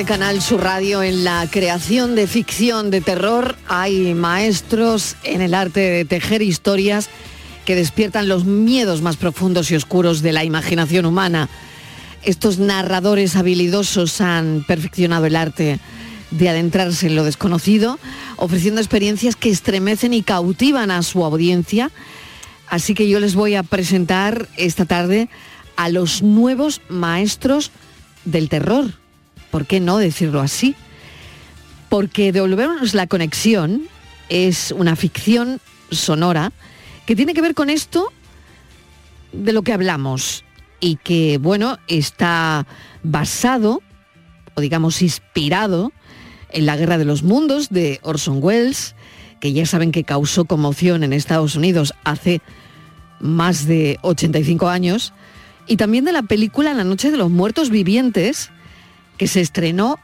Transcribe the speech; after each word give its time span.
De 0.00 0.06
Canal 0.06 0.40
Sur 0.40 0.62
Radio. 0.62 1.02
En 1.02 1.24
la 1.24 1.46
creación 1.50 2.14
de 2.14 2.26
ficción 2.26 2.90
de 2.90 3.02
terror 3.02 3.56
hay 3.68 4.14
maestros 4.14 5.14
en 5.24 5.42
el 5.42 5.52
arte 5.52 5.80
de 5.80 6.06
tejer 6.06 6.40
historias 6.40 7.10
que 7.66 7.74
despiertan 7.74 8.26
los 8.26 8.46
miedos 8.46 9.02
más 9.02 9.18
profundos 9.18 9.70
y 9.70 9.76
oscuros 9.76 10.22
de 10.22 10.32
la 10.32 10.42
imaginación 10.42 11.04
humana. 11.04 11.50
Estos 12.22 12.58
narradores 12.58 13.36
habilidosos 13.36 14.22
han 14.22 14.64
perfeccionado 14.66 15.26
el 15.26 15.36
arte 15.36 15.80
de 16.30 16.48
adentrarse 16.48 17.08
en 17.08 17.14
lo 17.14 17.24
desconocido, 17.24 17.98
ofreciendo 18.36 18.80
experiencias 18.80 19.36
que 19.36 19.50
estremecen 19.50 20.14
y 20.14 20.22
cautivan 20.22 20.90
a 20.90 21.02
su 21.02 21.22
audiencia. 21.22 21.90
Así 22.68 22.94
que 22.94 23.06
yo 23.06 23.20
les 23.20 23.34
voy 23.34 23.54
a 23.54 23.64
presentar 23.64 24.48
esta 24.56 24.86
tarde 24.86 25.28
a 25.76 25.90
los 25.90 26.22
nuevos 26.22 26.80
maestros 26.88 27.70
del 28.24 28.48
terror. 28.48 28.99
¿Por 29.50 29.66
qué 29.66 29.80
no 29.80 29.98
decirlo 29.98 30.40
así? 30.40 30.74
Porque 31.88 32.32
Devolvernos 32.32 32.94
la 32.94 33.06
conexión 33.06 33.82
es 34.28 34.72
una 34.72 34.96
ficción 34.96 35.60
sonora 35.90 36.52
que 37.06 37.16
tiene 37.16 37.34
que 37.34 37.42
ver 37.42 37.54
con 37.54 37.68
esto 37.70 38.12
de 39.32 39.52
lo 39.52 39.62
que 39.62 39.72
hablamos 39.72 40.44
y 40.78 40.96
que, 40.96 41.38
bueno, 41.38 41.78
está 41.88 42.66
basado, 43.02 43.82
o 44.54 44.60
digamos 44.60 45.02
inspirado, 45.02 45.92
en 46.52 46.66
la 46.66 46.76
Guerra 46.76 46.98
de 46.98 47.04
los 47.04 47.22
Mundos 47.22 47.68
de 47.68 48.00
Orson 48.02 48.38
Welles, 48.42 48.94
que 49.40 49.52
ya 49.52 49.66
saben 49.66 49.92
que 49.92 50.04
causó 50.04 50.44
conmoción 50.44 51.04
en 51.04 51.12
Estados 51.12 51.54
Unidos 51.54 51.94
hace 52.04 52.40
más 53.20 53.66
de 53.66 53.98
85 54.02 54.68
años, 54.68 55.12
y 55.66 55.76
también 55.76 56.04
de 56.04 56.12
la 56.12 56.22
película 56.22 56.74
La 56.74 56.84
Noche 56.84 57.10
de 57.10 57.16
los 57.16 57.30
Muertos 57.30 57.70
Vivientes, 57.70 58.50
que 59.20 59.26
se 59.26 59.42
estrenó 59.42 59.98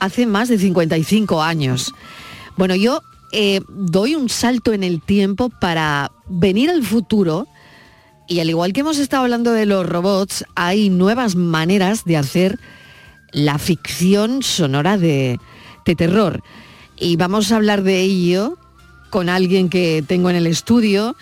hace 0.00 0.26
más 0.26 0.48
de 0.48 0.58
55 0.58 1.44
años. 1.44 1.94
Bueno, 2.56 2.74
yo 2.74 3.00
eh, 3.30 3.60
doy 3.68 4.16
un 4.16 4.28
salto 4.28 4.72
en 4.72 4.82
el 4.82 5.00
tiempo 5.00 5.48
para 5.48 6.10
venir 6.26 6.68
al 6.68 6.82
futuro 6.82 7.46
y 8.26 8.40
al 8.40 8.50
igual 8.50 8.72
que 8.72 8.80
hemos 8.80 8.98
estado 8.98 9.22
hablando 9.22 9.52
de 9.52 9.64
los 9.64 9.88
robots, 9.88 10.44
hay 10.56 10.90
nuevas 10.90 11.36
maneras 11.36 12.04
de 12.04 12.16
hacer 12.16 12.58
la 13.30 13.60
ficción 13.60 14.42
sonora 14.42 14.98
de, 14.98 15.38
de 15.84 15.94
terror. 15.94 16.42
Y 16.96 17.14
vamos 17.14 17.52
a 17.52 17.56
hablar 17.56 17.84
de 17.84 18.00
ello 18.00 18.58
con 19.10 19.28
alguien 19.28 19.68
que 19.68 20.02
tengo 20.04 20.30
en 20.30 20.36
el 20.36 20.48
estudio, 20.48 21.14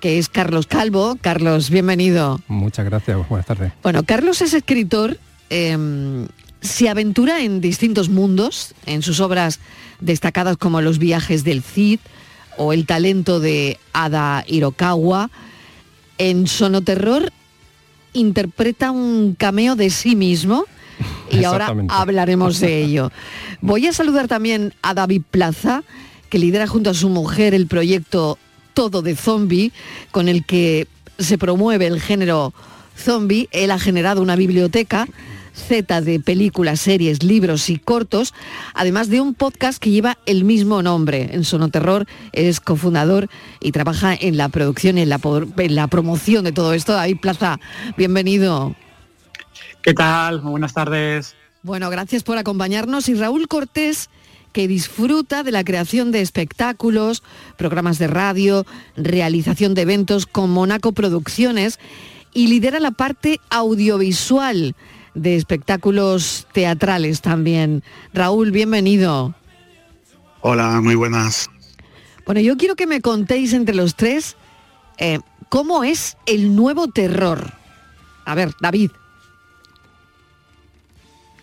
que 0.00 0.18
es 0.18 0.28
Carlos 0.28 0.66
Calvo. 0.66 1.16
Carlos, 1.18 1.70
bienvenido. 1.70 2.40
Muchas 2.46 2.84
gracias, 2.84 3.26
buenas 3.26 3.46
tardes. 3.46 3.72
Bueno, 3.82 4.02
Carlos 4.02 4.42
es 4.42 4.52
escritor, 4.52 5.16
eh, 5.48 6.26
se 6.60 6.88
aventura 6.88 7.42
en 7.42 7.60
distintos 7.60 8.08
mundos, 8.08 8.74
en 8.86 9.02
sus 9.02 9.20
obras 9.20 9.60
destacadas 10.00 10.56
como 10.56 10.80
Los 10.80 10.98
viajes 10.98 11.44
del 11.44 11.62
Cid 11.62 12.00
o 12.56 12.72
El 12.72 12.86
talento 12.86 13.40
de 13.40 13.78
Ada 13.92 14.44
Hirokawa. 14.46 15.30
En 16.18 16.46
Sonoterror 16.46 17.32
interpreta 18.12 18.90
un 18.90 19.34
cameo 19.38 19.76
de 19.76 19.90
sí 19.90 20.16
mismo 20.16 20.64
y 21.30 21.44
ahora 21.44 21.72
hablaremos 21.88 22.58
de 22.58 22.82
ello. 22.82 23.12
Voy 23.60 23.86
a 23.86 23.92
saludar 23.92 24.26
también 24.28 24.74
a 24.82 24.94
David 24.94 25.22
Plaza, 25.30 25.84
que 26.28 26.38
lidera 26.38 26.66
junto 26.66 26.90
a 26.90 26.94
su 26.94 27.08
mujer 27.08 27.54
el 27.54 27.66
proyecto 27.66 28.38
Todo 28.74 29.02
de 29.02 29.14
Zombie, 29.14 29.72
con 30.10 30.28
el 30.28 30.44
que 30.44 30.88
se 31.18 31.38
promueve 31.38 31.86
el 31.86 32.00
género 32.00 32.52
zombie. 32.96 33.48
Él 33.52 33.70
ha 33.70 33.78
generado 33.78 34.22
una 34.22 34.36
biblioteca 34.36 35.06
Z 35.58 36.00
de 36.00 36.20
películas, 36.20 36.80
series, 36.80 37.22
libros 37.22 37.68
y 37.70 37.78
cortos, 37.78 38.32
además 38.74 39.08
de 39.08 39.20
un 39.20 39.34
podcast 39.34 39.78
que 39.82 39.90
lleva 39.90 40.18
el 40.26 40.44
mismo 40.44 40.82
nombre. 40.82 41.28
En 41.32 41.44
Sonoterror 41.44 42.06
es 42.32 42.60
cofundador 42.60 43.28
y 43.60 43.72
trabaja 43.72 44.14
en 44.14 44.36
la 44.36 44.48
producción 44.48 44.98
y 44.98 45.02
en 45.02 45.08
la, 45.08 45.18
por- 45.18 45.48
en 45.58 45.74
la 45.74 45.86
promoción 45.88 46.44
de 46.44 46.52
todo 46.52 46.72
esto. 46.72 46.92
David 46.92 47.18
Plaza, 47.20 47.58
bienvenido. 47.96 48.74
¿Qué 49.82 49.94
tal? 49.94 50.42
Muy 50.42 50.52
buenas 50.52 50.72
tardes. 50.74 51.34
Bueno, 51.62 51.90
gracias 51.90 52.22
por 52.22 52.38
acompañarnos. 52.38 53.08
Y 53.08 53.14
Raúl 53.14 53.48
Cortés, 53.48 54.10
que 54.52 54.68
disfruta 54.68 55.42
de 55.42 55.52
la 55.52 55.64
creación 55.64 56.12
de 56.12 56.20
espectáculos, 56.20 57.22
programas 57.56 57.98
de 57.98 58.06
radio, 58.06 58.64
realización 58.96 59.74
de 59.74 59.82
eventos 59.82 60.26
con 60.26 60.50
Monaco 60.50 60.92
Producciones 60.92 61.78
y 62.32 62.46
lidera 62.46 62.80
la 62.80 62.90
parte 62.92 63.40
audiovisual 63.50 64.74
de 65.18 65.36
espectáculos 65.36 66.46
teatrales 66.52 67.20
también. 67.20 67.82
Raúl, 68.14 68.50
bienvenido. 68.50 69.34
Hola, 70.40 70.80
muy 70.80 70.94
buenas. 70.94 71.50
Bueno, 72.24 72.40
yo 72.40 72.56
quiero 72.56 72.76
que 72.76 72.86
me 72.86 73.00
contéis 73.00 73.52
entre 73.52 73.74
los 73.74 73.94
tres 73.94 74.36
eh, 74.98 75.18
cómo 75.48 75.84
es 75.84 76.16
el 76.26 76.54
nuevo 76.54 76.88
terror. 76.88 77.52
A 78.24 78.34
ver, 78.34 78.52
David. 78.60 78.90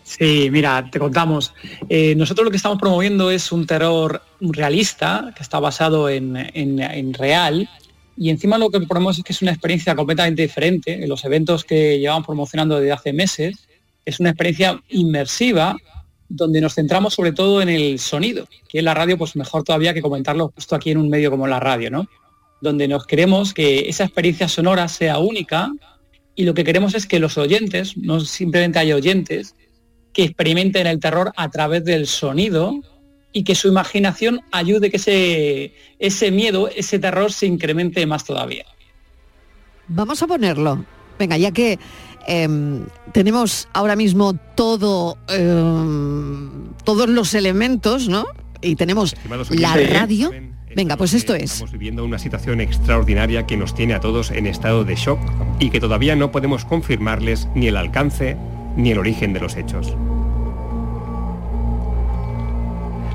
Sí, 0.04 0.50
mira, 0.52 0.88
te 0.92 1.00
contamos. 1.00 1.54
Eh, 1.90 2.14
nosotros 2.16 2.46
lo 2.46 2.52
que 2.52 2.58
estamos 2.58 2.78
promoviendo 2.80 3.32
es 3.32 3.52
un 3.52 3.66
terror 3.66 4.22
realista, 4.40 5.34
que 5.36 5.42
está 5.42 5.60
basado 5.60 6.10
en, 6.10 6.38
en- 6.38 6.80
en 6.80 7.14
real, 7.14 7.68
y 8.18 8.30
encima 8.30 8.58
lo 8.58 8.70
que 8.70 8.80
promovemos 8.82 9.18
es 9.18 9.24
que 9.24 9.34
es 9.34 9.42
una 9.42 9.52
experiencia 9.52 9.96
completamente 9.96 10.42
diferente. 10.42 10.94
En 10.94 11.10
los 11.10 11.26
eventos 11.26 11.64
que 11.64 12.00
llevamos 12.00 12.26
promocionando 12.26 12.80
desde 12.80 12.92
hace 12.92 13.14
meses, 13.14 13.68
es 14.06 14.20
una 14.20 14.30
experiencia 14.30 14.82
inmersiva, 14.90 15.76
donde 16.30 16.62
nos 16.62 16.76
centramos 16.76 17.14
sobre 17.14 17.34
todo 17.34 17.62
en 17.62 17.70
el 17.70 18.00
sonido, 18.00 18.48
que 18.70 18.80
en 18.80 18.86
la 18.86 18.94
radio, 18.94 19.18
pues 19.18 19.36
mejor 19.36 19.64
todavía 19.64 19.94
que 19.94 20.02
comentarlo 20.02 20.52
justo 20.56 20.76
aquí 20.76 20.92
en 20.92 20.98
un 20.98 21.10
medio 21.10 21.30
como 21.30 21.48
la 21.48 21.60
radio, 21.60 21.92
¿no? 21.92 22.08
Donde 22.62 22.88
nos 22.88 23.06
queremos 23.06 23.54
que 23.54 23.90
esa 23.90 24.06
experiencia 24.06 24.48
sonora 24.48 24.88
sea 24.88 25.20
única 25.20 25.72
y 26.36 26.44
lo 26.44 26.54
que 26.54 26.64
queremos 26.64 26.96
es 26.96 27.06
que 27.06 27.20
los 27.20 27.38
oyentes, 27.38 27.98
no 27.98 28.20
simplemente 28.22 28.80
hay 28.80 28.94
oyentes, 28.94 29.56
que 30.14 30.24
experimenten 30.24 30.88
el 30.88 31.00
terror 31.00 31.34
a 31.36 31.50
través 31.50 31.84
del 31.84 32.08
sonido 32.08 32.80
y 33.36 33.44
que 33.44 33.54
su 33.54 33.68
imaginación 33.68 34.40
ayude 34.54 34.90
que 34.90 34.96
ese, 34.96 35.74
ese 36.00 36.32
miedo, 36.32 36.70
ese 36.74 37.00
terror 37.00 37.34
se 37.34 37.46
incremente 37.46 38.06
más 38.06 38.24
todavía. 38.24 38.66
Vamos 39.90 40.24
a 40.24 40.28
ponerlo. 40.28 40.86
Venga, 41.20 41.38
ya 41.38 41.52
que 41.52 41.78
em, 42.28 42.86
tenemos 43.12 43.68
ahora 43.74 43.98
mismo 43.98 44.36
todo, 44.56 45.18
em, 45.28 46.70
todos 46.86 47.10
los 47.10 47.34
elementos, 47.34 48.08
¿no? 48.08 48.26
Y 48.62 48.78
tenemos 48.78 49.14
la 49.50 49.76
radio. 49.76 50.32
Venga, 50.74 50.96
pues 50.96 51.14
esto 51.14 51.36
es. 51.36 51.56
Estamos 51.56 51.74
viviendo 51.74 52.06
una 52.06 52.20
situación 52.20 52.62
extraordinaria 52.62 53.46
que 53.46 53.58
nos 53.58 53.76
tiene 53.76 53.96
a 53.96 54.00
todos 54.00 54.32
en 54.32 54.48
estado 54.48 54.86
de 54.86 54.96
shock 54.96 55.20
y 55.60 55.72
que 55.72 55.82
todavía 55.82 56.16
no 56.16 56.32
podemos 56.32 56.64
confirmarles 56.64 57.50
ni 57.54 57.68
el 57.68 57.76
alcance 57.76 58.38
ni 58.78 58.92
el 58.92 58.98
origen 58.98 59.34
de 59.34 59.42
los 59.42 59.58
hechos. 59.58 59.94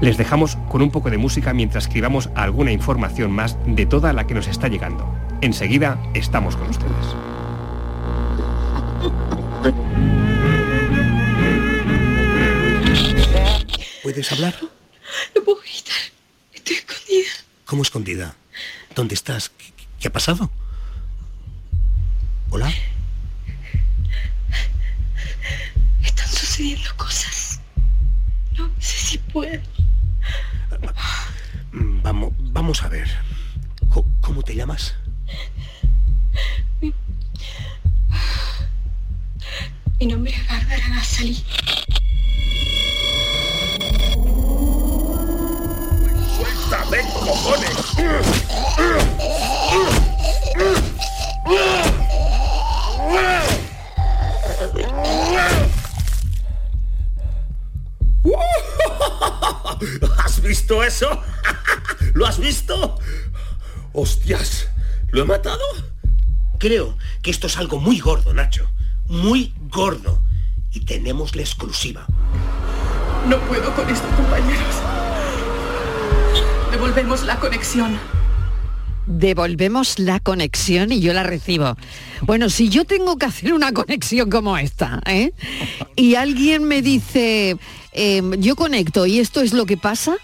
Les 0.01 0.17
dejamos 0.17 0.57
con 0.71 0.81
un 0.81 0.91
poco 0.91 1.11
de 1.11 1.19
música 1.19 1.53
mientras 1.53 1.85
escribamos 1.85 2.31
alguna 2.35 2.73
información 2.73 3.33
más 3.33 3.59
de 3.67 3.85
toda 3.85 4.15
la 4.15 4.27
que 4.27 4.33
nos 4.33 4.47
está 4.47 4.69
llegando. 4.69 5.15
Enseguida 5.43 6.03
estamos 6.15 6.57
con 6.57 6.71
ustedes. 6.71 7.07
¿Puedes 14.03 14.33
hablar? 14.33 14.55
No 15.35 15.45
puedo 15.45 15.61
gritar. 15.61 15.97
Estoy 16.55 16.77
escondida. 16.77 17.31
¿Cómo 17.67 17.83
escondida? 17.83 18.35
¿Dónde 18.95 19.15
estás? 19.15 19.51
¿Qué, 19.51 19.67
qué 20.01 20.09
ha 20.09 20.13
pasado? 20.13 20.51
¿Hola? 22.49 22.73
Están 26.03 26.29
sucediendo 26.29 26.89
cosas. 26.97 27.61
No 28.57 28.71
sé 28.79 28.99
si 28.99 29.19
puedo. 29.19 29.80
Vamos, 32.61 32.83
a 32.83 32.89
ver. 32.91 33.09
¿Cómo 34.21 34.43
te 34.43 34.55
llamas? 34.55 34.95
Mi 39.99 40.07
nombre 40.07 40.31
es 40.31 40.47
Bárbara 40.47 40.89
Nassali. 40.91 41.43
¡Suéltame, 46.37 46.99
cojones! 47.15 47.77
¿Has 60.19 60.43
visto 60.43 60.85
eso? 60.85 61.23
¿Lo 62.21 62.27
has 62.27 62.39
visto? 62.39 62.99
¡Hostias! 63.95 64.69
¿Lo 65.09 65.23
he 65.23 65.25
matado? 65.25 65.65
Creo 66.59 66.99
que 67.23 67.31
esto 67.31 67.47
es 67.47 67.57
algo 67.57 67.79
muy 67.79 67.99
gordo, 67.99 68.35
Nacho. 68.35 68.71
Muy 69.09 69.55
gordo. 69.71 70.23
Y 70.71 70.81
tenemos 70.81 71.35
la 71.35 71.41
exclusiva. 71.41 72.05
No 73.27 73.39
puedo 73.49 73.75
con 73.75 73.89
esto, 73.89 74.07
compañeros. 74.19 74.75
Devolvemos 76.71 77.23
la 77.23 77.41
conexión. 77.41 77.99
Devolvemos 79.07 79.99
la 79.99 80.21
conexión 80.21 80.93
y 80.93 81.01
yo 81.01 81.15
la 81.15 81.23
recibo. 81.23 81.75
Bueno, 82.21 82.51
si 82.51 82.69
yo 82.69 82.85
tengo 82.85 83.17
que 83.17 83.25
hacer 83.25 83.55
una 83.55 83.73
conexión 83.73 84.29
como 84.29 84.59
esta, 84.59 85.01
¿eh? 85.07 85.33
Y 85.97 86.17
alguien 86.17 86.65
me 86.65 86.83
dice, 86.83 87.57
eh, 87.93 88.23
yo 88.41 88.57
conecto 88.57 89.07
y 89.07 89.21
esto 89.21 89.41
es 89.41 89.55
lo 89.55 89.65
que 89.65 89.79
pasa, 89.79 90.19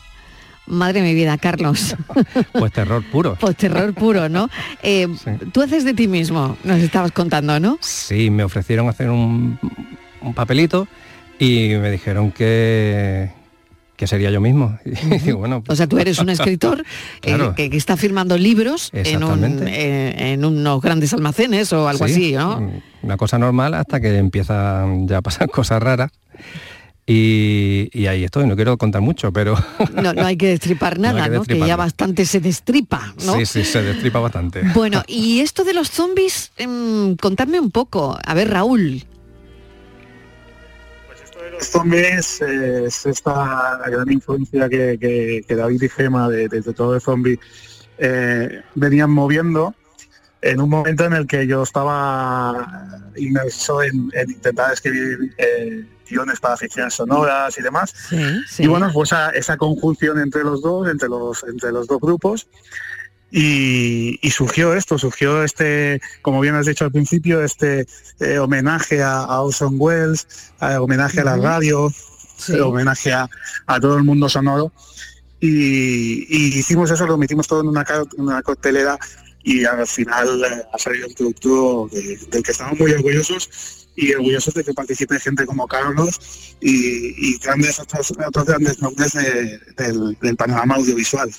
madre 0.67 1.03
mi 1.03 1.15
vida, 1.15 1.37
Carlos. 1.39 1.97
Pues 2.53 2.73
terror 2.73 3.03
puro. 3.11 3.37
Pues 3.41 3.57
terror 3.57 3.93
puro, 3.95 4.29
¿no? 4.29 4.49
Eh, 4.83 5.07
Tú 5.53 5.63
haces 5.63 5.85
de 5.85 5.95
ti 5.95 6.09
mismo, 6.09 6.57
nos 6.65 6.79
estabas 6.81 7.13
contando, 7.13 7.59
¿no? 7.61 7.79
Sí, 7.81 8.31
me 8.31 8.45
ofrecieron 8.45 8.89
hacer 8.89 9.11
un, 9.11 9.59
un 10.21 10.35
papelito 10.35 10.89
y 11.39 11.71
me 11.81 11.91
dijeron 11.91 12.33
que, 12.33 13.31
que 13.97 14.07
sería 14.07 14.31
yo 14.31 14.41
mismo. 14.41 14.79
Y 14.85 15.19
digo, 15.19 15.39
bueno, 15.39 15.63
O 15.69 15.77
sea, 15.77 15.87
tú 15.87 15.99
eres 15.99 16.19
un 16.19 16.29
escritor 16.37 16.83
eh, 17.23 17.51
que, 17.57 17.69
que 17.71 17.77
está 17.77 17.97
firmando 17.97 18.37
libros 18.39 18.91
en, 18.93 19.23
un- 19.23 19.69
eh, 19.69 20.33
en 20.33 20.45
unos 20.45 20.81
grandes 20.81 21.13
almacenes 21.13 21.73
o 21.73 21.89
algo 21.89 22.07
sí, 22.09 22.13
así, 22.15 22.33
¿no? 22.33 22.73
Una 23.03 23.17
cosa 23.17 23.39
normal 23.39 23.75
hasta 23.75 24.01
que 24.01 24.17
empiezan 24.19 25.07
ya 25.07 25.19
a 25.19 25.23
pasar 25.23 25.49
cosas 25.51 25.83
raras. 25.83 26.11
Y, 27.09 27.89
y 27.93 28.09
ahí 28.09 28.25
estoy, 28.25 28.49
no 28.49 28.57
quiero 28.57 28.77
contar 28.79 29.01
mucho, 29.01 29.33
pero 29.33 29.55
No, 29.95 30.13
no 30.13 30.27
hay 30.27 30.37
que 30.37 30.49
destripar 30.49 30.99
No 30.99 31.13
nada, 31.13 31.25
que 31.29 31.31
¿no? 31.37 31.45
Que 31.45 31.59
ya 31.61 31.77
bastante 31.77 32.25
se 32.27 32.41
destripa, 32.41 33.15
¿no? 33.25 33.35
sí, 33.37 33.47
sí, 33.47 33.65
se 33.65 33.81
destripa 33.83 34.19
bastante. 34.19 34.63
Bueno, 34.75 35.03
y 35.09 35.39
esto 35.41 35.63
de 35.63 35.73
los 35.73 35.89
zombies, 35.91 36.51
em, 36.57 37.15
contadme 37.17 37.61
un 37.61 37.71
poco. 37.71 38.19
A 38.25 38.35
ver, 38.35 38.51
Raúl. 38.51 39.05
Los 41.53 41.69
zombies 41.69 42.43
eh, 42.43 42.85
es 42.87 43.07
esta 43.07 43.79
gran 43.87 44.11
influencia 44.11 44.69
que, 44.69 44.99
que- 45.01 45.45
que 45.47 45.55
David 45.55 45.83
y 45.83 45.89
Gema 45.89 46.29
de, 46.29 46.49
de 46.49 46.61
todo 46.75 46.95
el 46.97 47.01
zombie 47.01 47.39
eh, 47.99 48.63
venían 48.75 49.11
moviendo 49.11 49.75
en 50.43 50.61
un 50.61 50.69
momento 50.69 51.05
en 51.05 51.13
el 51.15 51.27
que 51.27 51.47
yo 51.47 51.63
estaba 51.63 53.01
inmerso 53.17 53.83
en, 53.83 54.11
en 54.15 54.31
intentar 54.31 54.73
escribir 54.73 55.35
eh, 55.39 55.85
guiones 56.09 56.41
para 56.41 56.57
ficciones 56.57 56.95
sonoras 56.95 57.57
y 57.59 57.63
demás. 57.63 57.93
Y 58.59 58.67
bueno, 58.67 58.91
pues 58.93 59.11
esa, 59.11 59.31
esa 59.31 59.57
conjunción 59.57 60.21
entre 60.21 60.43
los 60.45 60.63
dos, 60.63 60.89
entre 60.89 61.09
los, 61.09 61.45
entre 61.45 61.73
los 61.73 61.87
dos 61.87 61.99
grupos, 62.01 62.47
y, 63.31 64.19
y 64.23 64.31
surgió 64.31 64.73
esto, 64.75 64.99
surgió 64.99 65.43
este, 65.43 66.01
como 66.23 66.41
bien 66.41 66.55
has 66.55 66.67
dicho 66.67 66.85
al 66.85 66.93
principio, 66.93 67.43
este 67.43 67.87
eh, 68.21 68.39
homenaje 68.39 69.03
a, 69.03 69.19
a 69.19 69.41
Orson 69.43 69.75
Welles, 69.79 70.27
eh, 70.61 70.77
homenaje 70.77 71.21
a 71.21 71.25
la 71.25 71.37
radio, 71.37 71.93
eh, 72.49 72.61
homenaje 72.61 73.13
a, 73.13 73.29
a 73.67 73.81
todo 73.81 73.97
el 73.97 74.05
mundo 74.05 74.29
sonoro. 74.29 74.73
Y, 75.41 76.25
y 76.35 76.59
hicimos 76.59 76.91
eso, 76.91 77.07
lo 77.07 77.19
metimos 77.19 77.47
todo 77.47 77.61
en 77.61 77.69
una, 77.69 77.85
una 78.17 78.43
coctelera 78.43 78.99
y 79.43 79.65
al 79.65 79.87
final 79.87 80.43
ha 80.73 80.79
salido 80.79 81.09
un 81.09 81.15
producto 81.15 81.89
de- 81.93 82.17
del 82.31 82.43
que 82.43 82.53
estamos 82.53 82.79
muy 82.79 82.93
orgullosos 82.93 83.86
y 83.97 84.13
orgullosos 84.13 84.55
de 84.55 84.63
que 84.63 84.75
participe 84.75 85.19
gente 85.19 85.47
como 85.47 85.67
Carlos 85.67 86.55
y, 86.61 87.31
y 87.33 87.39
grandes 87.39 87.81
otros, 87.81 88.13
otros 88.27 88.45
grandes 88.47 88.81
nombres 88.81 89.13
de- 89.15 89.59
del, 89.77 90.17
del 90.21 90.37
panorama 90.37 90.75
audiovisual. 90.77 91.31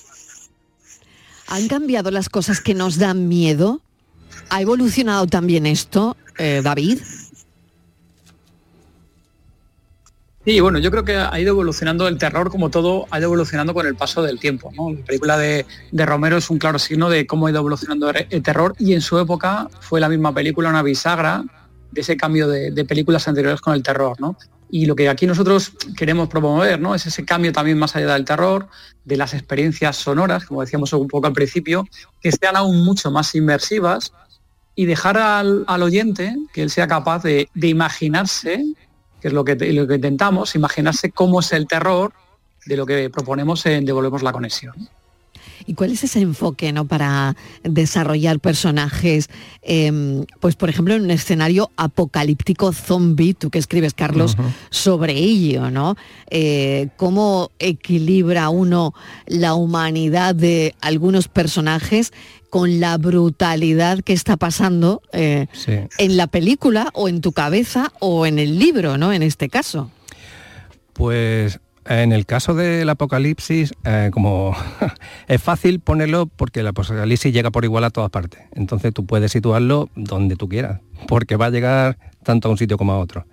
¿Han 1.50 1.68
cambiado 1.68 2.12
las 2.12 2.30
cosas 2.30 2.60
que 2.60 2.74
nos 2.74 2.98
dan 2.98 3.28
miedo? 3.28 3.82
¿Ha 4.50 4.62
evolucionado 4.62 5.28
también 5.28 5.66
esto, 5.66 6.18
eh, 6.38 6.62
David? 6.64 7.00
Sí, 10.46 10.62
bueno, 10.62 10.80
yo 10.80 10.92
creo 10.92 11.04
que 11.04 11.18
ha 11.18 11.38
ido 11.42 11.50
evolucionando 11.50 12.08
el 12.08 12.18
terror, 12.18 12.50
como 12.50 12.70
todo, 12.70 13.06
ha 13.12 13.20
ido 13.20 13.26
evolucionando 13.26 13.74
con 13.74 13.86
el 13.86 13.96
paso 13.96 14.22
del 14.24 14.40
tiempo. 14.40 14.72
¿no? 14.78 14.94
La 14.94 15.04
película 15.04 15.38
de, 15.38 15.66
de 15.92 16.06
Romero 16.06 16.38
es 16.38 16.50
un 16.50 16.58
claro 16.58 16.80
signo 16.80 17.10
de 17.10 17.28
cómo 17.28 17.48
ha 17.48 17.50
ido 17.52 17.60
evolucionando 17.60 18.10
el 18.10 18.28
el 18.30 18.42
terror 18.42 18.74
y 18.80 18.94
en 18.94 19.02
su 19.02 19.20
época 19.20 19.68
fue 19.82 20.00
la 20.00 20.08
misma 20.08 20.34
película 20.34 20.70
una 20.70 20.84
bisagra 20.84 21.44
de 21.92 22.02
ese 22.02 22.18
cambio 22.18 22.48
de, 22.48 22.86
películas 22.86 23.28
anteriores 23.28 23.62
con 23.62 23.74
el 23.74 23.84
terror. 23.84 24.20
¿no? 24.20 24.38
Y 24.70 24.86
lo 24.86 24.96
que 24.96 25.10
aquí 25.10 25.26
nosotros 25.26 25.74
queremos 25.98 26.28
promover 26.28 26.80
¿no? 26.80 26.96
es 26.96 27.06
ese 27.06 27.26
cambio 27.26 27.52
también 27.52 27.78
más 27.78 27.96
allá 27.96 28.14
del 28.14 28.26
terror, 28.26 28.68
de 29.06 29.18
las 29.18 29.34
experiencias 29.34 29.98
sonoras, 29.98 30.46
como 30.46 30.62
decíamos 30.62 30.94
un 30.94 31.08
poco 31.08 31.28
al 31.28 31.34
principio, 31.34 31.86
que 32.22 32.32
sean 32.32 32.56
aún 32.56 32.84
mucho 32.84 33.12
más 33.12 33.34
inmersivas 33.36 34.14
y 34.76 34.86
dejar 34.86 35.18
al, 35.18 35.64
al 35.68 35.84
oyente 35.84 36.36
que 36.54 36.62
él 36.62 36.70
sea 36.70 36.88
capaz 36.88 37.24
de, 37.24 37.50
de 37.54 37.68
imaginarse 37.68 38.64
que 39.22 39.30
es 39.30 39.34
lo 39.34 39.44
que, 39.44 39.56
lo 39.56 39.88
que 39.88 39.96
intentamos, 39.96 40.56
imaginarse 40.56 41.12
cómo 41.12 41.40
es 41.40 41.52
el 41.52 41.68
terror 41.68 42.14
de 42.66 42.78
lo 42.78 42.86
que 42.86 43.10
proponemos 43.10 43.66
en 43.66 43.86
Devolvemos 43.86 44.24
la 44.24 44.32
Conexión. 44.32 44.76
¿Y 45.68 45.74
cuál 45.74 45.92
es 45.92 46.04
ese 46.04 46.22
enfoque 46.22 46.72
¿no? 46.72 46.86
para 46.88 47.36
desarrollar 47.64 48.40
personajes, 48.40 49.30
em, 49.62 50.26
pues 50.40 50.56
por 50.56 50.70
ejemplo 50.70 50.96
en 50.96 51.04
un 51.04 51.12
escenario 51.12 51.70
apocalíptico 51.76 52.72
zombie, 52.72 53.34
tú 53.34 53.50
que 53.50 53.60
escribes, 53.60 53.94
Carlos, 53.94 54.38
sobre 54.70 55.14
ello, 55.14 55.70
¿no? 55.70 55.96
Eh, 56.32 56.88
¿Cómo 56.96 57.52
equilibra 57.60 58.50
uno 58.50 58.94
la 59.26 59.54
humanidad 59.56 60.34
de 60.34 60.74
algunos 60.80 61.28
personajes 61.28 62.14
con 62.50 62.80
la 62.80 62.98
brutalidad 62.98 64.00
que 64.04 64.14
está 64.14 64.38
pasando 64.38 65.02
eh, 65.12 65.48
Sí. 65.52 65.74
en 65.98 66.16
la 66.16 66.28
película 66.28 66.90
o 66.94 67.10
en 67.10 67.20
tu 67.20 67.34
cabeza 67.34 67.92
o 68.00 68.26
en 68.26 68.40
el 68.40 68.58
libro, 68.58 68.98
¿no? 68.98 69.12
En 69.12 69.22
este 69.22 69.50
caso. 69.50 69.92
Pues 70.94 71.60
en 71.90 72.12
el 72.12 72.26
caso 72.26 72.54
del 72.54 72.90
apocalipsis, 72.90 73.74
eh, 73.84 74.10
como 74.12 74.56
es 75.28 75.42
fácil 75.42 75.80
ponerlo 75.80 76.26
porque 76.26 76.62
el 76.62 76.68
apocalipsis 76.68 77.34
llega 77.34 77.52
por 77.52 77.64
igual 77.64 77.84
a 77.84 77.90
todas 77.90 78.10
partes. 78.10 78.42
Entonces 78.54 78.94
tú 78.94 79.06
puedes 79.06 79.32
situarlo 79.32 79.90
donde 79.96 80.36
tú 80.36 80.50
quieras, 80.50 80.82
porque 81.08 81.36
va 81.36 81.48
a 81.48 81.50
llegar 81.50 81.98
tanto 82.24 82.48
a 82.48 82.52
un 82.52 82.58
sitio 82.58 82.78
como 82.78 82.94
a 82.94 83.00
otro. 83.00 83.26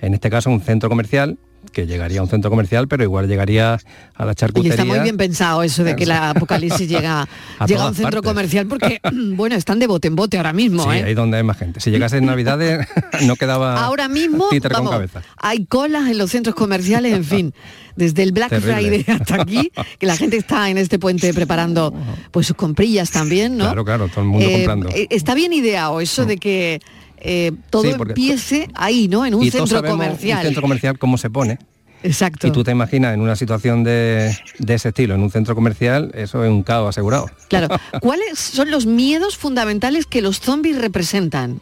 En 0.00 0.14
este 0.14 0.30
caso 0.30 0.50
un 0.50 0.60
centro 0.60 0.88
comercial, 0.88 1.38
que 1.70 1.86
llegaría 1.86 2.20
a 2.20 2.22
un 2.22 2.28
centro 2.28 2.50
comercial, 2.50 2.88
pero 2.88 3.02
igual 3.02 3.28
llegaría 3.28 3.78
a 4.14 4.24
la 4.24 4.32
Y 4.32 4.34
charcutería. 4.34 4.70
está 4.72 4.84
muy 4.84 5.00
bien 5.00 5.16
pensado 5.16 5.62
eso 5.62 5.84
de 5.84 5.96
que 5.96 6.06
la 6.06 6.30
apocalipsis 6.30 6.88
llega, 6.88 7.28
A 7.58 7.66
llega 7.66 7.82
a 7.84 7.88
un 7.88 7.94
centro 7.94 8.20
partes. 8.22 8.30
comercial 8.30 8.66
porque, 8.66 9.00
bueno, 9.34 9.56
están 9.56 9.78
de 9.78 9.86
bote 9.86 10.08
en 10.08 10.16
bote 10.16 10.36
ahora 10.36 10.52
mismo, 10.52 10.84
Sí, 10.84 10.98
¿eh? 10.98 11.04
ahí 11.04 11.14
donde 11.14 11.36
hay 11.38 11.42
más 11.42 11.56
gente. 11.58 11.80
Si 11.80 11.90
llegase 11.90 12.18
en 12.18 12.26
Navidades 12.26 12.86
no 13.26 13.36
quedaba 13.36 13.84
Ahora 13.84 14.08
mismo, 14.08 14.48
con 14.48 14.60
vamos, 14.70 14.90
cabeza. 14.92 15.22
hay 15.36 15.64
colas 15.66 16.08
en 16.08 16.18
los 16.18 16.30
centros 16.30 16.54
comerciales, 16.54 17.12
en 17.12 17.24
fin, 17.24 17.54
desde 17.96 18.22
el 18.22 18.32
Black 18.32 18.50
Terrible. 18.50 18.74
Friday 19.04 19.04
hasta 19.20 19.42
aquí, 19.42 19.70
que 19.98 20.06
la 20.06 20.16
gente 20.16 20.36
está 20.36 20.70
en 20.70 20.78
este 20.78 20.98
puente 20.98 21.32
preparando 21.34 21.92
pues 22.30 22.46
sus 22.46 22.56
comprillas 22.56 23.10
también, 23.10 23.56
¿no? 23.56 23.64
Claro, 23.64 23.84
claro, 23.84 24.08
todo 24.08 24.20
el 24.22 24.26
mundo 24.28 24.46
Eh, 24.46 24.52
comprando. 24.58 24.88
Mm. 24.88 24.92
eh, 24.94 25.06
está 25.10 25.34
bien 25.34 25.52
ideado 25.52 26.00
eso 26.00 26.24
de 26.24 26.36
que 26.38 26.80
eh, 27.20 27.52
todo 27.70 27.82
Sí, 27.82 27.90
empiece 27.90 28.68
ahí, 28.74 29.08
¿no? 29.08 29.24
En 29.26 29.34
un 29.34 29.42
y 29.42 29.50
centro 29.50 29.82
comercial. 29.82 30.38
Un 30.38 30.44
centro 30.44 30.62
comercial 30.62 30.98
cómo 30.98 31.18
se 31.18 31.30
pone. 31.30 31.58
Exacto. 32.02 32.46
Y 32.46 32.52
tú 32.52 32.62
te 32.62 32.70
imaginas 32.70 33.12
en 33.14 33.20
una 33.20 33.34
situación 33.34 33.82
de, 33.82 34.36
de 34.58 34.74
ese 34.74 34.90
estilo, 34.90 35.14
en 35.16 35.20
un 35.22 35.30
centro 35.32 35.54
comercial, 35.56 36.12
eso 36.14 36.44
es 36.44 36.50
un 36.50 36.62
caos 36.62 36.90
asegurado. 36.90 37.28
Claro. 37.48 37.68
¿Cuáles 38.00 38.38
son 38.38 38.70
los 38.70 38.86
miedos 38.86 39.36
fundamentales 39.36 40.06
que 40.06 40.22
los 40.22 40.38
zombies 40.40 40.78
representan? 40.78 41.60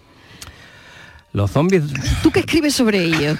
Los 1.33 1.51
zombies 1.51 1.85
¿Tú 2.23 2.31
qué 2.31 2.41
escribes 2.41 2.75
sobre 2.75 3.05
ello? 3.05 3.37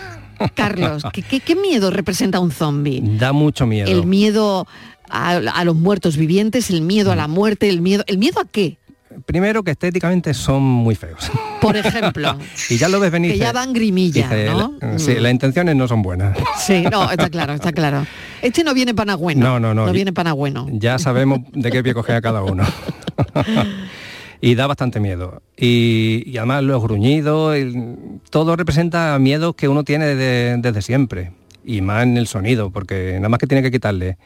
Carlos, 0.55 1.03
¿qué, 1.13 1.23
qué- 1.23 1.41
qué 1.41 1.57
miedo 1.57 1.91
representa 1.91 2.41
un 2.41 2.51
zombie? 2.51 3.01
da 3.03 3.33
mucho 3.33 3.67
miedo. 3.67 3.91
El 3.91 4.07
miedo 4.07 4.67
a, 5.09 5.31
a 5.37 5.65
los 5.65 5.77
muertos 5.77 6.17
vivientes, 6.19 6.69
el 6.71 6.83
miedo 6.83 7.11
a 7.13 7.17
la 7.17 7.27
muerte, 7.29 7.69
el 7.71 7.81
miedo... 7.81 8.05
¿El 8.07 8.19
miedo 8.19 8.41
a 8.41 8.45
qué? 8.45 8.77
Primero 9.25 9.63
que 9.65 9.71
estéticamente 9.73 10.35
son 10.35 10.63
muy 10.63 10.95
feos. 10.95 11.31
Por 11.61 11.77
ejemplo. 11.77 12.37
y 12.71 12.77
ya 12.77 12.89
lo 12.89 13.01
ves 13.01 13.11
venir. 13.11 13.33
Que 13.33 13.39
ya 13.39 13.47
dices- 13.47 13.55
dan 13.55 13.73
grimilla, 13.73 14.29
¿no? 14.53 14.75
la- 14.81 14.99
sí, 14.99 15.13
Mm. 15.13 15.21
las 15.23 15.33
intenciones 15.33 15.77
no 15.77 15.89
son 15.89 16.03
buenas. 16.03 16.37
Sí, 16.59 16.85
no, 16.91 17.11
está 17.11 17.31
claro, 17.31 17.55
está 17.55 17.73
claro. 17.73 18.07
Este 18.43 18.63
no 18.65 18.75
viene 18.75 18.95
pana 18.95 19.15
bueno. 19.17 19.41
No, 19.47 19.61
no, 19.61 19.73
no. 19.75 19.87
No 19.87 19.93
viene 19.93 20.13
pana 20.13 20.33
bueno. 20.35 20.67
Ya 20.71 20.99
sabemos 20.99 21.41
de 21.53 21.71
qué 21.71 21.83
pie 21.83 21.95
cogea 21.95 22.21
cada 22.21 22.43
uno. 22.43 22.65
y 24.41 24.55
da 24.55 24.67
bastante 24.67 25.01
miedo. 25.01 25.43
Y, 25.57 26.23
y 26.27 26.37
además 26.39 26.63
los 26.63 26.83
gruñidos, 26.83 27.57
el- 27.57 28.21
todo 28.31 28.57
representa 28.57 29.19
miedos 29.19 29.55
que 29.57 29.69
uno 29.69 29.85
tiene 29.85 30.15
de- 30.15 30.57
desde 30.59 30.83
siempre. 30.83 31.33
Y 31.65 31.81
más 31.81 32.05
en 32.05 32.17
el 32.17 32.27
sonido, 32.29 32.71
porque 32.71 33.15
nada 33.17 33.29
más 33.29 33.39
que 33.41 33.47
tiene 33.47 33.63
que 33.63 33.73
quitarle 33.73 34.19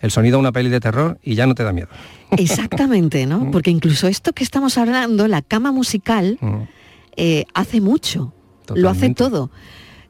el 0.00 0.10
sonido 0.10 0.36
a 0.36 0.40
una 0.40 0.52
peli 0.52 0.68
de 0.70 0.80
terror 0.80 1.18
y 1.22 1.34
ya 1.34 1.46
no 1.46 1.54
te 1.54 1.64
da 1.64 1.72
miedo. 1.72 1.88
Exactamente, 2.32 3.26
¿no? 3.26 3.50
Porque 3.50 3.70
incluso 3.70 4.06
esto 4.08 4.32
que 4.32 4.44
estamos 4.44 4.78
hablando, 4.78 5.26
la 5.28 5.42
cama 5.42 5.72
musical, 5.72 6.38
Mm. 6.40 6.56
eh, 7.16 7.44
hace 7.54 7.80
mucho. 7.80 8.32
Lo 8.74 8.90
hace 8.90 9.14
todo. 9.14 9.50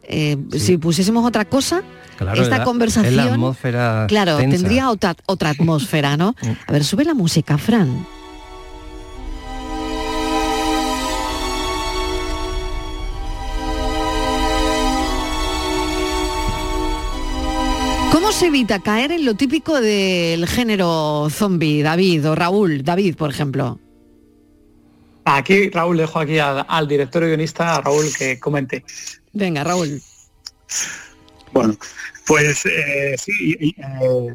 Eh, 0.03 0.37
Si 0.57 0.79
pusiésemos 0.79 1.25
otra 1.27 1.45
cosa, 1.45 1.83
Claro, 2.17 2.43
esta 2.43 2.59
la- 2.59 2.65
conversación... 2.65 3.07
es 3.13 3.17
la 3.27 3.33
atmósfera 3.35 4.07
Claro, 4.09 4.37
tensa. 4.39 4.49
Mm. 4.49 4.61
tendría 4.61 4.91
otra, 4.91 5.15
otra 5.27 5.51
atmósfera, 5.51 6.17
¿no? 6.17 6.35
A 6.67 6.73
ver, 6.73 6.83
sube 6.85 7.05
la 7.05 7.15
música, 7.15 7.57
Fran. 7.59 8.05
¿Cómo 18.11 18.33
se 18.33 18.47
evita 18.47 18.81
caer 18.81 19.13
en 19.13 19.25
lo 19.25 19.35
típico 19.35 19.81
del 19.81 20.47
género 20.47 21.29
zombie, 21.31 21.83
David 21.83 22.29
o 22.29 22.35
Raúl? 22.35 22.83
David, 22.83 23.17
por 23.17 23.31
ejemplo. 23.31 23.79
Aquí, 25.25 25.69
Raúl, 25.69 25.99
dejo 25.99 26.19
aquí 26.19 26.39
al, 26.39 26.65
al 26.67 26.89
director 26.89 27.23
y 27.23 27.27
guionista, 27.27 27.77
a 27.77 27.81
Raúl, 27.83 28.07
que 28.17 28.41
comente. 28.41 28.85
Venga, 29.33 29.63
Raúl. 29.63 30.01
Bueno, 31.53 31.77
pues 32.27 32.65
eh, 32.67 33.15
sí, 33.19 33.57
eh, 33.61 34.35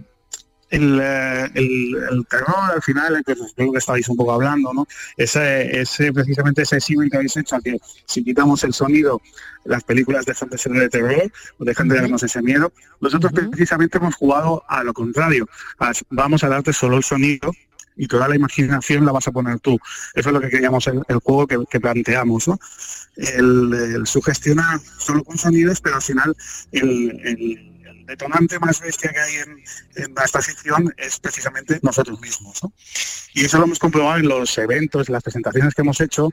el, 0.77 1.00
eh, 1.01 1.46
el- 1.53 1.96
el 2.12 2.25
terror 2.27 2.72
al 2.75 2.82
final, 2.82 3.22
que 3.25 3.34
es 3.34 3.39
lo 3.58 3.72
que 3.72 3.77
estáis 3.77 4.10
un 4.10 4.18
poco 4.18 4.34
hablando, 4.34 4.74
¿no? 4.74 4.88
Ese, 5.18 5.80
ese 5.82 6.12
precisamente 6.12 6.63
ese 6.63 6.80
símil 6.80 7.10
que 7.10 7.18
habéis 7.18 7.38
hecho, 7.38 7.58
que 7.63 7.77
si 8.06 8.24
quitamos 8.24 8.63
el 8.63 8.74
sonido, 8.74 9.22
las 9.65 9.84
películas 9.84 10.25
dejan 10.25 10.50
de 10.50 10.58
ser 10.58 10.72
de 10.74 10.89
terror, 10.89 11.32
o 11.60 11.63
dejan 11.63 11.88
de 11.88 11.96
darnos 12.01 12.24
ese 12.24 12.42
miedo. 12.42 12.74
Nosotros 13.00 13.32
precisamente 13.51 13.98
hemos 14.00 14.15
jugado 14.15 14.63
a 14.68 14.84
lo 14.84 14.94
contrario. 14.94 15.48
a- 15.80 15.92
vamos 16.10 16.44
a 16.44 16.50
darte 16.50 16.74
solo 16.74 16.98
el 16.98 17.03
sonido 17.03 17.51
y 17.96 18.08
toda 18.08 18.27
la 18.27 18.36
imaginación 18.36 19.06
la 19.06 19.12
vas 19.12 19.27
a 19.27 19.32
poner 19.32 19.60
tú. 19.60 19.77
Eso 20.15 20.30
es 20.30 20.34
lo 20.34 20.42
que 20.42 20.50
queríamos 20.50 20.88
el, 20.88 21.01
el 21.08 21.18
juego 21.20 21.46
que, 21.48 21.58
que 21.70 21.80
planteamos, 21.80 22.48
¿no? 22.48 22.58
El, 23.15 23.72
el 23.96 24.08
sugestionar 24.08 24.80
solo 24.98 25.24
con 25.24 25.38
sonidos, 25.38 25.80
pero 25.82 25.98
al 25.98 26.01
final 26.01 26.36
el, 26.72 26.89
el- 27.24 27.38
el 27.38 27.73
detonante 28.05 28.60
más 28.60 28.79
bestia 28.81 29.12
que 29.12 29.19
hay 29.19 29.36
en, 29.36 29.63
en 29.95 30.15
esta 30.24 30.41
ficción 30.41 30.93
es 30.98 31.19
precisamente 31.19 31.79
nosotros 31.81 32.19
mismos. 32.22 32.62
¿no? 32.63 32.74
Y 33.33 33.45
eso 33.45 33.57
lo 33.57 33.65
hemos 33.65 33.79
comprobado 33.79 34.19
en 34.19 34.27
los 34.27 34.57
eventos, 34.57 35.07
en 35.10 35.13
las 35.13 35.24
presentaciones 35.24 35.74
que 35.74 35.81
hemos 35.81 36.00
hecho, 36.01 36.29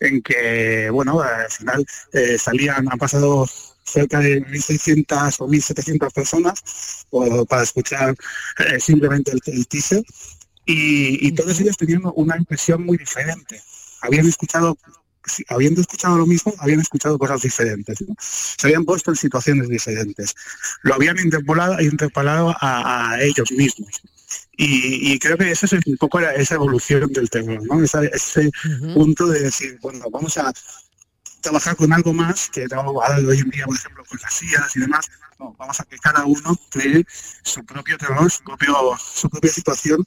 en 0.00 0.22
que, 0.22 0.90
bueno, 0.90 1.20
al 1.20 1.50
final 1.50 1.86
eh, 2.12 2.38
salían, 2.38 2.90
han 2.90 2.98
pasado 2.98 3.48
cerca 3.84 4.20
de 4.20 4.40
1.600 4.46 5.36
o 5.40 5.48
1.700 5.48 6.12
personas 6.12 7.06
o- 7.10 7.44
para 7.44 7.62
escuchar 7.62 8.14
eh, 8.58 8.78
simplemente 8.80 9.32
el, 9.32 9.40
el 9.46 9.66
teaser 9.66 10.02
y, 10.64 11.26
y 11.26 11.32
todos 11.32 11.58
ellos 11.60 11.76
tenían 11.76 12.02
una 12.14 12.36
impresión 12.36 12.84
muy 12.84 12.96
diferente. 12.98 13.60
Habían 14.02 14.28
escuchado, 14.28 14.78
habiendo 15.48 15.80
escuchado 15.80 16.16
lo 16.18 16.26
mismo, 16.26 16.54
habían 16.58 16.80
escuchado 16.80 17.18
cosas 17.18 17.42
diferentes. 17.42 18.00
¿no? 18.02 18.14
Se 18.18 18.66
habían 18.66 18.84
puesto 18.84 19.10
en 19.10 19.16
situaciones 19.16 19.68
diferentes. 19.68 20.34
Lo 20.82 20.94
habían 20.94 21.18
interpolado, 21.18 21.80
interpolado 21.80 22.54
a, 22.60 23.12
a 23.12 23.22
ellos 23.22 23.50
mismos. 23.52 23.90
Y, 24.56 25.12
y 25.12 25.18
creo 25.18 25.36
que 25.38 25.50
esa 25.50 25.66
es 25.66 25.72
un 25.72 25.96
poco 25.96 26.20
la- 26.20 26.34
esa 26.34 26.54
evolución 26.54 27.12
del 27.12 27.28
terror, 27.30 27.60
¿no? 27.66 27.82
Esa- 27.82 28.04
ese 28.04 28.50
punto 28.94 29.26
de 29.26 29.40
decir, 29.40 29.78
bueno, 29.80 30.04
vamos 30.10 30.36
a 30.38 30.52
trabajar 31.40 31.74
con 31.76 31.92
algo 31.92 32.12
más 32.12 32.50
que 32.50 32.66
hoy 33.26 33.38
en 33.38 33.50
día, 33.50 33.64
por 33.64 33.76
ejemplo, 33.76 34.04
con 34.04 34.18
las 34.22 34.34
sillas 34.34 34.76
y 34.76 34.80
demás. 34.80 35.08
No, 35.38 35.54
vamos 35.58 35.80
a 35.80 35.84
que 35.84 35.96
cada 35.98 36.24
uno 36.26 36.54
cree 36.70 37.06
su 37.42 37.64
propio 37.64 37.96
terror, 37.96 38.30
su, 38.30 38.44
propio, 38.44 38.74
su 39.14 39.30
propia 39.30 39.50
situación 39.50 40.06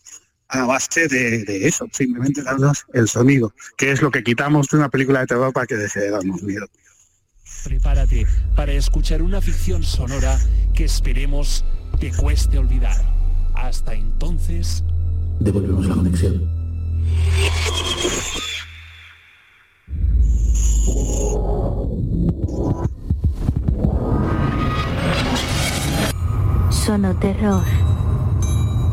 a 0.54 0.66
base 0.66 1.08
de, 1.08 1.44
de 1.44 1.68
eso, 1.68 1.88
simplemente 1.92 2.44
darnos 2.44 2.86
el 2.94 3.08
sonido, 3.08 3.54
que 3.78 3.92
es 3.92 4.02
lo 4.02 4.12
que 4.12 4.24
quitamos 4.24 4.68
de 4.70 4.78
una 4.78 4.90
película 4.90 5.22
de 5.22 5.28
terror 5.28 5.52
para 5.52 5.66
que 5.66 5.76
deje 5.76 6.00
de 6.00 6.12
darnos 6.12 6.44
miedo. 6.44 6.68
Prepárate 7.64 8.28
para 8.56 8.74
escuchar 8.74 9.22
una 9.22 9.42
ficción 9.42 9.84
sonora 9.84 10.38
que 10.74 10.84
esperemos 10.86 11.66
te 12.00 12.12
cueste 12.12 12.58
olvidar. 12.58 12.98
Hasta 13.56 13.94
entonces, 13.94 14.84
Devolvemos 15.40 15.86
la 15.88 15.96
conexión. 15.96 16.50
Sonoterror. 26.70 27.64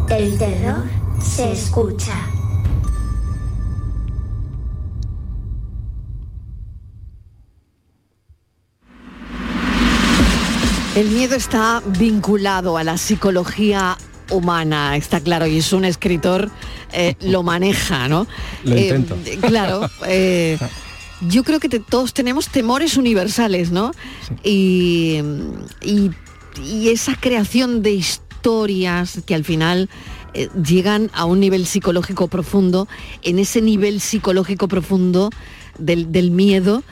El 0.08 0.38
terror 0.38 0.99
se 1.22 1.52
escucha. 1.52 2.14
El 10.96 11.08
miedo 11.10 11.36
está 11.36 11.82
vinculado 11.98 12.76
a 12.76 12.84
la 12.84 12.98
psicología 12.98 13.96
humana, 14.30 14.96
está 14.96 15.20
claro, 15.20 15.46
y 15.46 15.58
es 15.58 15.72
un 15.72 15.84
escritor, 15.84 16.50
eh, 16.92 17.14
lo 17.20 17.42
maneja, 17.42 18.08
¿no? 18.08 18.26
Lo 18.64 18.74
Eh, 18.74 18.82
intento. 18.82 19.16
eh, 19.24 19.38
claro, 19.40 19.88
eh, 20.06 20.58
yo 21.22 21.44
creo 21.44 21.60
que 21.60 21.68
te- 21.68 21.80
todos 21.80 22.12
tenemos 22.12 22.48
temores 22.48 22.96
universales, 22.96 23.70
¿no? 23.70 23.92
Y, 24.42 25.20
y- 25.82 26.10
y 26.64 26.88
esa 26.88 27.14
creación 27.14 27.82
de 27.82 27.92
historias 27.92 29.20
que 29.26 29.34
al 29.34 29.44
final 29.44 29.88
eh, 30.34 30.48
llegan 30.64 31.10
a 31.12 31.24
un 31.24 31.40
nivel 31.40 31.66
psicológico 31.66 32.28
profundo, 32.28 32.88
en 33.22 33.38
ese 33.38 33.62
nivel 33.62 34.00
psicológico 34.00 34.68
profundo 34.68 35.30
del, 35.78 36.12
del 36.12 36.30
miedo, 36.30 36.82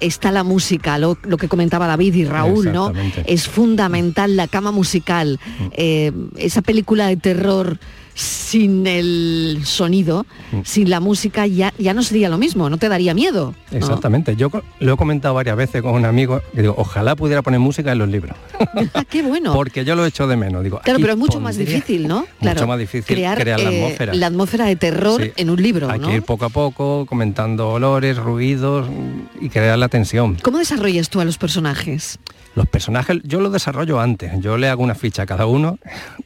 está 0.00 0.30
la 0.30 0.44
música, 0.44 0.98
lo, 0.98 1.18
lo 1.22 1.36
que 1.36 1.48
comentaba 1.48 1.86
David 1.86 2.14
y 2.14 2.24
Raúl, 2.24 2.72
¿no? 2.72 2.92
Es 3.24 3.48
fundamental 3.48 4.36
la 4.36 4.46
cama 4.46 4.70
musical, 4.70 5.40
eh, 5.72 6.12
esa 6.36 6.62
película 6.62 7.06
de 7.06 7.16
terror 7.16 7.78
sin 8.16 8.86
el 8.86 9.60
sonido, 9.64 10.24
sin 10.64 10.88
la 10.88 11.00
música, 11.00 11.46
ya, 11.46 11.74
ya 11.78 11.92
no 11.92 12.02
sería 12.02 12.30
lo 12.30 12.38
mismo, 12.38 12.70
no 12.70 12.78
te 12.78 12.88
daría 12.88 13.12
miedo. 13.12 13.54
¿no? 13.70 13.76
Exactamente. 13.78 14.34
Yo 14.36 14.50
lo 14.80 14.94
he 14.94 14.96
comentado 14.96 15.34
varias 15.34 15.54
veces 15.56 15.82
con 15.82 15.92
un 15.94 16.06
amigo 16.06 16.40
que 16.54 16.62
digo, 16.62 16.74
ojalá 16.78 17.14
pudiera 17.14 17.42
poner 17.42 17.60
música 17.60 17.92
en 17.92 17.98
los 17.98 18.08
libros. 18.08 18.36
Ah, 18.94 19.04
Qué 19.08 19.22
bueno. 19.22 19.52
Porque 19.52 19.84
yo 19.84 19.94
lo 19.96 20.04
echo 20.06 20.26
de 20.26 20.36
menos. 20.36 20.62
Digo, 20.64 20.80
Claro, 20.82 20.98
pero 21.00 21.12
es 21.12 21.18
mucho 21.18 21.40
más 21.40 21.56
difícil, 21.56 22.08
¿no? 22.08 22.26
Claro, 22.40 22.56
Mucho 22.60 22.66
más 22.66 22.78
difícil 22.78 23.04
crear, 23.16 23.38
crear, 23.38 23.60
la 23.60 23.70
eh, 23.70 23.82
atmósfera. 23.84 24.14
la 24.14 24.26
atmósfera 24.26 24.64
de 24.66 24.76
terror 24.76 25.22
Sí. 25.22 25.32
en 25.36 25.50
un 25.50 25.62
libro, 25.62 25.90
Hay 25.90 25.98
¿no? 25.98 26.08
que 26.08 26.14
ir 26.16 26.22
poco 26.22 26.44
a 26.46 26.48
poco 26.48 27.04
comentando 27.06 27.68
olores, 27.70 28.16
ruidos 28.16 28.88
mm, 28.88 29.44
y 29.44 29.48
crear 29.50 29.78
la 29.78 29.88
tensión. 29.88 30.36
¿Cómo 30.42 30.58
desarrollas 30.58 31.10
tú 31.10 31.20
a 31.20 31.24
los 31.24 31.36
personajes? 31.38 32.18
Los 32.56 32.66
personajes 32.66 33.18
yo 33.22 33.40
los 33.40 33.52
desarrollo 33.52 34.00
antes. 34.00 34.32
Yo 34.40 34.56
le 34.56 34.70
hago 34.70 34.82
una 34.82 34.94
ficha 34.94 35.22
a 35.22 35.26
cada 35.26 35.44
uno 35.44 35.78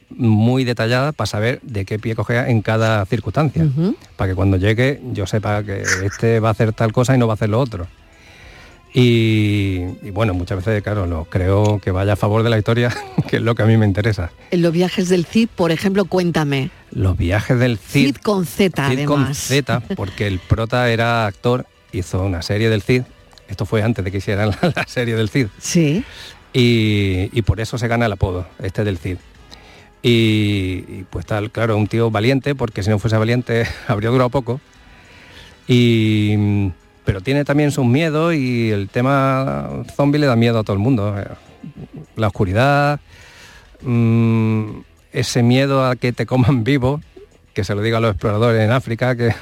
muy 0.09 0.63
detallada 0.63 1.11
para 1.11 1.25
saber 1.27 1.59
de 1.61 1.83
qué 1.83 1.99
pie 1.99 2.15
cogea 2.15 2.49
en 2.49 2.61
cada 2.61 3.05
circunstancia. 3.05 3.67
Para 4.15 4.31
que 4.31 4.35
cuando 4.35 4.55
llegue 4.55 5.01
yo 5.11 5.27
sepa 5.27 5.61
que 5.61 5.83
este 6.05 6.39
va 6.39 6.47
a 6.47 6.51
hacer 6.51 6.71
tal 6.71 6.93
cosa 6.93 7.13
y 7.13 7.17
no 7.17 7.27
va 7.27 7.33
a 7.33 7.35
hacer 7.35 7.49
lo 7.49 7.59
otro. 7.59 7.85
Y, 8.93 9.79
y 10.03 10.11
bueno, 10.11 10.33
muchas 10.33 10.63
veces, 10.63 10.81
claro, 10.81 11.05
lo 11.05 11.25
creo 11.25 11.79
que 11.79 11.91
vaya 11.91 12.13
a 12.13 12.15
favor 12.15 12.43
de 12.43 12.49
la 12.49 12.57
historia, 12.57 12.95
que 13.27 13.37
es 13.37 13.41
lo 13.41 13.53
que 13.53 13.63
a 13.63 13.65
mí 13.65 13.75
me 13.75 13.85
interesa. 13.85 14.31
En 14.51 14.61
los 14.61 14.71
viajes 14.71 15.09
del 15.09 15.25
Cid, 15.25 15.49
por 15.53 15.71
ejemplo, 15.71 16.05
cuéntame. 16.05 16.71
Los 16.91 17.17
viajes 17.17 17.59
del 17.59 17.77
Cid, 17.77 18.05
Cid 18.05 18.15
con 18.17 18.45
Z, 18.45 18.89
Cid 18.89 19.05
con. 19.05 19.35
Z, 19.35 19.81
porque 19.97 20.27
el 20.27 20.39
prota 20.39 20.89
era 20.89 21.25
actor, 21.25 21.65
hizo 21.91 22.23
una 22.23 22.41
serie 22.41 22.69
del 22.69 22.81
Cid. 22.81 23.03
Esto 23.51 23.65
fue 23.65 23.83
antes 23.83 24.03
de 24.03 24.11
que 24.11 24.17
hicieran 24.17 24.49
la, 24.61 24.73
la 24.75 24.85
serie 24.87 25.15
del 25.15 25.29
Cid. 25.29 25.47
Sí. 25.59 26.03
Y, 26.53 27.29
y 27.33 27.41
por 27.43 27.59
eso 27.61 27.77
se 27.77 27.87
gana 27.87 28.05
el 28.07 28.11
apodo, 28.13 28.47
este 28.63 28.83
del 28.83 28.97
Cid. 28.97 29.17
Y, 30.01 30.09
y, 30.87 31.05
pues 31.09 31.25
tal, 31.27 31.51
claro, 31.51 31.77
un 31.77 31.85
tío 31.87 32.09
valiente, 32.09 32.55
porque 32.55 32.81
si 32.81 32.89
no 32.89 32.97
fuese 32.97 33.17
valiente 33.17 33.67
habría 33.87 34.09
durado 34.09 34.29
poco. 34.29 34.59
Y, 35.67 36.69
pero 37.05 37.21
tiene 37.21 37.45
también 37.45 37.71
sus 37.71 37.85
miedos 37.85 38.33
y 38.33 38.71
el 38.71 38.89
tema 38.89 39.83
zombie 39.95 40.19
le 40.19 40.27
da 40.27 40.35
miedo 40.35 40.59
a 40.59 40.63
todo 40.63 40.73
el 40.73 40.79
mundo. 40.81 41.13
La 42.15 42.27
oscuridad, 42.27 42.99
mm, 43.81 44.69
ese 45.11 45.43
miedo 45.43 45.85
a 45.85 45.95
que 45.97 46.13
te 46.13 46.25
coman 46.25 46.63
vivo, 46.63 47.01
que 47.53 47.63
se 47.65 47.75
lo 47.75 47.81
diga 47.81 47.97
a 47.97 48.01
los 48.01 48.11
exploradores 48.11 48.61
en 48.63 48.71
África, 48.71 49.15
que 49.15 49.33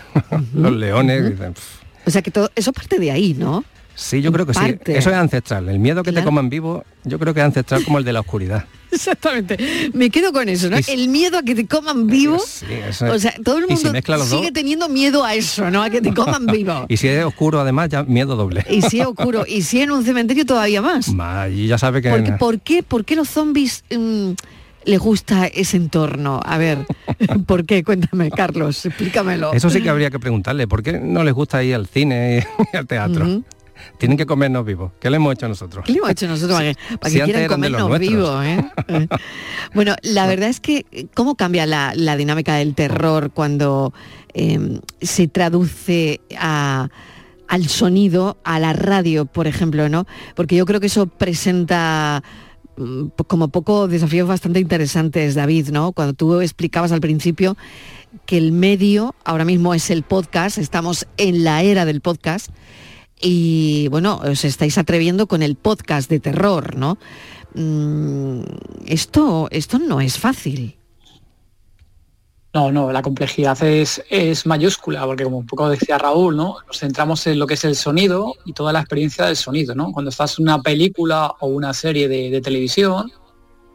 los 0.54 0.72
leones 0.74 1.22
ujú. 1.22 1.30
dicen, 1.30 1.54
"Pff, 1.54 2.08
O 2.08 2.12
sea 2.12 2.22
que 2.24 2.32
todo 2.32 2.50
eso 2.56 2.74
parte 2.74 2.98
de 3.00 3.12
ahí, 3.12 3.34
¿no? 3.36 3.64
Sí, 4.00 4.22
yo 4.22 4.32
creo 4.32 4.46
que 4.46 4.54
Parte. 4.54 4.94
sí. 4.94 4.98
Eso 4.98 5.10
es 5.10 5.16
ancestral. 5.18 5.68
El 5.68 5.78
miedo 5.80 6.04
que 6.04 6.12
Claro. 6.12 6.24
te 6.24 6.26
coman 6.30 6.50
vivo, 6.50 6.86
yo 7.04 7.20
creo 7.20 7.34
que 7.34 7.42
es 7.42 7.46
ancestral 7.46 7.84
como 7.84 7.98
el 7.98 8.06
de 8.06 8.14
la 8.14 8.22
oscuridad. 8.22 8.64
Exactamente. 8.92 9.58
Me 9.94 10.10
quedo 10.10 10.32
con 10.32 10.48
eso, 10.50 10.70
¿no? 10.70 10.78
Y 10.80 10.84
El 10.88 11.10
miedo 11.10 11.38
a 11.38 11.44
que 11.44 11.54
te 11.54 11.68
coman 11.68 12.08
vivo. 12.08 12.40
Sí, 12.40 12.66
eso 12.88 13.08
es. 13.08 13.12
O 13.14 13.20
sea, 13.20 13.34
todo 13.44 13.58
el 13.58 13.66
si 13.68 13.74
mundo 13.86 13.92
sigue 14.24 14.42
dos- 14.46 14.54
teniendo 14.54 14.88
miedo 14.90 15.24
a 15.26 15.36
eso, 15.36 15.70
¿no? 15.70 15.84
A 15.84 15.90
que 15.90 16.02
te 16.02 16.14
coman 16.14 16.46
vivo. 16.52 16.86
Y 16.88 16.96
si 16.98 17.08
es 17.10 17.24
oscuro, 17.26 17.60
además, 17.60 17.90
ya 17.90 18.04
miedo 18.04 18.36
doble. 18.38 18.66
Y 18.70 18.82
si 18.84 19.02
es 19.02 19.06
oscuro, 19.08 19.44
y 19.48 19.62
si 19.64 19.82
en 19.82 19.92
un 19.92 20.04
cementerio 20.06 20.46
todavía 20.46 20.82
más. 20.82 21.10
Ma, 21.14 21.50
y 21.50 21.68
ya 21.68 21.78
sabe 21.78 22.02
que... 22.02 22.10
Porque, 22.10 22.32
¿por, 22.32 22.60
qué, 22.62 22.82
¿Por 22.84 23.04
qué 23.06 23.16
los 23.18 23.30
zombies 23.30 23.84
mm, 23.96 24.32
les 24.86 25.00
gusta 25.00 25.46
ese 25.48 25.76
entorno? 25.78 26.40
A 26.44 26.58
ver, 26.58 26.80
¿por 27.46 27.66
qué? 27.66 27.84
Cuéntame, 27.84 28.32
Carlos, 28.32 28.86
explícamelo. 28.86 29.52
Eso 29.54 29.70
sí 29.70 29.82
que 29.84 29.90
habría 29.90 30.10
que 30.10 30.20
preguntarle. 30.20 30.68
¿Por 30.68 30.82
qué 30.84 30.94
no 31.00 31.24
les 31.24 31.34
gusta 31.34 31.62
ir 31.64 31.76
al 31.76 31.86
cine 31.86 32.48
y 32.74 32.78
al 32.78 32.88
teatro? 32.88 33.44
Tienen 33.98 34.18
que 34.18 34.26
comernos 34.26 34.66
vivos. 34.66 34.92
¿Qué 35.00 35.10
le 35.10 35.18
hemos 35.18 35.34
hecho 35.34 35.48
nosotros? 35.48 35.84
¿Qué 35.86 35.92
le 35.94 35.98
hemos 36.00 36.12
hecho 36.12 36.28
nosotros 36.28 36.58
para 36.60 36.74
que, 36.74 36.98
para 36.98 37.10
Si 37.12 37.18
que 37.20 37.24
quieran 37.26 37.48
comernos 37.48 38.00
vivos? 38.00 38.46
¿eh? 38.46 38.70
Bueno, 39.74 39.96
la 40.04 40.26
verdad 40.28 40.50
es 40.50 40.60
que 40.60 40.86
cómo 41.14 41.36
cambia 41.36 41.66
la, 41.66 41.94
la 41.96 42.16
dinámica 42.18 42.56
del 42.56 42.76
terror 42.76 43.32
cuando 43.32 43.94
eh, 44.34 44.80
se 45.02 45.28
traduce 45.28 46.22
a- 46.38 46.90
al 47.48 47.68
sonido, 47.68 48.38
a 48.44 48.60
la 48.60 48.74
radio, 48.74 49.26
por 49.26 49.48
ejemplo, 49.48 49.90
¿no? 49.90 50.06
Porque 50.36 50.56
yo 50.56 50.66
creo 50.66 50.80
que 50.80 50.86
eso 50.86 51.08
presenta 51.08 52.24
mm, 52.78 53.08
como 53.28 53.48
poco 53.48 53.88
desafíos 53.88 54.28
bastante 54.28 54.60
interesantes, 54.60 55.34
David, 55.36 55.70
¿no? 55.70 55.92
Cuando 55.92 56.14
tú 56.14 56.42
explicabas 56.42 56.92
al 56.92 57.02
principio 57.02 57.58
que 58.28 58.38
el 58.38 58.52
medio 58.52 59.16
ahora 59.24 59.46
mismo 59.46 59.74
es 59.74 59.90
el 59.90 60.04
podcast, 60.04 60.58
estamos 60.60 61.08
en 61.18 61.44
la 61.44 61.64
era 61.64 61.86
del 61.86 62.02
podcast 62.02 62.50
y 63.22 63.88
bueno, 63.90 64.22
os 64.24 64.46
estáis 64.46 64.78
atreviendo 64.78 65.28
con 65.28 65.44
el 65.44 65.56
podcast 65.56 66.10
de 66.10 66.20
terror, 66.20 66.76
¿no? 66.76 66.98
Mm, 67.54 68.42
esto, 68.86 69.48
esto 69.52 69.80
no 69.80 70.02
es 70.02 70.18
fácil. 70.18 70.78
No, 72.54 72.72
no, 72.72 72.92
la 72.92 73.04
complejidad 73.04 73.62
es, 73.64 74.02
es 74.10 74.46
mayúscula, 74.48 75.06
porque 75.06 75.24
como 75.24 75.38
un 75.38 75.46
poco 75.46 75.70
decía 75.70 76.00
Raúl, 76.00 76.36
¿no? 76.36 76.58
Nos 76.66 76.80
centramos 76.80 77.28
en 77.28 77.38
lo 77.38 77.46
que 77.46 77.54
es 77.54 77.64
el 77.64 77.76
sonido 77.76 78.34
y 78.44 78.54
toda 78.54 78.74
la 78.74 78.80
experiencia 78.80 79.26
del 79.26 79.36
sonido, 79.36 79.76
¿no? 79.76 79.92
Cuando 79.92 80.10
estás 80.10 80.40
en 80.40 80.44
una 80.44 80.62
película 80.62 81.36
o 81.42 81.48
una 81.48 81.74
serie 81.74 82.08
de, 82.08 82.32
de 82.32 82.42
televisión, 82.42 83.12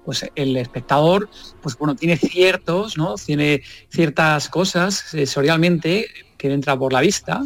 pues 0.05 0.29
el 0.35 0.57
espectador, 0.57 1.29
pues 1.63 1.79
bueno, 1.79 1.95
tiene 1.95 2.17
ciertos, 2.17 2.99
¿no? 2.99 3.15
Tiene 3.15 3.63
ciertas 3.91 4.49
cosas 4.49 4.95
sensorialmente 4.95 6.09
que 6.37 6.53
entra 6.53 6.77
por 6.77 6.93
la 6.93 7.01
vista 7.01 7.43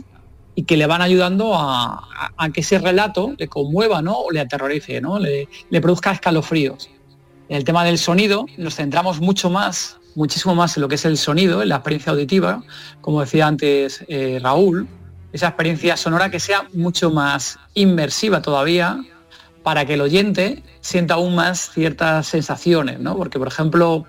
y 0.59 0.65
que 0.65 0.77
le 0.77 0.87
van 0.87 1.03
ayudando 1.03 1.55
a, 1.55 2.03
que 2.53 2.62
ese 2.62 2.81
relato 2.81 3.33
le 3.38 3.47
conmueva, 3.47 4.03
¿no? 4.03 4.15
O 4.15 4.33
le 4.33 4.41
aterrorice, 4.41 5.00
¿no? 5.00 5.21
Le, 5.21 5.49
le 5.71 5.81
produzca 5.81 6.11
escalofríos. 6.11 6.91
En 7.49 7.59
el 7.59 7.62
tema 7.62 7.85
del 7.85 7.97
sonido 7.97 8.45
nos 8.57 8.75
centramos 8.75 9.21
mucho 9.21 9.50
más, 9.50 10.00
muchísimo 10.17 10.57
más 10.57 10.77
en 10.77 10.81
lo 10.81 10.88
que 10.88 10.97
es 10.97 11.05
el 11.05 11.17
sonido, 11.17 11.62
en 11.62 11.69
la 11.69 11.77
experiencia 11.77 12.11
auditiva, 12.11 12.65
como 13.00 13.21
decía 13.21 13.47
antes 13.47 14.05
eh, 14.09 14.41
Raúl, 14.43 14.88
esa 15.33 15.47
experiencia 15.47 15.97
sonora 15.97 16.29
que 16.29 16.41
sea 16.41 16.67
mucho 16.73 17.12
más 17.12 17.61
inmersiva 17.75 18.43
todavía 18.43 18.99
para 19.62 19.87
que 19.87 19.95
el 19.95 20.00
oyente 20.00 20.65
sienta 20.81 21.15
aún 21.15 21.37
más 21.37 21.71
ciertas 21.71 22.27
sensaciones, 22.27 22.99
¿no? 22.99 23.16
Porque, 23.16 23.38
por 23.38 23.47
ejemplo, 23.47 24.07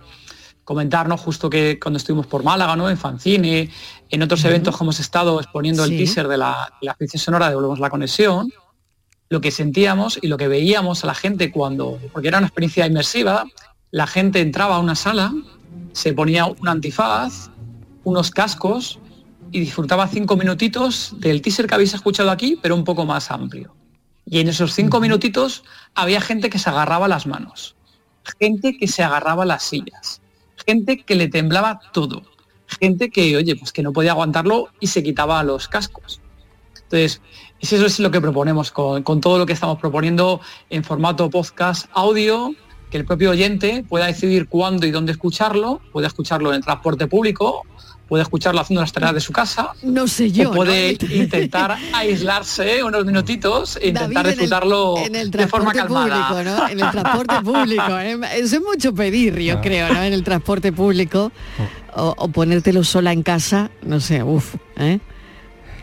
comentarnos 0.70 1.20
justo 1.20 1.50
que 1.50 1.80
cuando 1.80 1.98
estuvimos 1.98 2.28
por 2.28 2.44
Málaga, 2.44 2.76
¿no? 2.76 2.92
En 2.92 2.96
Fancine, 2.96 3.72
en 4.08 4.22
otros 4.22 4.46
eventos 4.46 4.78
que 4.78 4.84
hemos 4.84 5.00
estado 5.00 5.40
exponiendo 5.42 5.84
Sí. 5.84 5.94
el 5.94 5.98
teaser 5.98 6.28
de 6.28 6.38
la, 6.38 6.72
de 6.80 6.86
la 6.86 6.92
experiencia 6.92 7.20
sonora 7.20 7.50
de 7.50 7.56
Volvemos 7.56 7.80
la 7.80 7.90
Conexión, 7.90 8.54
lo 9.30 9.42
que 9.42 9.50
sentíamos 9.50 10.20
y 10.22 10.28
lo 10.28 10.38
que 10.38 10.48
veíamos 10.48 11.04
a 11.04 11.08
la 11.08 11.16
gente 11.16 11.52
cuando, 11.52 11.98
porque 12.14 12.28
era 12.28 12.38
una 12.38 12.46
experiencia 12.46 12.86
inmersiva, 12.86 13.46
la 13.90 14.06
gente 14.06 14.42
entraba 14.42 14.76
a 14.76 14.80
una 14.80 14.94
sala, 14.94 15.34
se 15.92 16.14
ponía 16.14 16.46
un 16.46 16.68
antifaz, 16.68 17.50
unos 18.04 18.30
cascos 18.30 19.00
y 19.52 19.62
disfrutaba 19.62 20.08
cinco 20.08 20.38
minutitos 20.38 21.16
del 21.18 21.42
teaser 21.42 21.66
que 21.66 21.74
habéis 21.74 21.96
escuchado 21.96 22.30
aquí, 22.30 22.60
pero 22.62 22.76
un 22.76 22.84
poco 22.84 23.08
más 23.08 23.32
amplio. 23.32 23.74
Y 24.28 24.40
en 24.40 24.50
esos 24.50 24.76
cinco 24.76 25.00
minutitos 25.00 25.64
había 25.96 26.22
gente 26.22 26.52
que 26.52 26.60
se 26.60 26.70
agarraba 26.70 27.08
las 27.08 27.26
manos, 27.26 27.76
gente 28.40 28.78
que 28.78 28.88
se 28.88 29.02
agarraba 29.02 29.46
las 29.46 29.64
sillas, 29.64 30.22
gente 30.65 31.04
que 31.04 31.15
le 31.15 31.28
temblaba 31.28 31.80
todo, 31.93 32.24
gente 32.80 33.10
que, 33.10 33.36
oye, 33.38 33.56
pues 33.56 33.72
que 33.72 33.84
no 33.84 33.93
podía 33.93 34.12
aguantarlo 34.12 34.69
y 34.80 34.88
se 34.88 35.04
quitaba 35.04 35.43
los 35.43 35.67
cascos. 35.67 36.22
Entonces, 36.76 37.22
eso 37.60 37.86
es 37.86 38.00
lo 38.00 38.10
que 38.10 38.22
proponemos 38.22 38.72
con, 38.72 39.04
todo 39.04 39.38
lo 39.38 39.45
que 39.45 39.54
estamos 39.54 39.80
proponiendo 39.80 40.41
en 40.69 40.84
formato 40.84 41.30
podcast 41.30 41.88
audio, 41.93 42.56
que 42.89 42.97
el 42.97 43.06
propio 43.06 43.32
oyente 43.32 43.84
pueda 43.88 44.06
decidir 44.08 44.47
cuándo 44.47 44.86
y 44.88 44.91
dónde 44.91 45.12
escucharlo, 45.12 45.80
puede 45.91 46.08
escucharlo 46.08 46.49
en 46.49 46.56
el 46.58 46.63
transporte 46.63 47.08
público, 47.08 47.63
puede 48.08 48.23
escucharlo 48.23 48.60
haciendo 48.60 48.82
las 48.82 48.91
tareas 48.91 49.13
de 49.13 49.19
su 49.21 49.32
casa, 49.32 49.69
No 49.84 50.08
sé 50.08 50.32
yo. 50.32 50.49
o 50.49 50.54
puede 50.54 50.97
¿no? 50.99 51.13
intentar 51.15 51.78
aislarse 51.93 52.84
unos 52.84 53.06
minutitos 53.06 53.78
e 53.80 53.89
intentar 53.89 54.23
David, 54.23 54.25
en 54.25 54.25
el- 54.25 54.38
disfrutarlo 54.39 54.97
en 54.97 55.15
el 55.15 55.30
de 55.30 55.47
forma 55.47 55.71
transporte 55.71 56.10
calmada. 56.10 56.28
público, 56.30 56.49
¿no? 56.60 56.67
En 56.69 56.80
el 56.80 56.91
transporte 56.91 57.36
público. 57.43 57.99
¿eh? 57.99 58.19
Eso 58.39 58.56
es 58.58 58.62
mucho 58.63 58.95
pedir, 58.95 59.38
yo 59.39 59.58
Ah. 59.58 59.62
creo, 59.62 59.93
¿no? 59.93 60.02
En 60.04 60.13
el 60.13 60.23
transporte 60.23 60.71
público. 60.71 61.32
O, 61.95 62.13
o 62.17 62.28
ponértelo 62.30 62.84
sola 62.84 63.12
en 63.13 63.23
casa, 63.23 63.71
no 63.84 63.99
sé, 63.99 64.21
uff, 64.23 64.56
¿eh? 64.78 64.99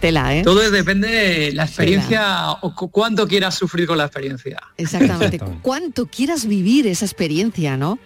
Tela, 0.01 0.35
¿eh? 0.37 0.43
Todo 0.43 0.63
es- 0.63 0.73
depende 0.73 1.09
de 1.09 1.53
la 1.53 1.65
experiencia 1.65 2.53
o 2.63 2.75
cu- 2.75 2.91
cuánto 2.91 3.27
quieras 3.27 3.55
sufrir 3.55 3.87
con 3.87 3.99
la 3.99 4.05
experiencia. 4.05 4.59
Exactamente. 4.77 5.25
Exactamente. 5.37 5.61
Cuánto 5.63 6.07
quieras 6.07 6.47
vivir 6.47 6.87
esa 6.87 7.05
experiencia, 7.05 7.77
¿no? 7.77 7.99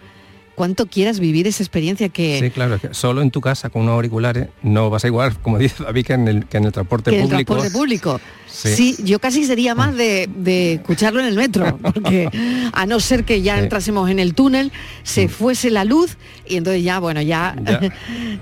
Cuánto 0.61 0.85
quieras 0.85 1.19
vivir 1.19 1.47
esa 1.47 1.63
experiencia 1.63 2.09
que, 2.09 2.39
Sí, 2.39 2.51
claro, 2.51 2.75
es 2.75 2.81
que 2.81 2.93
solo 2.93 3.23
en 3.23 3.31
tu 3.31 3.41
casa 3.41 3.71
con 3.71 3.81
unos 3.81 3.93
auriculares 3.95 4.49
no 4.61 4.91
vas 4.91 5.03
a 5.03 5.07
igual, 5.07 5.35
como 5.41 5.57
dice 5.57 5.83
David, 5.83 6.05
que 6.05 6.13
en 6.13 6.27
el, 6.27 6.45
que 6.45 6.57
en 6.57 6.65
el 6.65 6.71
transporte 6.71 7.09
que 7.09 7.17
en 7.17 7.23
el 7.23 7.29
público. 7.29 7.53
transporte 7.55 7.75
público. 7.79 8.21
Sí. 8.45 8.75
Sí. 8.75 8.95
yo 9.03 9.17
casi 9.17 9.43
sería 9.45 9.73
más 9.73 9.95
de, 9.95 10.29
de 10.35 10.73
escucharlo 10.73 11.19
en 11.19 11.25
el 11.25 11.35
metro, 11.35 11.77
porque 11.81 12.29
a 12.73 12.85
no 12.85 12.99
ser 12.99 13.23
que 13.23 13.41
ya 13.41 13.57
entrásemos 13.57 14.07
en 14.11 14.19
el 14.19 14.35
túnel, 14.35 14.71
se 15.01 15.29
fuese 15.29 15.71
la 15.71 15.83
luz 15.83 16.15
y 16.47 16.57
entonces 16.57 16.83
ya, 16.83 16.99
bueno, 16.99 17.23
ya, 17.23 17.55
ya, 17.65 17.79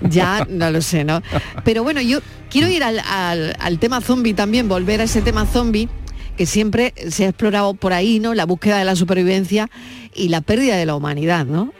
Ya. 0.02 0.46
no 0.50 0.70
lo 0.70 0.82
sé, 0.82 1.04
¿no? 1.04 1.22
Pero 1.64 1.82
bueno, 1.84 2.02
yo 2.02 2.18
quiero 2.50 2.68
ir 2.68 2.84
al, 2.84 2.98
al- 2.98 3.56
al 3.58 3.78
tema 3.78 4.02
zombie 4.02 4.34
también, 4.34 4.68
volver 4.68 5.00
a 5.00 5.04
ese 5.04 5.22
tema 5.22 5.46
zombie 5.46 5.88
que 6.36 6.44
siempre 6.44 6.92
se 7.08 7.24
ha 7.24 7.28
explorado 7.30 7.72
por 7.72 7.94
ahí, 7.94 8.20
¿no? 8.20 8.34
La 8.34 8.44
búsqueda 8.44 8.76
de 8.78 8.84
la 8.84 8.94
supervivencia 8.94 9.70
y 10.14 10.28
la 10.28 10.42
pérdida 10.42 10.76
de 10.76 10.84
la 10.84 10.94
humanidad, 10.96 11.46
¿no? 11.46 11.72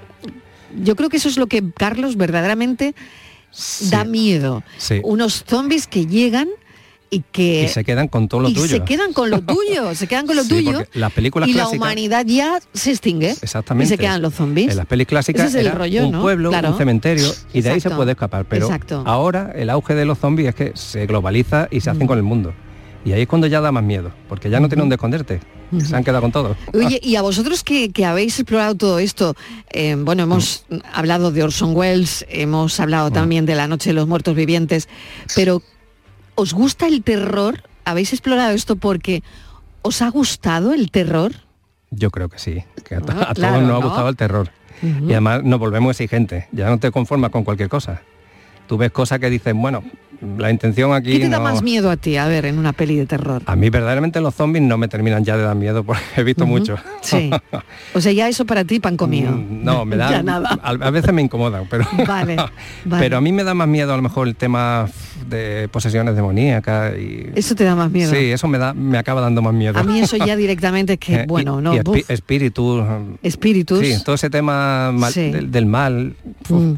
Yo 0.82 0.96
creo 0.96 1.08
que 1.08 1.16
eso 1.18 1.28
es 1.28 1.36
lo 1.36 1.46
que 1.46 1.62
Carlos 1.76 2.16
verdaderamente 2.16 2.94
Sí, 3.50 3.88
da 3.90 4.04
miedo. 4.04 4.62
sí. 4.78 5.00
Unos 5.02 5.44
zombies 5.46 5.86
que 5.88 6.06
llegan 6.06 6.48
y 7.12 7.24
que 7.32 7.64
Y 7.64 7.68
se 7.68 7.82
quedan 7.82 8.06
con 8.06 8.28
todo 8.28 8.42
lo 8.42 8.48
y 8.50 8.54
tuyo. 8.54 8.68
se 8.68 8.84
quedan 8.84 9.12
con 9.12 9.28
lo 9.30 9.40
tuyo, 9.42 9.92
se 9.96 10.06
quedan 10.06 10.28
con 10.28 10.36
lo 10.36 10.44
Sí, 10.44 10.48
tuyo 10.50 10.84
las 10.94 11.12
películas 11.12 11.48
y 11.48 11.54
la 11.54 11.68
humanidad 11.68 12.24
ya 12.24 12.60
se 12.72 12.92
extingue 12.92 13.30
Exactamente. 13.42 13.86
y 13.86 13.88
se 13.88 13.98
quedan 13.98 14.22
los 14.22 14.34
zombies. 14.34 14.70
En 14.70 14.76
las 14.76 14.86
pelis 14.86 15.08
clásicas 15.08 15.46
Ese 15.48 15.60
es 15.62 15.66
el 15.66 15.72
rollo, 15.72 16.06
un 16.06 16.12
¿no? 16.12 16.22
pueblo, 16.22 16.50
Claro. 16.50 16.70
un 16.70 16.78
cementerio 16.78 17.28
y 17.52 17.62
de 17.62 17.70
ahí 17.70 17.80
se 17.80 17.90
puede 17.90 18.12
escapar. 18.12 18.44
Pero 18.44 18.66
Exacto. 18.66 19.02
ahora 19.06 19.50
el 19.56 19.70
auge 19.70 19.96
de 19.96 20.04
los 20.04 20.18
zombies 20.18 20.50
es 20.50 20.54
que 20.54 20.72
se 20.76 21.06
globaliza 21.06 21.66
y 21.72 21.80
se 21.80 21.90
hacen 21.90 22.06
con 22.06 22.16
el 22.16 22.22
mundo. 22.22 22.54
Y 23.04 23.12
ahí 23.12 23.22
es 23.22 23.28
cuando 23.28 23.46
ya 23.46 23.60
da 23.60 23.72
más 23.72 23.82
miedo, 23.82 24.12
porque 24.28 24.50
ya 24.50 24.60
no 24.60 24.68
tienen 24.68 24.82
dónde 24.84 24.96
esconderte. 24.96 25.40
Se 25.78 25.94
han 25.96 26.02
quedado 26.04 26.20
con 26.22 26.32
todo. 26.32 26.56
Oye, 26.74 26.98
y 27.02 27.16
a 27.16 27.22
vosotros 27.22 27.62
que, 27.62 27.90
que 27.92 28.04
habéis 28.04 28.38
explorado 28.38 28.74
todo 28.74 28.98
esto, 28.98 29.34
eh, 29.70 29.96
bueno, 29.98 30.24
hemos 30.24 30.64
Mm. 30.68 30.78
hablado 30.92 31.30
de 31.32 31.42
Orson 31.44 31.74
Welles, 31.76 32.26
hemos 32.28 32.78
hablado 32.80 33.10
también 33.10 33.46
de 33.46 33.54
La 33.54 33.68
Noche 33.68 33.90
de 33.90 33.94
los 33.94 34.06
Muertos 34.08 34.34
Vivientes, 34.34 34.88
pero 35.34 35.62
¿os 36.34 36.52
gusta 36.52 36.86
el 36.88 37.02
terror? 37.02 37.62
¿Habéis 37.84 38.12
explorado 38.12 38.50
esto 38.52 38.76
porque 38.76 39.22
os 39.82 40.02
ha 40.02 40.10
gustado 40.10 40.74
el 40.74 40.90
terror? 40.90 41.32
Yo 41.90 42.10
creo 42.10 42.28
que 42.28 42.38
sí, 42.38 42.62
que 42.84 42.96
a, 42.96 43.00
claro, 43.00 43.34
todos 43.34 43.62
nos 43.62 43.80
ha 43.82 43.84
gustado 43.86 44.08
el 44.10 44.16
terror. 44.16 44.50
Y 44.82 45.10
además 45.12 45.42
nos 45.44 45.58
volvemos 45.58 45.90
exigentes, 45.92 46.44
ya 46.52 46.68
no 46.68 46.78
te 46.78 46.90
conformas 46.90 47.30
con 47.30 47.44
cualquier 47.44 47.68
cosa. 47.68 48.02
Tú 48.66 48.76
ves 48.76 48.90
cosas 48.92 49.18
que 49.18 49.28
dices, 49.30 49.52
bueno, 49.54 49.82
la 50.38 50.50
intención 50.50 50.92
aquí 50.92 51.12
¿Qué 51.12 51.20
te 51.20 51.28
da 51.28 51.38
no- 51.38 51.44
más 51.44 51.62
miedo 51.62 51.90
a 51.90 51.96
ti, 51.96 52.16
a 52.16 52.26
ver, 52.28 52.44
en 52.46 52.58
una 52.58 52.72
peli 52.72 52.96
de 52.96 53.06
terror? 53.06 53.42
A 53.46 53.56
mí 53.56 53.70
verdaderamente 53.70 54.20
los 54.20 54.34
zombies 54.34 54.62
no 54.64 54.76
me 54.78 54.88
terminan 54.88 55.24
ya 55.24 55.36
de 55.36 55.44
dar 55.44 55.56
miedo 55.56 55.82
porque 55.84 56.02
he 56.16 56.22
visto 56.24 56.46
mucho. 56.46 56.76
Sí. 57.00 57.30
O 57.94 58.00
sea, 58.00 58.12
ya 58.12 58.28
eso 58.28 58.44
para 58.44 58.64
ti, 58.64 58.80
pan 58.80 58.96
comido. 58.96 59.32
Mm, 59.32 59.64
No, 59.64 59.84
me 59.84 59.96
da. 59.98 60.22
nada. 60.22 60.58
A, 60.62 60.70
a 60.70 60.90
veces 60.90 61.12
me 61.12 61.22
incomodan, 61.22 61.64
pero. 61.70 61.84
Vale, 62.06 62.36
vale. 62.84 63.02
Pero 63.02 63.16
a 63.16 63.20
mí 63.20 63.32
me 63.32 63.44
da 63.44 63.54
más 63.54 63.68
miedo 63.68 63.92
a 63.92 63.96
lo 63.96 64.02
mejor 64.02 64.28
el 64.28 64.36
tema 64.36 64.86
de 65.28 65.68
posesiones 65.70 66.14
demoníacas 66.16 66.96
y. 66.98 67.30
Eso 67.34 67.54
te 67.54 67.64
da 67.64 67.74
más 67.74 67.90
miedo. 67.90 68.10
Sí, 68.10 68.30
eso 68.30 68.46
me 68.48 68.58
da, 68.58 68.74
me 68.74 68.98
acaba 68.98 69.20
dando 69.20 69.42
más 69.42 69.54
miedo. 69.54 69.78
A 69.78 69.82
mí 69.82 70.00
eso 70.00 70.16
ya 70.16 70.36
directamente 70.36 70.94
es 70.94 70.98
que, 70.98 71.14
Eh, 71.14 71.22
y- 71.24 71.26
bueno, 71.26 71.60
no, 71.60 71.74
y 71.74 71.78
espíritus. 72.08 72.84
espíritus. 73.22 73.80
Sí, 73.80 73.94
todo 74.04 74.14
ese 74.14 74.30
tema 74.30 74.92
mal- 74.92 75.12
Sí. 75.12 75.30
del, 75.30 75.50
del 75.50 75.66
mal. 75.66 76.14
Mm. 76.48 76.72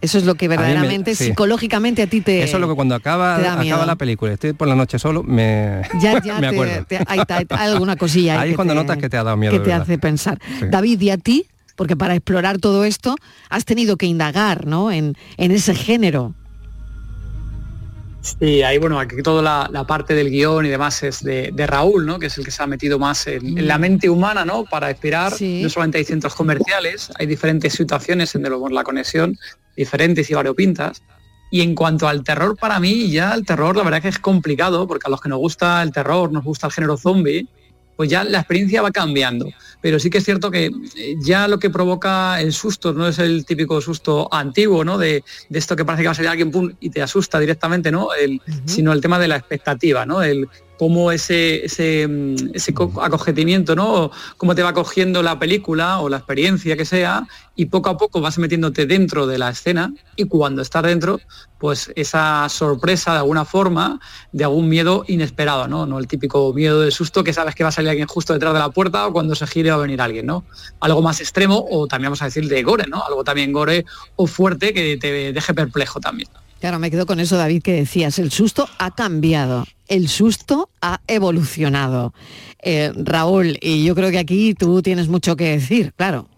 Eso 0.00 0.18
es 0.18 0.24
lo 0.24 0.36
que 0.36 0.48
me- 0.48 0.56
verdaderamente, 0.56 1.14
sí. 1.14 1.24
psicológicamente 1.26 2.02
a 2.02 2.06
ti 2.06 2.20
te... 2.20 2.42
Eso 2.44 2.56
es 2.56 2.60
lo 2.60 2.68
que 2.68 2.74
cuando 2.74 2.94
acaba, 2.94 3.36
acaba 3.60 3.84
la 3.84 3.96
película, 3.96 4.32
estoy 4.32 4.52
por 4.52 4.68
la 4.68 4.76
noche 4.76 4.98
solo, 4.98 5.22
me, 5.24 5.82
Ya, 6.00 6.22
ya 6.24 6.38
me 6.40 6.46
acuerdo. 6.48 6.84
te- 6.86 6.98
hay, 7.06 7.18
hay- 7.28 7.46
hay 7.48 7.70
alguna 7.72 7.96
cosilla 7.96 8.34
ahí 8.34 8.38
Ahí 8.40 8.50
es 8.50 8.56
cuando 8.56 8.74
te- 8.74 8.80
notas 8.80 8.98
que 8.98 9.08
te 9.08 9.16
ha 9.16 9.24
dado 9.24 9.36
miedo. 9.36 9.52
que 9.52 9.58
te 9.58 9.64
verdad. 9.70 9.82
hace 9.82 9.98
pensar. 9.98 10.38
Sí. 10.60 10.66
David, 10.70 11.00
¿y 11.00 11.10
a 11.10 11.18
ti? 11.18 11.46
Porque 11.74 11.96
para 11.96 12.14
explorar 12.14 12.58
todo 12.58 12.84
esto 12.84 13.14
has 13.50 13.64
tenido 13.64 13.96
que 13.96 14.06
indagar, 14.06 14.66
¿no? 14.66 14.90
En, 14.92 15.16
en 15.36 15.50
ese 15.52 15.74
género. 15.74 16.34
Sí, 18.38 18.62
ahí 18.62 18.78
bueno, 18.78 18.98
aquí 18.98 19.22
toda 19.22 19.42
la, 19.42 19.68
la 19.72 19.84
parte 19.86 20.14
del 20.14 20.30
guion 20.30 20.66
y 20.66 20.68
demás 20.68 21.02
es 21.02 21.22
de, 21.22 21.50
de 21.52 21.66
Raúl, 21.66 22.04
¿no? 22.06 22.18
Que 22.18 22.26
es 22.26 22.36
el 22.38 22.44
que 22.44 22.50
se 22.50 22.62
ha 22.62 22.66
metido 22.66 22.98
más 22.98 23.26
en, 23.26 23.58
en 23.58 23.66
la 23.68 23.78
mente 23.78 24.10
humana, 24.10 24.44
¿no? 24.44 24.64
Para 24.64 24.90
inspirar. 24.90 25.32
Sí. 25.32 25.60
No 25.62 25.68
solamente 25.70 25.98
hay 25.98 26.04
centros 26.04 26.34
comerciales, 26.34 27.10
hay 27.18 27.26
diferentes 27.26 27.72
situaciones 27.72 28.34
en 28.34 28.42
de 28.42 28.50
lo- 28.50 28.68
la 28.68 28.82
conexión, 28.84 29.36
diferentes 29.76 30.28
y 30.30 30.34
variopintas. 30.34 31.02
Y 31.50 31.62
en 31.62 31.74
cuanto 31.74 32.06
al 32.08 32.24
terror, 32.24 32.56
para 32.58 32.78
mí 32.78 33.10
ya 33.10 33.32
el 33.32 33.46
terror 33.46 33.74
la 33.76 33.82
verdad 33.82 34.02
que 34.02 34.08
es 34.08 34.18
complicado, 34.18 34.86
porque 34.86 35.06
a 35.06 35.10
los 35.10 35.20
que 35.20 35.30
nos 35.30 35.38
gusta 35.38 35.82
el 35.82 35.92
terror, 35.92 36.30
nos 36.30 36.44
gusta 36.44 36.66
el 36.66 36.72
género 36.74 36.96
zombie, 36.98 37.48
pues 37.98 38.08
ya 38.08 38.22
la 38.22 38.38
experiencia 38.38 38.80
va 38.80 38.92
cambiando. 38.92 39.50
Pero 39.80 39.98
sí 39.98 40.08
que 40.08 40.18
es 40.18 40.24
cierto 40.24 40.52
que 40.52 40.66
eh, 40.66 41.14
ya 41.20 41.48
lo 41.48 41.58
que 41.58 41.68
provoca 41.68 42.40
el 42.40 42.52
susto 42.52 42.92
no 42.94 43.08
es 43.08 43.18
el 43.18 43.44
típico 43.44 43.80
susto 43.80 44.32
antiguo, 44.32 44.84
¿no? 44.84 44.98
De, 44.98 45.24
de 45.48 45.58
esto 45.58 45.74
que 45.74 45.84
parece 45.84 46.02
que 46.02 46.06
va 46.06 46.12
a 46.12 46.14
salir 46.14 46.28
alguien 46.30 46.52
pum, 46.52 46.70
y 46.78 46.90
te 46.90 47.02
asusta 47.02 47.40
directamente, 47.40 47.90
¿no? 47.90 48.14
El- 48.14 48.40
Sino 48.66 48.92
el 48.92 49.00
tema 49.00 49.18
de 49.18 49.26
la 49.26 49.36
expectativa, 49.36 50.06
¿no? 50.06 50.22
El 50.22 50.48
cómo 50.78 51.12
ese, 51.12 51.64
ese, 51.64 52.06
mm, 52.06 52.50
ese 52.54 52.72
¿no? 53.74 54.10
Cómo 54.36 54.54
te 54.54 54.62
va 54.62 54.72
cogiendo 54.72 55.22
la 55.22 55.38
película 55.38 55.98
o 56.00 56.08
la 56.08 56.18
experiencia 56.18 56.76
que 56.76 56.84
sea 56.84 57.26
y 57.56 57.66
poco 57.66 57.90
a 57.90 57.96
poco 57.96 58.20
vas 58.20 58.38
metiéndote 58.38 58.86
dentro 58.86 59.26
de 59.26 59.38
la 59.38 59.50
escena 59.50 59.92
y 60.14 60.26
cuando 60.26 60.62
estás 60.62 60.84
dentro, 60.84 61.20
pues 61.58 61.90
esa 61.96 62.48
sorpresa 62.48 63.12
de 63.12 63.18
alguna 63.18 63.44
forma, 63.44 64.00
de 64.30 64.44
algún 64.44 64.68
miedo 64.68 65.04
inesperado, 65.08 65.66
¿no? 65.66 65.84
No 65.84 65.98
el 65.98 66.06
típico 66.06 66.52
miedo 66.54 66.80
de 66.80 66.92
susto 66.92 67.24
que 67.24 67.32
sabes 67.32 67.56
que 67.56 67.64
va 67.64 67.70
a 67.70 67.72
salir 67.72 67.90
alguien 67.90 68.06
justo 68.06 68.32
detrás 68.32 68.52
de 68.52 68.60
la 68.60 68.70
puerta 68.70 69.06
o 69.08 69.12
cuando 69.12 69.34
se 69.34 69.46
gire 69.48 69.70
va 69.70 69.76
a 69.76 69.80
venir 69.80 70.00
alguien, 70.00 70.26
¿no? 70.26 70.44
Algo 70.78 71.02
más 71.02 71.20
extremo 71.20 71.66
o 71.68 71.88
también 71.88 72.10
vamos 72.10 72.22
a 72.22 72.26
decir 72.26 72.48
de 72.48 72.62
gore, 72.62 72.86
¿no? 72.86 73.02
Algo 73.04 73.24
también 73.24 73.52
gore 73.52 73.84
o 74.14 74.28
fuerte 74.28 74.72
que 74.72 74.96
te 74.96 75.32
deje 75.32 75.54
perplejo 75.54 75.98
también. 75.98 76.28
Claro, 76.60 76.78
me 76.80 76.90
quedo 76.90 77.06
con 77.06 77.20
eso, 77.20 77.36
David, 77.36 77.62
que 77.62 77.72
decías. 77.72 78.18
El 78.18 78.32
susto 78.32 78.68
ha 78.78 78.94
cambiado, 78.94 79.64
el 79.86 80.08
susto 80.08 80.70
ha 80.80 81.00
evolucionado. 81.06 82.12
Eh, 82.60 82.92
Raúl, 82.96 83.58
y 83.60 83.84
yo 83.84 83.94
creo 83.94 84.10
que 84.10 84.18
aquí 84.18 84.54
tú 84.54 84.82
tienes 84.82 85.08
mucho 85.08 85.36
que 85.36 85.50
decir, 85.50 85.92
claro. 85.96 86.28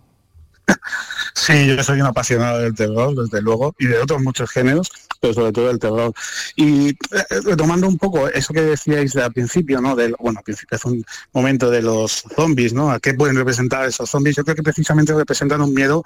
Sí, 1.35 1.67
yo 1.67 1.83
soy 1.83 2.01
un 2.01 2.07
apasionado 2.07 2.59
del 2.59 2.75
terror, 2.75 3.15
desde 3.15 3.41
luego, 3.43 3.75
y 3.79 3.87
de 3.87 3.99
otros 3.99 4.21
muchos 4.21 4.51
géneros, 4.51 4.91
pero 5.21 5.35
sobre 5.35 5.53
todo 5.53 5.69
del 5.69 5.79
terror. 5.79 6.13
Y 6.57 6.91
eh, 6.91 6.97
retomando 7.45 7.87
un 7.87 7.99
poco 7.99 8.29
eso 8.29 8.53
que 8.53 8.63
decíais 8.63 9.15
al 9.17 9.33
principio, 9.33 9.81
¿no? 9.81 9.95
Del, 9.95 10.15
bueno, 10.19 10.39
al 10.39 10.45
principio 10.45 10.77
es 10.77 10.85
un 10.85 11.05
momento 11.33 11.71
de 11.71 11.83
los 11.83 12.25
zombies, 12.35 12.73
¿no? 12.73 12.91
¿A 12.91 12.99
qué 13.01 13.15
pueden 13.15 13.37
representar 13.37 13.87
esos 13.87 14.11
zombies? 14.11 14.37
Yo 14.37 14.45
creo 14.45 14.57
que 14.57 14.63
precisamente 14.63 15.15
representan 15.15 15.61
un 15.61 15.73
miedo 15.73 16.03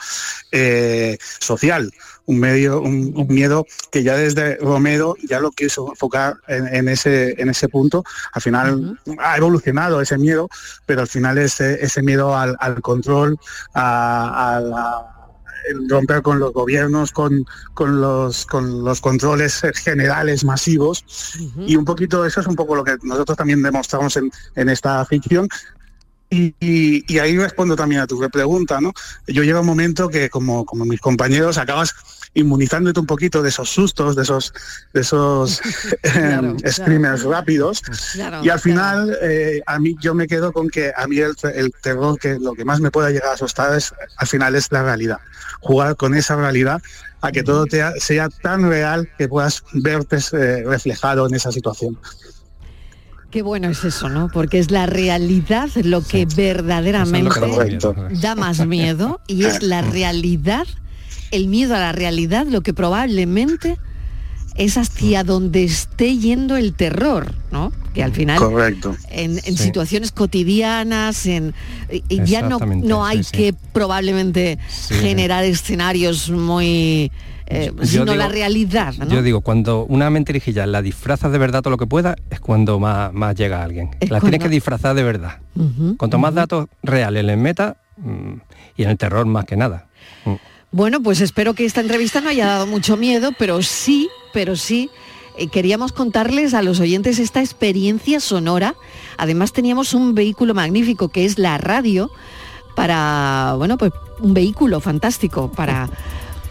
eh, 0.52 1.16
social, 1.40 1.90
un 2.26 2.40
medio, 2.40 2.80
un, 2.80 3.12
un 3.16 3.26
miedo 3.28 3.66
que 3.90 4.02
ya 4.02 4.16
desde 4.16 4.56
Romero 4.56 5.14
ya 5.28 5.40
lo 5.40 5.50
quiso 5.50 5.90
enfocar 5.90 6.36
en, 6.48 6.66
en 6.74 6.88
ese 6.88 7.40
en 7.40 7.50
ese 7.50 7.68
punto. 7.68 8.04
Al 8.32 8.42
final 8.42 8.98
ha 9.18 9.36
evolucionado 9.36 10.00
ese 10.00 10.16
miedo, 10.18 10.48
pero 10.86 11.02
al 11.02 11.08
final 11.08 11.38
ese, 11.38 11.84
ese 11.84 12.02
miedo 12.02 12.36
al, 12.36 12.56
al 12.60 12.80
control, 12.80 13.38
a, 13.74 14.53
a 14.53 14.53
la 14.60 15.10
el 15.70 15.88
romper 15.88 16.20
con 16.20 16.38
los 16.38 16.52
gobiernos, 16.52 17.10
con, 17.10 17.46
con, 17.72 17.98
los, 17.98 18.44
con 18.44 18.84
los 18.84 19.00
controles 19.00 19.62
generales 19.76 20.44
masivos. 20.44 21.04
Y 21.66 21.76
un 21.76 21.86
poquito 21.86 22.26
eso 22.26 22.40
es 22.42 22.46
un 22.46 22.54
poco 22.54 22.76
lo 22.76 22.84
que 22.84 22.96
nosotros 23.02 23.38
también 23.38 23.62
demostramos 23.62 24.14
en, 24.18 24.30
en 24.56 24.68
esta 24.68 25.02
ficción. 25.06 25.48
Y, 26.28 26.54
y- 26.60 27.04
y 27.10 27.18
ahí 27.18 27.38
respondo 27.38 27.76
también 27.76 28.02
a 28.02 28.06
tu 28.06 28.18
pregunta, 28.30 28.78
¿no? 28.80 28.92
Yo 29.26 29.42
llega 29.42 29.60
un 29.60 29.66
momento 29.66 30.08
que 30.10 30.28
como, 30.28 30.66
como 30.66 30.84
mis 30.84 31.00
compañeros 31.00 31.56
acabas 31.56 31.94
inmunizándote 32.34 33.00
un 33.00 33.06
poquito 33.06 33.42
de 33.42 33.48
esos 33.48 33.70
sustos, 33.70 34.16
de 34.16 34.22
esos, 34.22 34.52
de 34.92 35.00
esos 35.00 35.60
em, 36.02 36.56
screamers 36.68 37.22
rápidos. 37.22 37.82
Claro, 38.12 38.44
y 38.44 38.48
al 38.48 38.60
final, 38.60 39.16
eh, 39.22 39.62
a 39.66 39.78
mí 39.78 39.96
yo 40.00 40.14
me 40.14 40.26
quedo 40.26 40.52
con 40.52 40.68
que 40.68 40.92
a 40.96 41.06
mí 41.06 41.18
el, 41.18 41.34
el 41.54 41.72
terror 41.82 42.18
que 42.18 42.38
lo 42.38 42.52
que 42.52 42.64
más 42.64 42.80
me 42.80 42.90
pueda 42.90 43.10
llegar 43.10 43.30
a 43.30 43.34
asustar 43.34 43.76
es 43.76 43.94
al 44.16 44.26
final 44.26 44.54
es 44.54 44.70
la 44.70 44.82
realidad. 44.82 45.18
Jugar 45.60 45.96
con 45.96 46.14
esa 46.14 46.36
realidad 46.36 46.82
a 47.24 47.32
que 47.32 47.42
todo 47.42 47.64
te 47.64 47.82
sea 48.00 48.28
tan 48.28 48.68
real 48.68 49.08
que 49.16 49.28
puedas 49.28 49.64
verte 49.72 50.18
eh, 50.32 50.62
reflejado 50.66 51.26
en 51.26 51.34
esa 51.34 51.50
situación. 51.50 51.98
Qué 53.30 53.42
bueno 53.42 53.68
es 53.68 53.82
eso, 53.82 54.08
¿no? 54.08 54.28
Porque 54.28 54.58
es 54.58 54.70
la 54.70 54.86
realidad 54.86 55.68
lo 55.82 56.02
que 56.02 56.24
verdaderamente 56.24 57.78
da 58.20 58.34
más 58.36 58.64
miedo 58.66 59.20
y 59.26 59.44
es 59.46 59.62
la 59.62 59.82
realidad, 59.82 60.66
el 61.34 61.48
miedo 61.48 61.74
a 61.74 61.78
la 61.78 61.92
realidad, 61.92 62.46
lo 62.46 62.60
que 62.62 62.72
probablemente 62.74 63.76
es 64.56 64.76
hacia 64.78 65.24
donde 65.24 65.64
esté 65.64 66.16
yendo 66.16 66.56
el 66.56 66.74
terror, 66.74 67.34
¿no? 67.50 67.72
Que 67.92 68.04
al 68.04 68.12
final 68.12 68.38
Correcto. 68.38 68.96
en, 69.10 69.40
en 69.44 69.56
situaciones 69.58 70.12
cotidianas, 70.12 71.26
en 71.26 71.54
y- 72.08 72.22
ya 72.24 72.42
no, 72.42 72.58
no 72.60 73.04
hay 73.04 73.18
sí, 73.18 73.24
sí. 73.24 73.36
que 73.36 73.54
probablemente 73.72 74.58
generar 74.90 75.44
escenarios 75.44 76.30
muy 76.30 77.10
eh, 77.46 77.72
sino 77.82 78.04
digo- 78.04 78.14
la 78.14 78.28
realidad, 78.28 78.94
¿no? 78.96 79.06
Yo 79.08 79.22
digo, 79.22 79.40
cuando 79.40 79.84
una 79.86 80.08
mentirijilla 80.08 80.66
la 80.66 80.82
disfrazas 80.82 81.30
de 81.32 81.38
verdad 81.38 81.60
todo 81.62 81.72
lo 81.72 81.76
que 81.76 81.86
pueda, 81.86 82.14
es 82.30 82.38
cuando 82.40 82.78
más, 82.78 83.12
más 83.12 83.34
llega 83.34 83.62
alguien. 83.62 83.90
Es 84.00 84.08
la 84.10 84.20
cuando- 84.20 84.30
tienes 84.38 84.40
que 84.40 84.48
disfrazar 84.54 84.94
de 84.94 85.02
verdad. 85.02 85.38
Cuanto 85.96 86.18
más 86.18 86.32
datos 86.32 86.68
reales 86.82 87.24
les 87.24 87.36
meta, 87.36 87.76
mm, 87.96 88.34
y 88.76 88.82
en 88.84 88.90
el 88.90 88.96
terror 88.98 89.26
más 89.26 89.44
que 89.46 89.56
nada. 89.56 89.86
Mm. 90.24 90.32
Bueno, 90.74 91.00
pues 91.00 91.20
espero 91.20 91.54
que 91.54 91.64
esta 91.64 91.80
entrevista 91.80 92.20
no 92.20 92.30
haya 92.30 92.46
dado 92.46 92.66
mucho 92.66 92.96
miedo, 92.96 93.30
pero 93.38 93.62
sí, 93.62 94.08
pero 94.32 94.56
sí, 94.56 94.90
eh, 95.38 95.46
queríamos 95.46 95.92
contarles 95.92 96.52
a 96.52 96.62
los 96.62 96.80
oyentes 96.80 97.20
esta 97.20 97.38
experiencia 97.38 98.18
sonora. 98.18 98.74
Además 99.16 99.52
teníamos 99.52 99.94
un 99.94 100.16
vehículo 100.16 100.52
magnífico 100.52 101.10
que 101.10 101.26
es 101.26 101.38
la 101.38 101.58
radio 101.58 102.10
para, 102.74 103.54
bueno, 103.56 103.78
pues 103.78 103.92
un 104.18 104.34
vehículo 104.34 104.80
fantástico 104.80 105.48
para, 105.48 105.88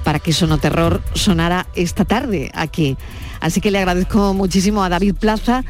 para 0.05 0.19
que 0.19 0.31
Sonoterror 0.31 1.01
sonara 1.15 1.67
esta 1.75 2.05
tarde 2.05 2.49
aquí. 2.53 2.95
Así 3.41 3.59
que 3.59 3.71
le 3.71 3.79
agradezco 3.79 4.33
muchísimo 4.33 4.86
a 4.86 4.89
David 4.89 5.15
Plaza 5.15 5.65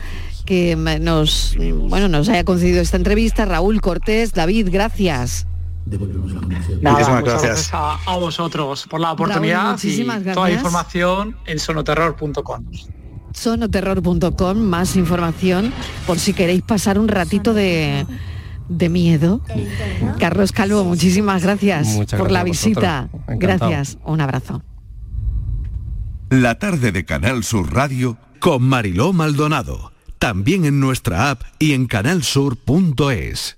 que 0.46 0.76
nos, 0.76 1.58
bueno, 1.58 2.08
nos 2.08 2.30
haya 2.30 2.44
concedido 2.44 2.82
esta 2.82 2.98
entrevista. 2.98 3.46
Raúl 3.46 3.82
Cortés, 3.82 4.32
David, 4.32 4.70
gracias. 4.72 5.48
Devolvemos 5.86 6.32
la. 6.32 6.42
Nada, 6.42 6.58
Muchísimas 6.92 7.22
muchas 7.22 7.42
gracias. 7.44 7.70
a, 7.74 7.98
a 8.06 8.18
vosotros 8.18 8.88
por 8.90 9.00
la 9.02 9.12
oportunidad 9.12 9.72
muchísimas 9.72 10.22
y 10.22 10.24
toda 10.24 10.36
la 10.36 10.42
gracias. 10.42 10.58
información 10.60 11.38
en 11.46 11.60
sonoterror.com. 11.60 12.66
sonoterror.com, 13.34 14.58
más 14.60 14.96
información 14.96 15.74
por 16.08 16.20
si 16.20 16.34
queréis 16.34 16.62
pasar 16.62 16.98
un 17.00 17.08
ratito 17.08 17.54
de, 17.54 18.06
de 18.70 18.90
miedo. 18.90 19.42
Carlos 20.20 20.52
Calvo, 20.52 20.84
muchísimas 20.84 21.44
gracias 21.44 21.88
Muchas 21.90 22.20
por 22.20 22.32
la 22.32 22.44
gracias 22.44 22.66
visita. 22.66 23.10
Gracias, 23.28 23.98
un 24.06 24.22
abrazo. 24.22 24.62
La 26.30 26.58
tarde 26.60 26.92
de 26.92 27.06
Canal 27.06 27.44
Sur 27.44 27.74
Radio 27.74 28.18
con 28.40 28.64
Mariló 28.64 29.14
Maldonado. 29.14 29.92
También 30.18 30.64
en 30.66 30.80
nuestra 30.80 31.30
app 31.32 31.42
y 31.60 31.74
en 31.74 31.86
canalsur.es. 31.86 33.58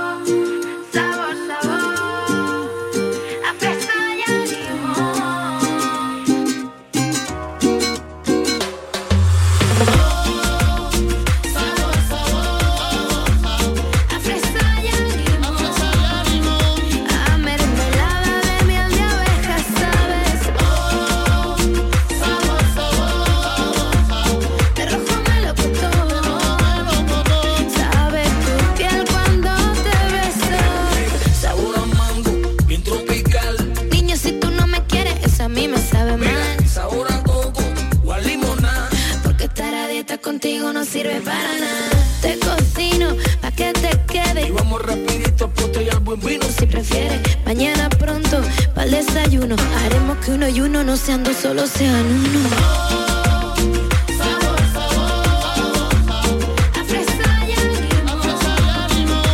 uno 50.91 50.97
y 50.97 50.97
uno 50.97 50.97
no 50.97 50.97
sean 50.97 51.23
dos, 51.23 51.37
solo 51.37 51.67
sean 51.67 52.05
uno. 52.05 52.49
Sabor, 54.17 54.59
a 56.75 56.83
fresa 56.85 57.47
y 57.47 57.51
a 57.51 57.59
limón. 58.95 59.29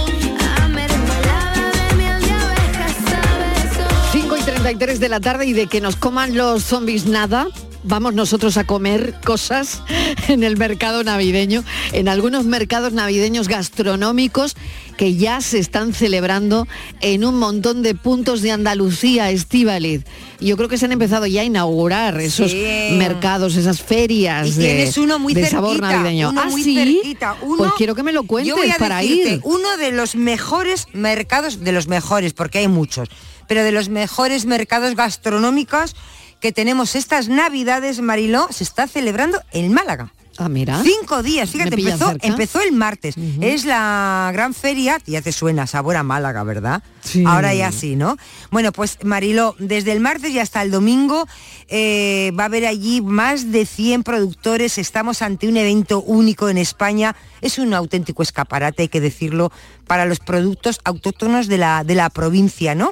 A 0.55 0.67
mermelada 0.67 1.71
de 1.71 1.95
miel 1.95 2.21
de 2.21 2.31
abeja, 2.31 2.87
sabes. 3.09 3.71
5 4.11 4.37
y 4.37 4.41
33 4.41 4.99
de 4.99 5.09
la 5.09 5.19
tarde 5.19 5.45
y 5.47 5.53
de 5.53 5.67
que 5.67 5.81
nos 5.81 5.95
coman 5.95 6.35
los 6.35 6.63
zombies 6.63 7.05
nada. 7.05 7.47
Vamos 7.83 8.13
nosotros 8.13 8.57
a 8.57 8.65
comer 8.65 9.15
cosas 9.23 9.81
en 10.27 10.43
el 10.43 10.57
mercado 10.57 11.03
navideño, 11.03 11.63
en 11.93 12.09
algunos 12.09 12.45
mercados 12.45 12.93
navideños 12.93 13.47
gastronómicos 13.47 14.55
que 14.97 15.15
ya 15.15 15.41
se 15.41 15.59
están 15.59 15.93
celebrando 15.93 16.67
en 17.01 17.23
un 17.23 17.37
montón 17.37 17.83
de 17.83 17.93
puntos 17.95 18.41
de 18.41 18.51
Andalucía, 18.51 19.29
Estíbaliz. 19.29 20.03
Yo 20.39 20.57
creo 20.57 20.67
que 20.69 20.77
se 20.77 20.85
han 20.85 20.91
empezado 20.91 21.27
ya 21.27 21.41
a 21.41 21.43
inaugurar 21.43 22.19
esos 22.19 22.51
Sí. 22.51 22.65
mercados, 22.97 23.55
esas 23.55 23.81
ferias 23.81 24.47
Y 24.47 24.51
de, 24.53 24.91
uno 24.97 25.19
muy 25.19 25.33
de 25.33 25.41
cerquita, 25.41 25.57
sabor 25.57 25.79
navideño. 25.79 26.29
uno 26.29 26.41
¿Ah, 26.41 26.45
muy 26.49 26.63
sí? 26.63 26.75
cerquita, 26.75 27.37
uno- 27.41 27.57
pues 27.57 27.71
quiero 27.77 27.93
que 27.95 28.03
me 28.03 28.11
lo 28.11 28.23
cuentes 28.23 28.49
Yo 28.49 28.57
voy 28.57 28.71
a 28.71 28.77
para 28.77 28.97
decirte, 28.97 29.33
ir. 29.35 29.41
Uno 29.43 29.77
de 29.77 29.91
los 29.91 30.15
mejores 30.15 30.87
mercados, 30.93 31.63
de 31.63 31.71
los 31.71 31.87
mejores, 31.87 32.33
porque 32.33 32.57
hay 32.59 32.67
muchos, 32.67 33.09
pero 33.47 33.63
de 33.63 33.71
los 33.71 33.89
mejores 33.89 34.45
mercados 34.45 34.95
gastronómicos 34.95 35.95
que 36.39 36.51
tenemos 36.51 36.95
estas 36.95 37.29
navidades, 37.29 37.99
Mariló, 38.01 38.47
se 38.51 38.63
está 38.63 38.87
celebrando 38.87 39.39
en 39.51 39.73
Málaga. 39.73 40.11
Ah, 40.37 40.49
mira. 40.49 40.81
Cinco 40.83 41.23
días, 41.23 41.49
fíjate, 41.49 41.75
empezó, 41.75 42.13
empezó 42.21 42.61
el 42.61 42.71
martes. 42.71 43.15
Es 43.41 43.65
la 43.65 44.29
gran 44.33 44.53
feria, 44.53 44.99
ya 45.05 45.21
te 45.21 45.31
suena, 45.31 45.65
sabor 45.67 45.95
a 45.95 46.03
Málaga, 46.03 46.43
¿verdad? 46.43 46.83
Ahora 47.25 47.53
ya 47.53 47.71
sí, 47.71 47.95
¿no? 47.95 48.17
Bueno, 48.51 48.71
pues 48.71 48.99
Marilo, 49.03 49.55
desde 49.59 49.91
el 49.93 49.99
martes 49.99 50.31
y 50.31 50.39
hasta 50.39 50.61
el 50.61 50.71
domingo 50.71 51.27
eh, 51.69 52.31
va 52.37 52.43
a 52.43 52.45
haber 52.47 52.65
allí 52.65 53.01
más 53.01 53.51
de 53.51 53.65
100 53.65 54.03
productores. 54.03 54.77
Estamos 54.77 55.21
ante 55.21 55.47
un 55.47 55.57
evento 55.57 56.01
único 56.01 56.49
en 56.49 56.57
España. 56.57 57.15
Es 57.41 57.57
un 57.57 57.73
auténtico 57.73 58.23
escaparate, 58.23 58.83
hay 58.83 58.89
que 58.89 59.01
decirlo, 59.01 59.51
para 59.87 60.05
los 60.05 60.19
productos 60.19 60.79
autóctonos 60.83 61.47
de 61.47 61.57
la, 61.57 61.83
de 61.83 61.95
la 61.95 62.09
provincia, 62.09 62.75
¿no? 62.75 62.91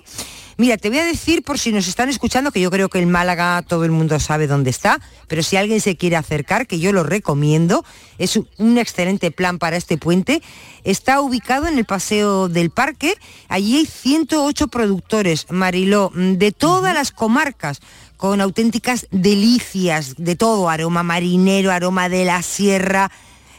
Mira, 0.57 0.77
te 0.77 0.87
voy 0.89 0.99
a 0.99 1.03
decir 1.05 1.43
por 1.43 1.59
si 1.59 1.73
nos 1.73 1.85
están 1.85 2.07
escuchando, 2.07 2.49
que 2.51 2.61
yo 2.61 2.71
creo 2.71 2.87
que 2.87 2.99
el 2.99 3.07
Málaga 3.07 3.61
todo 3.61 3.83
el 3.83 3.91
mundo 3.91 4.17
sabe 4.21 4.47
dónde 4.47 4.69
está, 4.69 5.01
pero 5.27 5.43
si 5.43 5.57
alguien 5.57 5.81
se 5.81 5.97
quiere 5.97 6.15
acercar, 6.15 6.65
que 6.65 6.79
yo 6.79 6.93
lo 6.93 7.03
recomiendo, 7.03 7.83
es 8.17 8.37
un- 8.57 8.77
excelente 8.77 9.31
plan 9.31 9.59
para 9.59 9.75
este 9.75 9.97
puente. 9.97 10.41
Está 10.85 11.19
ubicado 11.19 11.67
en 11.67 11.77
el 11.77 11.83
Paseo 11.83 12.47
del 12.47 12.69
Parque, 12.69 13.15
allí 13.49 13.79
hay 13.79 13.85
108 13.85 14.69
productores, 14.69 15.45
Mariló, 15.49 16.11
de 16.15 16.53
todas 16.53 16.93
las 16.93 17.11
comarcas 17.11 17.81
con 18.15 18.39
auténticas 18.39 19.07
delicias 19.11 20.15
de 20.17 20.37
todo, 20.37 20.69
aroma 20.69 21.03
marinero, 21.03 21.69
aroma 21.73 22.07
de 22.07 22.23
la 22.23 22.41
sierra, 22.41 23.11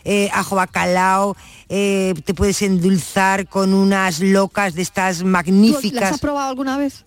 eh, 0.07 0.31
ajo 0.33 0.55
bacalao, 0.55 1.37
eh, 1.69 2.15
te 2.25 2.33
puedes 2.33 2.63
endulzar 2.63 3.49
con 3.49 3.75
unas 3.75 4.21
locas 4.21 4.75
de 4.75 4.83
estas 4.83 5.19
¿Tú 5.19 5.27
magníficas. 5.27 6.01
¿Las 6.01 6.13
has 6.13 6.21
probado 6.21 6.49
alguna 6.49 6.77
vez? 6.77 7.05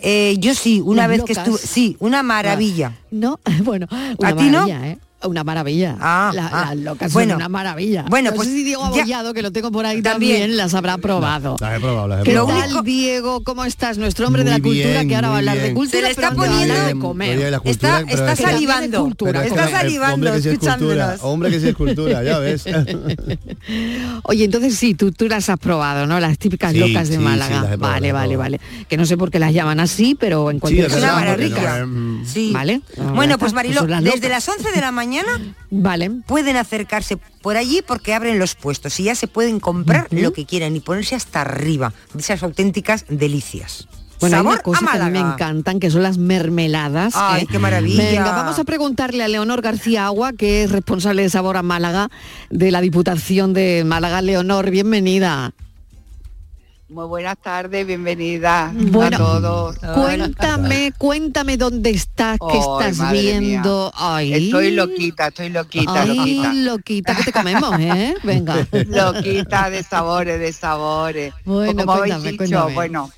Eh, 0.00 0.34
yo 0.38 0.54
sí, 0.54 0.80
una 0.80 1.02
Las 1.06 1.10
vez 1.10 1.24
que 1.24 1.32
estuve, 1.32 1.58
sí, 1.58 1.96
una 2.00 2.24
maravilla. 2.24 2.92
No, 3.12 3.38
bueno, 3.62 3.86
una 4.18 4.28
¿A 4.28 4.36
ti 4.36 4.50
no? 4.50 4.66
¿eh? 4.66 4.98
Una 5.24 5.42
maravilla. 5.44 5.96
Ah, 6.00 6.30
La- 6.34 6.46
ah. 6.52 6.64
Las 6.74 6.76
locas 6.84 7.12
Bueno, 7.12 7.32
son 7.32 7.36
una 7.36 7.48
maravilla. 7.48 8.04
bueno, 8.08 8.30
no 8.30 8.36
pues 8.36 8.48
sé 8.48 8.54
si 8.54 8.64
Diego 8.64 8.82
ya- 8.82 8.88
Abollado, 9.02 9.34
que 9.34 9.42
lo 9.42 9.52
tengo 9.52 9.70
por 9.72 9.86
ahí 9.86 10.02
también, 10.02 10.38
También. 10.40 10.56
las 10.56 10.74
habrá 10.74 10.98
probado. 10.98 11.56
Las 11.60 11.76
he 11.76 11.80
probado, 11.80 12.08
las 12.08 12.20
he 12.20 12.24
¿Qué 12.24 12.32
probado. 12.32 12.60
tal, 12.74 12.84
Diego? 12.84 13.42
¿Cómo 13.44 13.64
estás? 13.64 13.98
Nuestro 13.98 14.26
hombre 14.26 14.44
de 14.44 14.50
la 14.50 14.58
Muy 14.58 14.70
cultura, 14.70 14.90
bien, 15.00 15.08
que 15.08 15.14
ahora 15.16 15.28
va 15.28 15.34
a 15.34 15.40
muy 15.40 15.48
hablar 15.48 15.56
de 15.56 15.62
bien. 15.62 15.74
cultura, 15.74 15.98
Se 15.98 16.02
le 16.04 16.10
está 16.10 16.28
hablar 16.28 16.48
de 16.50 16.56
poniendo- 16.58 17.06
comer. 17.06 17.50
La 17.50 17.60
cultura, 17.60 17.70
Está- 18.00 18.06
pero 18.10 18.10
está 18.30 18.36
salivando, 18.36 19.08
es 19.08 19.44
está 19.44 19.66
que- 19.66 19.70
salivando, 19.70 20.14
Hombre 20.14 20.30
que 20.32 20.40
sí 20.42 20.48
es 20.48 20.54
cultura, 20.58 20.74
escuchándonos. 20.74 21.20
hombre 21.22 21.50
que 21.50 21.60
sí 21.60 21.68
es 21.68 21.74
cultura, 21.74 22.22
ya 22.24 22.38
ves. 22.38 22.64
Oye, 24.24 24.44
entonces 24.44 24.74
sí, 24.76 24.94
tú, 24.94 25.12
tú 25.12 25.28
las 25.28 25.48
has 25.48 25.58
probado, 25.58 26.06
¿no? 26.06 26.20
Las 26.20 26.38
típicas 26.38 26.72
Sí, 26.72 26.78
locas 26.78 27.08
de 27.08 27.14
sí, 27.14 27.20
sí, 27.20 27.24
Málaga. 27.24 27.62
las 27.62 27.64
he 27.72 27.78
probado, 27.78 27.92
vale, 27.94 28.12
vale, 28.12 28.36
vale. 28.36 28.60
Que 28.88 28.96
no 28.96 29.06
sé 29.06 29.16
por 29.16 29.30
qué 29.30 29.38
las 29.38 29.52
llaman 29.52 29.80
así, 29.80 30.14
pero 30.18 30.50
en 30.50 30.58
cualquier 30.60 30.88
caso 30.88 31.86
muy 31.86 32.24
Sí. 32.26 32.50
¿Vale? 32.52 32.80
Bueno, 33.14 33.34
Ya 33.34 33.38
pues 33.38 33.52
Marilo, 33.52 33.86
las 33.86 34.02
desde 34.02 34.28
las 34.28 34.48
11 34.48 34.70
de 34.72 34.80
la 34.80 34.92
mañana 34.92 35.13
vale. 35.70 36.10
pueden 36.26 36.56
acercarse 36.56 37.16
por 37.42 37.56
allí 37.56 37.82
porque 37.86 38.14
abren 38.14 38.38
los 38.38 38.54
puestos 38.54 38.98
y 39.00 39.04
ya 39.04 39.14
se 39.14 39.28
pueden 39.28 39.60
comprar 39.60 40.08
lo 40.10 40.32
que 40.32 40.46
quieran 40.46 40.76
y 40.76 40.80
ponerse 40.80 41.14
hasta 41.14 41.42
arriba 41.42 41.92
de 42.12 42.20
esas 42.20 42.42
auténticas 42.42 43.04
delicias. 43.08 43.88
Bueno, 44.20 44.36
hay 44.36 44.46
una 44.46 44.58
cosa 44.58 44.86
que 44.90 44.98
a 44.98 45.04
mí 45.04 45.10
me 45.10 45.20
encantan, 45.20 45.80
que 45.80 45.90
son 45.90 46.02
las 46.02 46.18
mermeladas. 46.18 47.14
Ay, 47.16 47.42
¿eh? 47.42 47.46
qué 47.50 47.58
maravilla. 47.58 48.02
Venga, 48.02 48.30
vamos 48.30 48.58
a 48.58 48.64
preguntarle 48.64 49.22
a 49.22 49.28
Leonor 49.28 49.60
García 49.60 50.06
Agua, 50.06 50.32
que 50.32 50.62
es 50.62 50.70
responsable 50.70 51.22
de 51.22 51.30
Sabor 51.30 51.56
a 51.56 51.62
Málaga, 51.62 52.10
de 52.50 52.70
la 52.70 52.80
Diputación 52.80 53.52
de 53.52 53.82
Málaga. 53.84 54.22
Leonor, 54.22 54.70
bienvenida. 54.70 55.52
Muy 56.94 57.06
buenas 57.06 57.36
tardes, 57.38 57.84
bienvenida 57.84 58.70
Bueno, 58.72 59.16
a 59.16 59.18
todos. 59.18 59.76
Cuéntame, 59.78 60.92
cuéntame 60.96 61.56
dónde 61.56 61.90
estás, 61.90 62.38
qué 62.38 62.56
estás 62.56 63.10
viendo. 63.10 63.90
Ay. 63.96 64.32
Estoy 64.32 64.70
loquita, 64.70 65.26
estoy 65.26 65.48
loquita, 65.48 66.02
Ay, 66.02 66.16
loquita. 66.16 66.52
loquita, 66.52 67.16
que 67.16 67.24
te 67.24 67.32
comemos, 67.32 67.80
¿eh? 67.80 68.14
Venga. 68.22 68.64
Loquita 68.86 69.70
de 69.70 69.82
sabores, 69.82 70.38
de 70.38 70.52
sabores. 70.52 71.34
Bueno, 71.44 71.84
como 71.84 71.98
cuéntame, 71.98 72.12
habéis 72.14 72.38
dicho, 72.38 72.46
cuéntame. 72.46 72.74
bueno, 72.74 73.10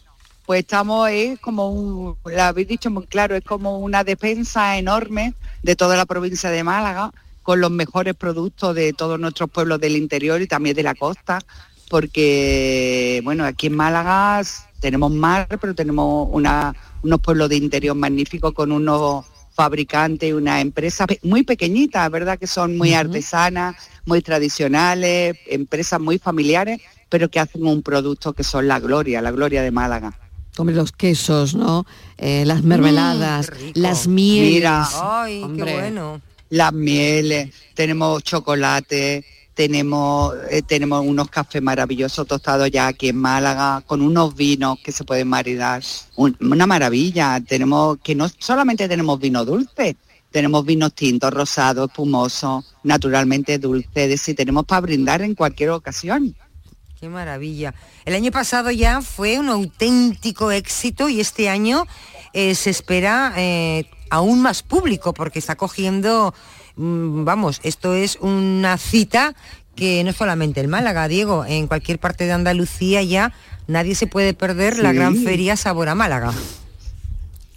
pues 0.46 0.60
estamos, 0.60 1.10
es 1.10 1.38
como 1.40 1.68
un, 1.70 2.16
lo 2.24 2.42
habéis 2.42 2.68
dicho 2.68 2.90
muy 2.90 3.06
claro, 3.06 3.36
es 3.36 3.44
como 3.44 3.78
una 3.80 4.04
despensa 4.04 4.78
enorme 4.78 5.34
de 5.62 5.76
toda 5.76 5.98
la 5.98 6.06
provincia 6.06 6.48
de 6.48 6.64
Málaga, 6.64 7.12
con 7.42 7.60
los 7.60 7.70
mejores 7.70 8.14
productos 8.14 8.74
de 8.74 8.94
todos 8.94 9.20
nuestros 9.20 9.50
pueblos 9.50 9.78
del 9.80 9.96
interior 9.96 10.40
y 10.40 10.46
también 10.46 10.74
de 10.74 10.82
la 10.82 10.94
costa, 10.94 11.40
porque, 11.88 13.20
bueno, 13.24 13.44
aquí 13.44 13.68
en 13.68 13.76
Málaga 13.76 14.42
tenemos 14.80 15.10
mar, 15.12 15.46
pero 15.60 15.74
tenemos 15.74 16.28
una, 16.32 16.74
unos 17.02 17.20
pueblos 17.20 17.48
de 17.48 17.56
interior 17.56 17.96
magníficos 17.96 18.52
con 18.52 18.72
unos 18.72 19.24
fabricantes 19.54 20.28
y 20.28 20.32
una 20.32 20.60
empresa 20.60 21.06
muy 21.22 21.42
pequeñitas, 21.42 22.10
¿verdad? 22.10 22.38
Que 22.38 22.46
son 22.46 22.76
muy 22.76 22.92
artesanas, 22.92 23.76
muy 24.04 24.20
tradicionales, 24.20 25.36
empresas 25.46 25.98
muy 25.98 26.18
familiares, 26.18 26.80
pero 27.08 27.30
que 27.30 27.40
hacen 27.40 27.66
un 27.66 27.82
producto 27.82 28.32
que 28.34 28.44
son 28.44 28.68
la 28.68 28.78
gloria, 28.80 29.22
la 29.22 29.30
gloria 29.30 29.62
de 29.62 29.70
Málaga. 29.70 30.12
Hombre, 30.58 30.74
los 30.74 30.92
quesos, 30.92 31.54
¿no? 31.54 31.86
Eh, 32.18 32.44
las 32.46 32.62
mermeladas, 32.62 33.50
las 33.74 34.06
mieles. 34.08 34.52
Mira, 34.54 34.88
Ay, 35.02 35.42
Hombre. 35.42 35.66
qué 35.66 35.80
bueno. 35.80 36.20
las 36.50 36.72
mieles, 36.72 37.50
tenemos 37.74 38.22
chocolate, 38.24 39.24
tenemos, 39.56 40.34
eh, 40.50 40.60
tenemos 40.60 41.02
unos 41.04 41.28
cafés 41.30 41.62
maravillosos 41.62 42.26
tostados 42.26 42.70
ya 42.70 42.88
aquí 42.88 43.08
en 43.08 43.16
Málaga, 43.16 43.82
con 43.86 44.02
unos 44.02 44.36
vinos 44.36 44.78
que 44.84 44.92
se 44.92 45.02
pueden 45.02 45.28
maridar. 45.28 45.82
Un- 46.14 46.36
una 46.40 46.66
maravilla. 46.66 47.40
Tenemos 47.40 47.96
que 48.04 48.14
no 48.14 48.28
solamente 48.38 48.86
tenemos 48.86 49.18
vino 49.18 49.46
dulce, 49.46 49.96
tenemos 50.30 50.62
vinos 50.66 50.92
tintos, 50.92 51.32
rosados, 51.32 51.88
espumosos, 51.88 52.66
naturalmente 52.82 53.58
dulces, 53.58 54.28
y 54.28 54.34
tenemos 54.34 54.66
para 54.66 54.82
brindar 54.82 55.22
en 55.22 55.34
cualquier 55.34 55.70
ocasión. 55.70 56.36
Qué 57.00 57.08
maravilla. 57.08 57.74
El 58.04 58.14
año 58.14 58.30
pasado 58.30 58.70
ya 58.70 59.00
fue 59.00 59.38
un 59.38 59.48
auténtico 59.48 60.50
éxito 60.50 61.08
y 61.08 61.20
este 61.20 61.48
año 61.48 61.86
eh, 62.34 62.54
se 62.54 62.68
espera 62.68 63.32
eh, 63.38 63.86
aún 64.10 64.42
más 64.42 64.62
público 64.62 65.14
porque 65.14 65.38
está 65.38 65.56
cogiendo, 65.56 66.34
vamos, 66.76 67.60
esto 67.62 67.94
es 67.94 68.16
una 68.20 68.76
cita 68.78 69.34
que 69.74 70.02
no 70.04 70.12
solamente 70.12 70.60
en 70.60 70.70
Málaga, 70.70 71.08
Diego, 71.08 71.44
en 71.44 71.66
cualquier 71.66 71.98
parte 71.98 72.24
de 72.24 72.32
Andalucía 72.32 73.02
ya 73.02 73.32
nadie 73.66 73.94
se 73.94 74.06
puede 74.06 74.34
perder 74.34 74.78
la 74.78 74.92
gran 74.92 75.16
feria 75.16 75.56
Sabor 75.56 75.88
a 75.88 75.94
Málaga. 75.94 76.32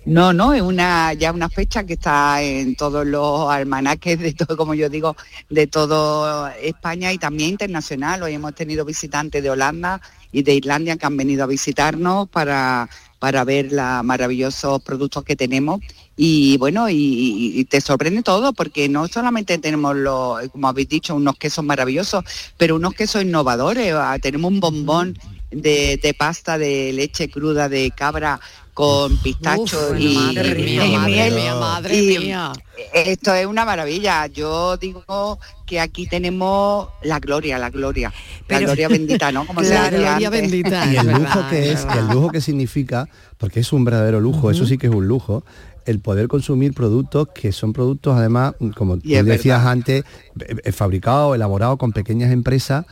No, 0.05 0.33
no, 0.33 0.53
es 0.53 0.61
una 0.61 1.13
ya 1.13 1.31
una 1.31 1.49
fecha 1.49 1.83
que 1.83 1.93
está 1.93 2.41
en 2.41 2.75
todos 2.75 3.05
los 3.05 3.49
almanaques 3.51 4.17
de 4.19 4.33
todo, 4.33 4.57
como 4.57 4.73
yo 4.73 4.89
digo, 4.89 5.15
de 5.49 5.67
todo 5.67 6.47
España 6.47 7.13
y 7.13 7.17
también 7.17 7.51
internacional. 7.51 8.23
Hoy 8.23 8.33
hemos 8.33 8.55
tenido 8.55 8.85
visitantes 8.85 9.43
de 9.43 9.49
Holanda 9.49 10.01
y 10.31 10.41
de 10.41 10.55
Islandia 10.55 10.97
que 10.97 11.05
han 11.05 11.17
venido 11.17 11.43
a 11.43 11.47
visitarnos 11.47 12.27
para, 12.29 12.89
para 13.19 13.43
ver 13.43 13.71
los 13.71 14.03
maravillosos 14.03 14.81
productos 14.81 15.23
que 15.23 15.35
tenemos. 15.35 15.81
Y 16.15 16.57
bueno, 16.57 16.87
y, 16.89 17.65
te 17.69 17.81
sorprende 17.81 18.23
todo 18.23 18.53
porque 18.53 18.89
no 18.89 19.07
solamente 19.07 19.57
tenemos 19.57 19.95
los, 19.95 20.49
como 20.49 20.67
habéis 20.67 20.89
dicho, 20.89 21.15
unos 21.15 21.37
quesos 21.37 21.63
maravillosos, 21.63 22.23
pero 22.57 22.75
unos 22.75 22.93
quesos 22.93 23.21
innovadores. 23.21 23.93
Ah, 23.93 24.17
Tenemos 24.21 24.51
un 24.51 24.59
bombón 24.59 25.17
de 25.51 26.15
pasta 26.17 26.57
de 26.57 26.93
leche 26.93 27.29
cruda 27.29 27.69
de 27.69 27.91
cabra 27.91 28.39
con 28.79 29.17
pistacho 29.17 29.89
Uf, 29.91 29.99
y, 29.99 30.15
madre 30.15 30.55
mía, 30.55 30.85
y 30.85 30.95
madre 30.95 31.11
miel. 31.11 31.33
mía, 31.33 31.55
madre 31.55 31.95
Y 32.01 32.17
mía. 32.17 32.53
Esto 32.93 33.33
es 33.33 33.45
una 33.45 33.65
maravilla. 33.65 34.27
Yo 34.27 34.77
digo 34.77 35.37
que 35.65 35.81
aquí 35.81 36.07
tenemos 36.07 36.87
la 37.03 37.19
gloria, 37.19 37.59
la 37.59 37.69
gloria, 37.71 38.07
la 38.07 38.45
Pero- 38.47 38.67
gloria 38.67 38.87
bendita, 38.87 39.33
¿no? 39.33 39.45
Como 39.45 39.59
La 39.63 39.89
gloria 39.89 40.15
antes. 40.15 40.31
bendita. 40.31 40.85
y 40.93 40.95
el 40.95 41.07
lujo 41.07 41.19
verdad, 41.19 41.49
que 41.49 41.71
es, 41.73 41.85
el 41.93 42.07
lujo 42.07 42.29
que 42.29 42.39
significa, 42.39 43.09
porque 43.37 43.59
es 43.59 43.73
un 43.73 43.83
verdadero 43.83 44.21
lujo, 44.21 44.49
eso 44.49 44.65
sí 44.65 44.77
que 44.77 44.87
es 44.87 44.93
un 44.93 45.09
lujo, 45.09 45.43
el 45.85 45.99
poder 45.99 46.29
consumir 46.29 46.73
productos 46.73 47.27
que 47.35 47.51
son 47.51 47.73
productos 47.73 48.15
además, 48.15 48.53
como 48.77 48.95
tú 48.97 49.09
decías 49.09 49.57
verdad. 49.59 49.71
antes, 49.71 50.03
eh, 50.39 50.55
eh, 50.63 50.71
fabricados, 50.71 51.35
elaborados 51.35 51.77
con 51.77 51.91
pequeñas 51.91 52.31
empresas 52.31 52.85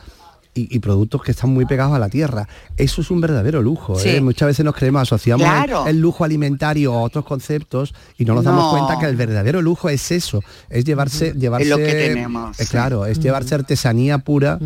y, 0.58 0.68
y 0.76 0.80
productos 0.80 1.22
que 1.22 1.32
están 1.32 1.52
muy 1.52 1.66
pegados 1.66 1.96
a 1.96 2.00
la 2.00 2.10
tierra. 2.10 2.48
Eso 2.76 3.02
es 3.02 3.12
un 3.12 3.22
verdadero 3.22 3.62
lujo. 3.62 3.98
Sí. 4.00 4.10
¿eh? 4.10 4.22
Muchas 4.22 4.48
veces 4.48 4.66
nos 4.66 4.76
creemos, 4.76 5.02
asociamos 5.04 5.46
el- 5.46 5.54
Claro. 5.54 5.88
el, 5.88 6.00
lujo 6.00 6.24
alimentario 6.24 6.94
a 6.94 7.02
otros 7.02 7.26
conceptos 7.26 7.94
y 8.18 8.26
no 8.26 8.34
nos 8.34 8.44
damos 8.44 8.72
cuenta 8.74 9.00
que 9.00 9.06
el 9.06 9.16
verdadero 9.16 9.62
lujo 9.62 9.90
es 9.90 10.12
eso, 10.12 10.42
es 10.70 10.84
llevarse, 10.84 11.34
llevarse 11.34 11.70
lo 11.70 11.78
que 11.78 11.86
tenemos, 11.94 12.60
eh, 12.60 12.64
sí. 12.66 12.70
claro, 12.72 13.06
es 13.06 13.20
llevarse 13.20 13.56
artesanía 13.56 14.18
pura 14.20 14.60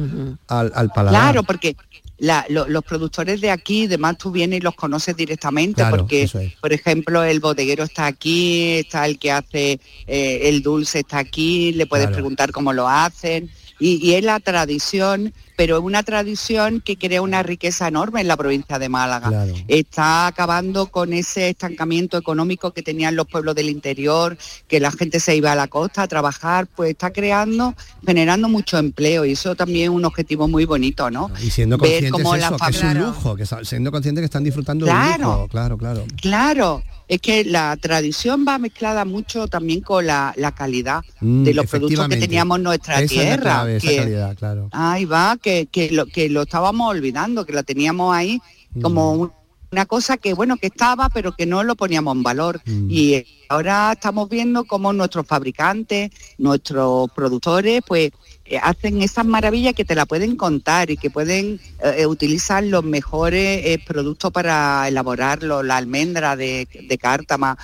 al, 0.47 0.71
al 0.75 0.89
paladar. 0.91 1.21
Claro, 1.21 1.43
porque 1.43 1.75
la- 2.17 2.45
lo- 2.49 2.67
los 2.67 2.83
productores 2.83 3.41
de 3.41 3.49
aquí, 3.49 3.85
además 3.85 4.17
tú 4.17 4.31
vienes 4.31 4.59
y 4.59 4.61
los 4.61 4.75
conoces 4.75 5.15
directamente, 5.15 5.81
Claro, 5.81 5.97
porque, 5.97 6.23
es. 6.23 6.33
por 6.61 6.71
ejemplo, 6.71 7.23
el 7.23 7.39
bodeguero 7.39 7.83
está 7.83 8.05
aquí, 8.05 8.73
está 8.77 9.05
el 9.05 9.17
que 9.17 9.31
hace 9.31 9.79
eh, 10.07 10.39
el 10.43 10.61
dulce 10.61 10.99
está 10.99 11.17
aquí, 11.17 11.71
le 11.73 11.85
puedes 11.87 12.05
Claro. 12.07 12.15
preguntar 12.17 12.51
cómo 12.51 12.73
lo 12.73 12.87
hacen, 12.87 13.49
y, 13.79 13.95
y 14.07 14.13
es 14.13 14.23
la 14.23 14.39
tradición, 14.39 15.33
pero 15.61 15.77
es 15.77 15.83
una 15.83 16.01
tradición 16.01 16.81
que 16.81 16.97
crea 16.97 17.21
una 17.21 17.43
riqueza 17.43 17.87
enorme 17.87 18.19
en 18.19 18.27
la 18.27 18.35
provincia 18.35 18.79
de 18.79 18.89
Málaga. 18.89 19.27
Claro. 19.27 19.53
Está 19.67 20.25
acabando 20.25 20.87
con 20.87 21.13
ese 21.13 21.49
estancamiento 21.49 22.17
económico 22.17 22.71
que 22.71 22.81
tenían 22.81 23.15
los 23.15 23.27
pueblos 23.27 23.53
del 23.53 23.69
interior, 23.69 24.39
que 24.67 24.79
la 24.79 24.91
gente 24.91 25.19
se 25.19 25.35
iba 25.35 25.51
a 25.51 25.55
la 25.55 25.67
costa 25.67 26.01
a 26.01 26.07
trabajar, 26.07 26.65
pues 26.65 26.89
está 26.89 27.11
creando, 27.11 27.75
generando 28.03 28.49
mucho 28.49 28.79
empleo 28.79 29.23
y 29.23 29.33
eso 29.33 29.53
también 29.53 29.91
es 29.91 29.95
un 29.95 30.03
objetivo 30.03 30.47
muy 30.47 30.65
bonito, 30.65 31.11
¿no? 31.11 31.29
Y 31.39 31.51
siendo 31.51 31.77
Ver 31.77 32.09
conscientes 32.09 32.41
la 32.41 32.47
eso, 32.47 32.57
que 32.57 32.71
es 32.71 32.83
un 32.83 32.97
lujo, 32.97 33.35
que 33.35 33.45
siendo 33.45 33.91
conscientes 33.91 34.23
que 34.23 34.25
están 34.25 34.43
disfrutando 34.43 34.87
de 34.87 34.91
un 34.91 34.97
Claro. 34.97 35.23
lujo, 35.25 35.47
claro, 35.47 35.77
claro. 35.77 36.05
Claro, 36.19 36.81
es 37.11 37.19
que 37.19 37.43
la 37.43 37.75
tradición 37.75 38.45
va 38.47 38.57
mezclada 38.57 39.03
mucho 39.03 39.47
también 39.49 39.81
con 39.81 40.07
la, 40.07 40.33
la 40.37 40.53
calidad 40.53 41.01
Mm, 41.19 41.43
de 41.43 41.53
los 41.53 41.65
productos 41.67 42.07
que 42.07 42.15
teníamos 42.17 42.57
en 42.57 42.63
nuestra 42.63 43.01
Esa 43.01 43.03
es 43.03 43.11
la 43.11 43.23
tierra. 43.35 43.71
esa 43.73 43.87
que- 43.87 43.95
calidad, 43.97 44.35
claro. 44.37 44.69
Ahí 44.71 45.03
va, 45.05 45.37
que, 45.41 45.65
que, 45.69 45.91
lo, 45.91 46.05
que 46.05 46.29
lo 46.29 46.43
estábamos 46.43 46.89
olvidando, 46.89 47.45
que 47.45 47.51
la 47.53 47.63
teníamos 47.63 48.15
ahí 48.15 48.39
Mm. 48.73 48.81
como 48.81 49.11
un- 49.11 49.31
una 49.73 49.85
cosa 49.85 50.15
que, 50.17 50.33
bueno, 50.33 50.55
que 50.57 50.67
estaba, 50.67 51.09
pero 51.09 51.33
que 51.33 51.45
no 51.45 51.63
lo 51.63 51.75
poníamos 51.75 52.15
en 52.15 52.23
valor. 52.23 52.61
Mm. 52.65 52.87
Y 52.89 53.13
eh, 53.15 53.25
ahora 53.49 53.91
estamos 53.93 54.27
viendo 54.29 54.63
cómo 54.63 54.91
nuestros 54.93 55.25
fabricantes, 55.27 56.11
nuestros 56.37 57.09
productores, 57.11 57.81
pues 57.85 58.11
hacen 58.59 59.01
esas 59.01 59.25
maravillas 59.25 59.73
que 59.73 59.85
te 59.85 59.95
la 59.95 60.05
pueden 60.05 60.35
contar 60.35 60.89
y 60.89 60.97
que 60.97 61.09
pueden 61.09 61.59
eh, 61.83 61.95
eh, 61.99 62.05
utilizar 62.05 62.63
los 62.63 62.83
mejores 62.83 63.61
eh, 63.65 63.79
productos 63.85 64.31
para 64.31 64.87
elaborarlo, 64.87 65.63
la 65.63 65.77
almendra 65.77 66.35
de, 66.35 66.67
de 66.87 66.97
cártama. 66.97 67.57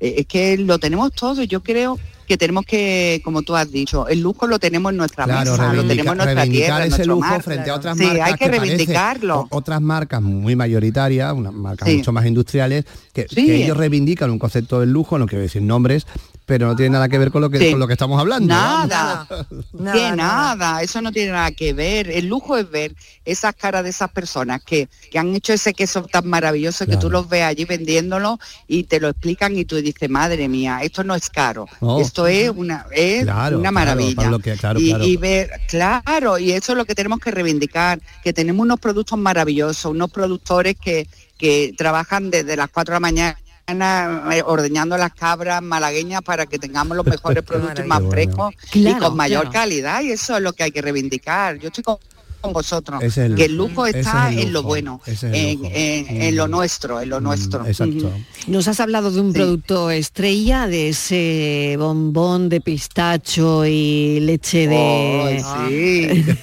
Eh, 0.00 0.14
es 0.18 0.26
que 0.26 0.56
lo 0.58 0.78
tenemos 0.78 1.12
todo 1.12 1.42
y 1.42 1.46
yo 1.46 1.62
creo 1.62 1.98
que 2.26 2.38
tenemos 2.38 2.64
que, 2.64 3.20
como 3.22 3.42
tú 3.42 3.54
has 3.54 3.70
dicho, 3.70 4.08
el 4.08 4.20
lujo 4.22 4.46
lo 4.46 4.58
tenemos 4.58 4.90
en 4.92 4.96
nuestra 4.96 5.26
Claro, 5.26 5.50
mesa, 5.50 5.72
lo 5.74 5.84
tenemos 5.86 6.12
en 6.12 6.16
nuestra 6.18 6.44
tierra, 6.46 6.76
en 6.78 6.82
ese 6.84 6.88
nuestro 6.88 7.14
lujo 7.16 7.28
mar. 7.28 7.42
frente 7.42 7.68
a 7.70 7.74
otras 7.74 7.98
sí, 7.98 8.04
marcas 8.06 8.26
hay 8.26 8.32
que, 8.34 8.46
parece- 8.46 8.60
reivindicarlo. 8.60 9.46
otras 9.50 9.80
marcas 9.82 10.22
muy 10.22 10.56
mayoritarias, 10.56 11.34
unas 11.34 11.52
marcas 11.52 11.86
Sí. 11.86 11.98
mucho 11.98 12.12
más 12.12 12.24
industriales, 12.24 12.86
que, 13.12 13.26
Sí. 13.28 13.44
que 13.46 13.64
ellos 13.64 13.76
reivindican 13.76 14.30
un 14.30 14.38
concepto 14.38 14.80
del 14.80 14.90
lujo, 14.90 15.18
no 15.18 15.26
quiero 15.26 15.42
decir 15.42 15.60
nombres, 15.60 16.06
pero 16.46 16.66
no 16.66 16.76
tiene 16.76 16.90
nada 16.90 17.08
que 17.08 17.18
ver 17.18 17.30
con 17.30 17.40
lo 17.40 17.48
que, 17.50 17.58
Sí. 17.58 17.70
con 17.70 17.80
lo 17.80 17.86
que 17.86 17.94
estamos 17.94 18.20
hablando. 18.20 18.46
Nada, 18.48 19.26
que 19.92 20.12
nada, 20.12 20.82
eso 20.82 21.00
no 21.00 21.10
tiene 21.12 21.32
nada 21.32 21.50
que 21.52 21.72
ver. 21.72 22.10
El 22.10 22.26
lujo 22.26 22.56
es 22.56 22.70
ver 22.70 22.94
esas 23.24 23.54
caras 23.54 23.84
de 23.84 23.90
esas 23.90 24.10
personas 24.10 24.62
que, 24.62 24.88
que 25.10 25.18
han 25.18 25.34
hecho 25.34 25.52
ese 25.54 25.72
queso 25.72 26.02
tan 26.02 26.26
maravilloso 26.28 26.86
que 26.86 26.96
tú 26.98 27.08
los 27.10 27.28
ves 27.28 27.42
allí 27.44 27.64
vendiéndolo 27.64 28.38
y 28.68 28.84
te 28.84 29.00
lo 29.00 29.08
explican 29.08 29.56
y 29.56 29.64
tú 29.64 29.76
dices, 29.76 30.10
madre 30.10 30.48
mía, 30.48 30.80
esto 30.82 31.02
no 31.04 31.14
es 31.14 31.30
caro, 31.30 31.66
Oh. 31.80 32.00
esto 32.00 32.26
es 32.26 32.50
una, 32.50 32.86
es 32.92 33.22
Claro, 33.24 33.58
una 33.58 33.70
claro, 33.70 33.72
maravilla. 33.72 34.38
que- 34.42 34.52
claro, 34.56 34.78
y, 34.80 34.88
claro. 34.90 35.04
y 35.04 35.16
ver, 35.16 35.50
claro, 35.68 36.38
y 36.38 36.52
eso 36.52 36.72
es 36.72 36.78
lo 36.78 36.84
que 36.84 36.94
tenemos 36.94 37.20
que 37.20 37.30
reivindicar, 37.30 38.00
que 38.22 38.32
tenemos 38.32 38.62
unos 38.64 38.78
productos 38.80 39.18
maravillosos, 39.18 39.86
unos 39.92 40.10
productores 40.10 40.76
que, 40.80 41.08
que 41.38 41.74
trabajan 41.76 42.30
desde 42.30 42.56
las 42.56 42.68
4 42.70 42.92
de 42.92 42.96
la 42.96 43.00
mañana 43.00 43.38
ordeñando 44.44 44.96
las 44.96 45.12
cabras 45.14 45.62
malagueñas 45.62 46.22
para 46.22 46.46
que 46.46 46.58
tengamos 46.58 46.96
los 46.96 47.06
mejores 47.06 47.42
productos 47.46 47.86
más 47.86 48.02
frescos 48.10 48.54
y 48.72 48.82
Claro, 48.82 49.08
con 49.08 49.16
mayor 49.16 49.42
claro. 49.42 49.52
calidad 49.52 50.02
y 50.02 50.12
eso 50.12 50.36
es 50.36 50.42
lo 50.42 50.52
que 50.52 50.64
hay 50.64 50.70
que 50.70 50.82
reivindicar. 50.82 51.58
Yo 51.58 51.68
estoy 51.68 51.84
con, 51.84 51.96
con 52.44 52.52
vosotros, 52.52 53.02
es 53.02 53.16
el 53.16 53.34
que 53.34 53.46
el 53.46 53.56
lujo. 53.56 53.86
está 53.86 54.30
es 54.30 54.36
el 54.36 54.42
en 54.44 54.52
lo 54.52 54.62
bueno, 54.62 55.00
es 55.06 55.22
en, 55.24 55.34
en- 55.64 56.22
en 56.22 56.36
lo 56.36 56.46
nuestro, 56.46 57.00
en 57.00 57.08
lo 57.08 57.20
nuestro. 57.20 57.66
Exacto. 57.66 58.12
Nos 58.46 58.68
has 58.68 58.80
hablado 58.80 59.10
de 59.10 59.20
un 59.20 59.32
producto 59.32 59.90
estrella, 59.90 60.66
de 60.66 60.90
ese 60.90 61.76
bombón 61.78 62.48
de 62.50 62.60
pistacho 62.60 63.64
y 63.64 64.20
leche 64.20 64.68
de... 64.68 65.42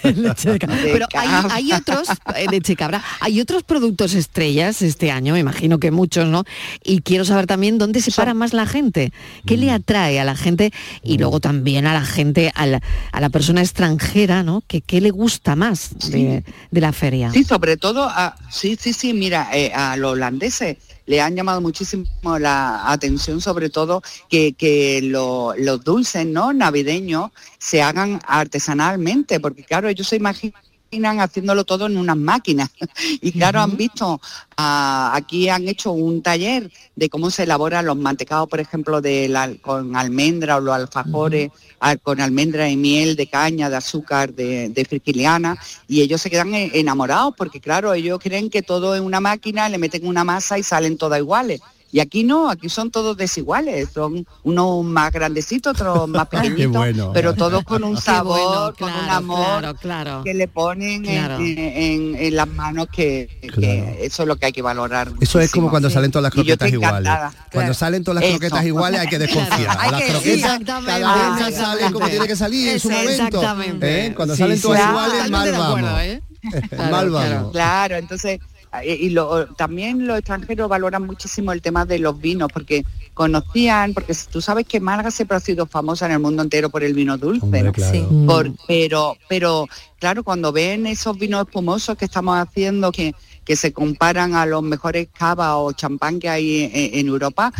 leche 0.15 0.51
de 0.51 0.59
cabra. 0.59 0.75
De 0.77 0.91
Pero 0.91 1.05
hay, 1.13 1.27
cabra. 1.27 1.53
hay 1.55 1.71
otros, 1.73 2.07
eh, 2.35 2.45
leche 2.49 2.73
de 2.73 2.77
cabra, 2.77 3.03
hay 3.19 3.39
otros 3.39 3.63
productos 3.63 4.13
estrellas 4.15 4.81
este 4.81 5.11
año, 5.11 5.33
me 5.33 5.39
imagino 5.39 5.77
que 5.79 5.91
muchos, 5.91 6.27
¿no? 6.27 6.43
Y 6.83 7.01
quiero 7.01 7.25
saber 7.25 7.45
también 7.45 7.77
dónde 7.77 8.01
se 8.01 8.11
para 8.11 8.33
más 8.33 8.53
la 8.53 8.65
gente, 8.65 9.13
qué 9.45 9.57
Mm. 9.57 9.59
le 9.59 9.71
atrae 9.71 10.19
a 10.19 10.23
la 10.25 10.35
gente 10.35 10.71
y 11.03 11.17
luego 11.19 11.39
también 11.39 11.85
a 11.85 11.93
la 11.93 12.01
gente, 12.03 12.51
a 12.55 12.65
la, 12.65 12.81
a 13.11 13.21
la 13.21 13.29
persona 13.29 13.61
extranjera, 13.61 14.41
¿no? 14.43 14.63
Que 14.67 14.81
qué 14.81 14.99
le 15.01 15.11
gusta 15.11 15.55
más 15.55 15.90
de, 15.99 16.43
de 16.71 16.81
la 16.81 16.91
feria. 16.93 17.31
Sí, 17.31 17.43
sobre 17.43 17.77
todo, 17.77 18.03
a, 18.09 18.35
sí, 18.49 18.77
sí, 18.79 18.93
sí, 18.93 19.13
mira, 19.13 19.49
eh, 19.53 19.71
a 19.73 19.95
los 19.97 20.13
holandeses 20.13 20.77
le 21.05 21.19
han 21.21 21.35
llamado 21.35 21.61
muchísimo 21.61 22.07
la 22.39 22.91
atención, 22.91 23.41
sobre 23.41 23.69
todo 23.69 24.01
que, 24.29 24.53
que 24.53 25.01
lo- 25.03 25.53
los 25.57 25.83
dulces 25.83 26.25
no 26.25 26.53
navideños 26.53 27.31
se 27.57 27.81
hagan 27.81 28.19
artesanalmente, 28.27 29.39
porque 29.39 29.63
claro, 29.63 29.89
ellos 29.89 30.07
se 30.07 30.15
imaginan 30.17 30.61
haciéndolo 30.93 31.63
todo 31.63 31.85
en 31.85 31.97
unas 31.97 32.17
máquinas. 32.17 32.69
Y 33.21 33.31
claro, 33.31 33.61
han 33.61 33.77
visto, 33.77 34.19
ah, 34.57 35.11
aquí 35.13 35.47
han 35.49 35.67
hecho 35.67 35.91
un 35.91 36.21
taller 36.21 36.69
de 36.95 37.09
cómo 37.09 37.29
se 37.29 37.43
elaboran 37.43 37.85
los 37.85 37.95
mantecados, 37.97 38.49
por 38.49 38.59
ejemplo, 38.59 38.99
de 39.01 39.27
la- 39.29 39.55
con 39.61 39.95
almendra 39.95 40.57
o 40.57 40.59
los 40.59 40.73
alfajores, 40.75 41.51
ah, 41.79 41.95
con 41.95 42.19
almendra 42.19 42.67
y 42.69 42.75
miel 42.77 43.15
de 43.15 43.27
caña, 43.27 43.69
de 43.69 43.77
azúcar, 43.77 44.33
de, 44.33 44.69
de 44.69 44.85
frigiliana, 44.85 45.57
y 45.87 46.01
ellos 46.01 46.21
se 46.21 46.29
quedan 46.29 46.53
e- 46.53 46.71
enamorados 46.73 47.33
porque 47.37 47.59
claro, 47.61 47.93
ellos 47.93 48.19
creen 48.21 48.49
que 48.49 48.61
todo 48.61 48.95
es 48.95 49.01
una 49.01 49.19
máquina, 49.19 49.69
le 49.69 49.77
meten 49.77 50.05
una 50.05 50.23
masa 50.23 50.57
y 50.59 50.63
salen 50.63 50.97
todas 50.97 51.19
iguales. 51.19 51.61
Y 51.93 51.99
aquí 51.99 52.23
no, 52.23 52.49
aquí 52.49 52.69
son 52.69 52.89
todos 52.89 53.17
desiguales, 53.17 53.89
son 53.93 54.25
unos 54.43 54.83
más 54.85 55.11
grandecitos, 55.11 55.73
otros 55.73 56.07
más 56.09 56.27
pequeñitos, 56.27 56.71
bueno. 56.71 57.11
pero 57.13 57.33
todos 57.33 57.63
con 57.63 57.83
un 57.83 57.97
sabor, 58.01 58.73
bueno, 58.73 58.73
con 58.79 58.87
un 58.93 58.99
claro, 59.05 59.13
amor 59.17 59.59
claro, 59.59 59.75
claro. 59.75 60.23
que 60.23 60.33
le 60.33 60.47
ponen 60.47 61.05
en- 61.05 61.25
Claro. 61.25 61.37
en, 61.39 61.57
en- 61.59 62.15
en 62.15 62.35
las 62.35 62.47
manos 62.47 62.87
que, 62.91 63.27
que 63.59 63.99
eso 64.05 64.23
es 64.23 64.27
lo 64.27 64.35
que 64.37 64.45
hay 64.47 64.51
que 64.53 64.61
valorar. 64.61 65.11
Eso 65.19 65.39
es 65.39 65.51
como 65.51 65.69
cuando 65.69 65.89
salen 65.89 66.11
todas 66.11 66.23
las 66.23 66.31
croquetas 66.33 66.71
iguales. 66.71 67.11
Cuando 67.11 67.35
Claro. 67.51 67.73
salen 67.73 68.03
todas 68.03 68.15
las 68.21 68.29
Eso. 68.29 68.39
croquetas 68.39 68.65
iguales 68.65 68.99
hay 69.01 69.07
que 69.07 69.19
desconfiar. 69.19 69.77
Hay 69.79 69.91
las 69.91 70.01
que- 70.01 70.07
croquetas 70.07 70.59
cada 70.85 71.35
vez 71.35 71.55
salen 71.55 71.91
como 71.93 72.07
tiene 72.09 72.27
que 72.27 72.35
salir 72.35 72.69
en 72.69 72.79
su 72.79 72.89
momento. 72.89 73.41
¿Eh? 73.81 74.13
Cuando 74.15 74.35
Sí, 74.35 74.39
salen 74.43 74.61
todas 74.61 74.79
Claro, 74.79 74.91
iguales, 74.91 75.29
mal 75.31 75.51
vamos. 75.51 75.91
¿eh? 76.01 76.21
mal 76.91 77.09
vamos. 77.09 77.51
Claro, 77.51 77.95
entonces, 77.97 78.39
eh, 78.39 78.60
y 78.85 79.09
lo- 79.09 79.47
también 79.55 80.07
los 80.07 80.17
extranjeros 80.17 80.69
valoran 80.69 81.05
muchísimo 81.05 81.51
el 81.51 81.61
tema 81.61 81.85
de 81.85 81.99
los 81.99 82.19
vinos, 82.19 82.49
porque 82.53 82.85
conocían, 83.13 83.93
porque 83.93 84.15
tú 84.31 84.41
sabes 84.41 84.65
que 84.65 84.79
Málaga 84.79 85.11
siempre 85.11 85.37
ha 85.37 85.39
sido 85.41 85.65
famosa 85.65 86.05
en 86.05 86.13
el 86.13 86.19
mundo 86.19 86.41
entero 86.41 86.69
por 86.69 86.83
el 86.83 86.93
vino 86.93 87.17
dulce, 87.17 87.43
Hombre, 87.43 87.63
¿no? 87.63 87.71
claro. 87.73 87.91
Sí. 87.93 88.05
Por- 88.25 88.51
pero, 88.67 89.17
pero 89.27 89.67
claro, 89.99 90.23
cuando 90.23 90.51
ven 90.51 90.87
esos 90.87 91.17
vinos 91.17 91.41
espumosos 91.45 91.97
que 91.97 92.05
estamos 92.05 92.37
haciendo, 92.37 92.91
que, 92.91 93.13
que 93.45 93.55
se 93.55 93.73
comparan 93.73 94.35
a 94.35 94.45
los 94.45 94.61
mejores 94.63 95.07
cava 95.11 95.57
o 95.57 95.71
champán 95.73 96.19
que 96.19 96.29
hay 96.29 96.63
en, 96.73 96.99
en 96.99 97.07
Europa, 97.07 97.51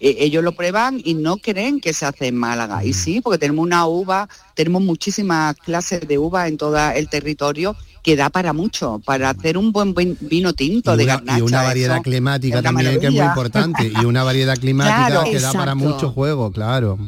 eh, 0.00 0.16
ellos 0.20 0.44
lo 0.44 0.52
prueban 0.52 1.00
y 1.04 1.14
no 1.14 1.38
creen 1.38 1.80
que 1.80 1.92
se 1.92 2.06
hace 2.06 2.28
en 2.28 2.36
Málaga. 2.36 2.84
Y 2.84 2.92
sí, 2.92 3.20
porque 3.20 3.38
tenemos 3.38 3.64
una 3.64 3.86
uva, 3.86 4.28
tenemos 4.54 4.82
muchísimas 4.82 5.56
clases 5.56 6.06
de 6.06 6.18
uva 6.18 6.46
en 6.46 6.56
todo 6.56 6.78
el 6.90 7.08
territorio 7.08 7.74
que 8.02 8.16
da 8.16 8.28
para 8.30 8.52
mucho, 8.52 9.00
para 9.04 9.30
hacer 9.30 9.56
un 9.58 9.72
buen 9.72 9.94
vin- 9.94 10.16
vino 10.20 10.52
tinto 10.52 10.94
de 10.96 11.04
una, 11.04 11.14
garnacha. 11.16 11.38
y 11.38 11.42
una 11.42 11.58
eso 11.60 11.66
variedad 11.66 12.02
climática 12.02 12.62
también 12.62 13.00
que 13.00 13.06
es 13.06 13.12
muy 13.12 13.22
importante 13.22 13.86
y 14.00 14.04
una 14.04 14.22
variedad 14.22 14.56
climática 14.60 15.06
Claro. 15.06 15.24
que 15.30 15.40
da 15.40 15.52
para 15.52 15.74
mucho 15.74 16.10
juego, 16.10 16.52
claro. 16.52 16.98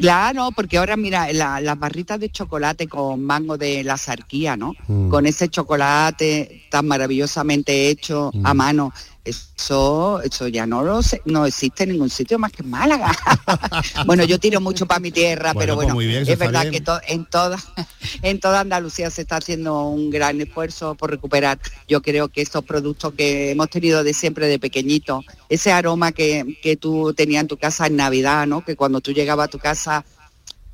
Claro, 0.00 0.50
porque 0.56 0.78
ahora 0.78 0.96
mira, 0.96 1.32
la- 1.32 1.60
las 1.60 1.78
barritas 1.78 2.18
de 2.18 2.30
chocolate 2.30 2.88
con 2.88 3.22
mango 3.22 3.58
de 3.58 3.84
la 3.84 3.96
sarquía, 3.96 4.56
¿no? 4.56 4.74
Mm. 4.86 5.08
Con 5.10 5.26
ese 5.26 5.48
chocolate 5.48 6.62
tan 6.70 6.86
maravillosamente 6.86 7.88
hecho 7.88 8.30
Mm. 8.32 8.46
a 8.46 8.54
mano, 8.54 8.92
eso, 9.28 10.20
eso 10.22 10.48
ya 10.48 10.66
no 10.66 10.82
lo 10.82 11.02
sé- 11.02 11.22
no 11.24 11.46
existe 11.46 11.84
en 11.84 11.90
ningún 11.90 12.10
sitio 12.10 12.38
más 12.38 12.52
que 12.52 12.62
en 12.62 12.70
Málaga. 12.70 13.12
bueno, 14.06 14.24
yo 14.24 14.38
tiro 14.38 14.60
mucho 14.60 14.86
para 14.86 15.00
mi 15.00 15.10
tierra, 15.10 15.52
Bueno, 15.52 15.58
pero 15.58 15.74
pues 15.76 15.86
bueno, 15.94 15.98
bien, 15.98 16.24
es 16.26 16.38
verdad 16.38 16.62
bien. 16.62 16.72
que 16.72 16.80
to- 16.80 17.00
en 17.06 17.24
toda 17.26 17.58
en 18.22 18.40
toda 18.40 18.60
Andalucía 18.60 19.10
se 19.10 19.22
está 19.22 19.36
haciendo 19.36 19.82
un 19.88 20.10
gran 20.10 20.40
esfuerzo 20.40 20.94
por 20.94 21.10
recuperar. 21.10 21.58
Yo 21.88 22.02
creo 22.02 22.28
que 22.28 22.42
estos 22.42 22.64
productos 22.64 23.14
que 23.14 23.50
hemos 23.52 23.68
tenido 23.70 24.02
de 24.04 24.14
siempre 24.14 24.46
de 24.46 24.58
pequeñito, 24.58 25.24
ese 25.48 25.72
aroma 25.72 26.12
que, 26.12 26.58
que 26.62 26.76
tú 26.76 27.12
tenías 27.14 27.42
en 27.42 27.48
tu 27.48 27.56
casa 27.56 27.86
en 27.86 27.96
Navidad, 27.96 28.46
¿no? 28.46 28.64
Que 28.64 28.76
cuando 28.76 29.00
tú 29.00 29.12
llegabas 29.12 29.48
a 29.48 29.50
tu 29.50 29.58
casa 29.58 30.04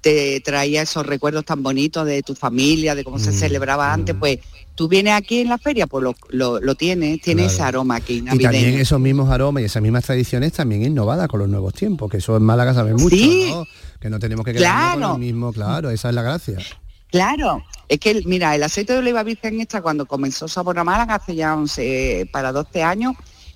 te 0.01 0.41
traía 0.41 0.83
esos 0.83 1.07
recuerdos 1.07 1.47
tan 1.47 1.63
bonitos 1.63 2.05
de 2.07 2.23
tu 2.23 2.35
familia, 2.35 2.95
de 2.95 3.05
cómo 3.05 3.17
Mm, 3.17 3.21
se 3.21 3.33
celebraba 3.33 3.91
antes, 3.91 4.15
pues 4.15 4.39
tú 4.75 4.89
vienes 4.89 5.15
aquí 5.15 5.41
en 5.41 5.49
la 5.49 5.59
feria, 5.59 5.87
pues 5.87 6.03
lo, 6.05 6.15
lo, 6.31 6.61
lo 6.61 6.75
tienes, 6.75 7.21
tiene 7.21 7.43
Claro. 7.43 7.55
ese 7.55 7.63
aroma 7.63 7.97
aquí 7.97 8.19
Y 8.19 8.23
también 8.23 8.75
esos 8.79 8.99
mismos 9.01 9.31
aromas 9.31 9.63
y 9.63 9.67
esas 9.67 9.83
mismas 9.83 10.05
tradiciones 10.05 10.53
también 10.53 10.83
innovadas 10.85 11.29
con 11.29 11.41
los 11.41 11.49
nuevos 11.49 11.75
tiempos, 11.75 12.11
que 12.11 12.17
eso 12.19 12.37
en 12.37 12.43
Málaga 12.43 12.75
sabe 12.75 12.93
mucho, 12.95 13.09
Sí. 13.17 13.49
¿no? 13.51 13.65
Que 14.01 14.11
no 14.11 14.19
tenemos 14.19 14.45
que 14.45 14.53
quedarnos 14.53 14.91
con 14.91 14.99
Claro. 14.99 15.13
lo 15.15 15.19
mismo, 15.19 15.53
claro, 15.53 15.91
esa 15.91 16.09
es 16.09 16.15
la 16.15 16.23
gracia. 16.23 16.59
Claro, 17.11 17.63
es 17.89 18.01
que 18.01 18.23
mira, 18.27 18.55
el 18.57 18.63
aceite 18.65 18.93
de 18.93 18.99
oliva 18.99 19.23
virgen 19.23 19.61
extra 19.61 19.81
cuando 19.81 20.05
comenzó 20.07 20.49
Sabor 20.49 20.79
a 20.81 20.85
Málaga 20.85 21.15
hace 21.15 21.37
ya 21.37 21.55
11, 21.55 22.29
para 22.33 22.51
12 22.51 22.83
años, 22.83 23.15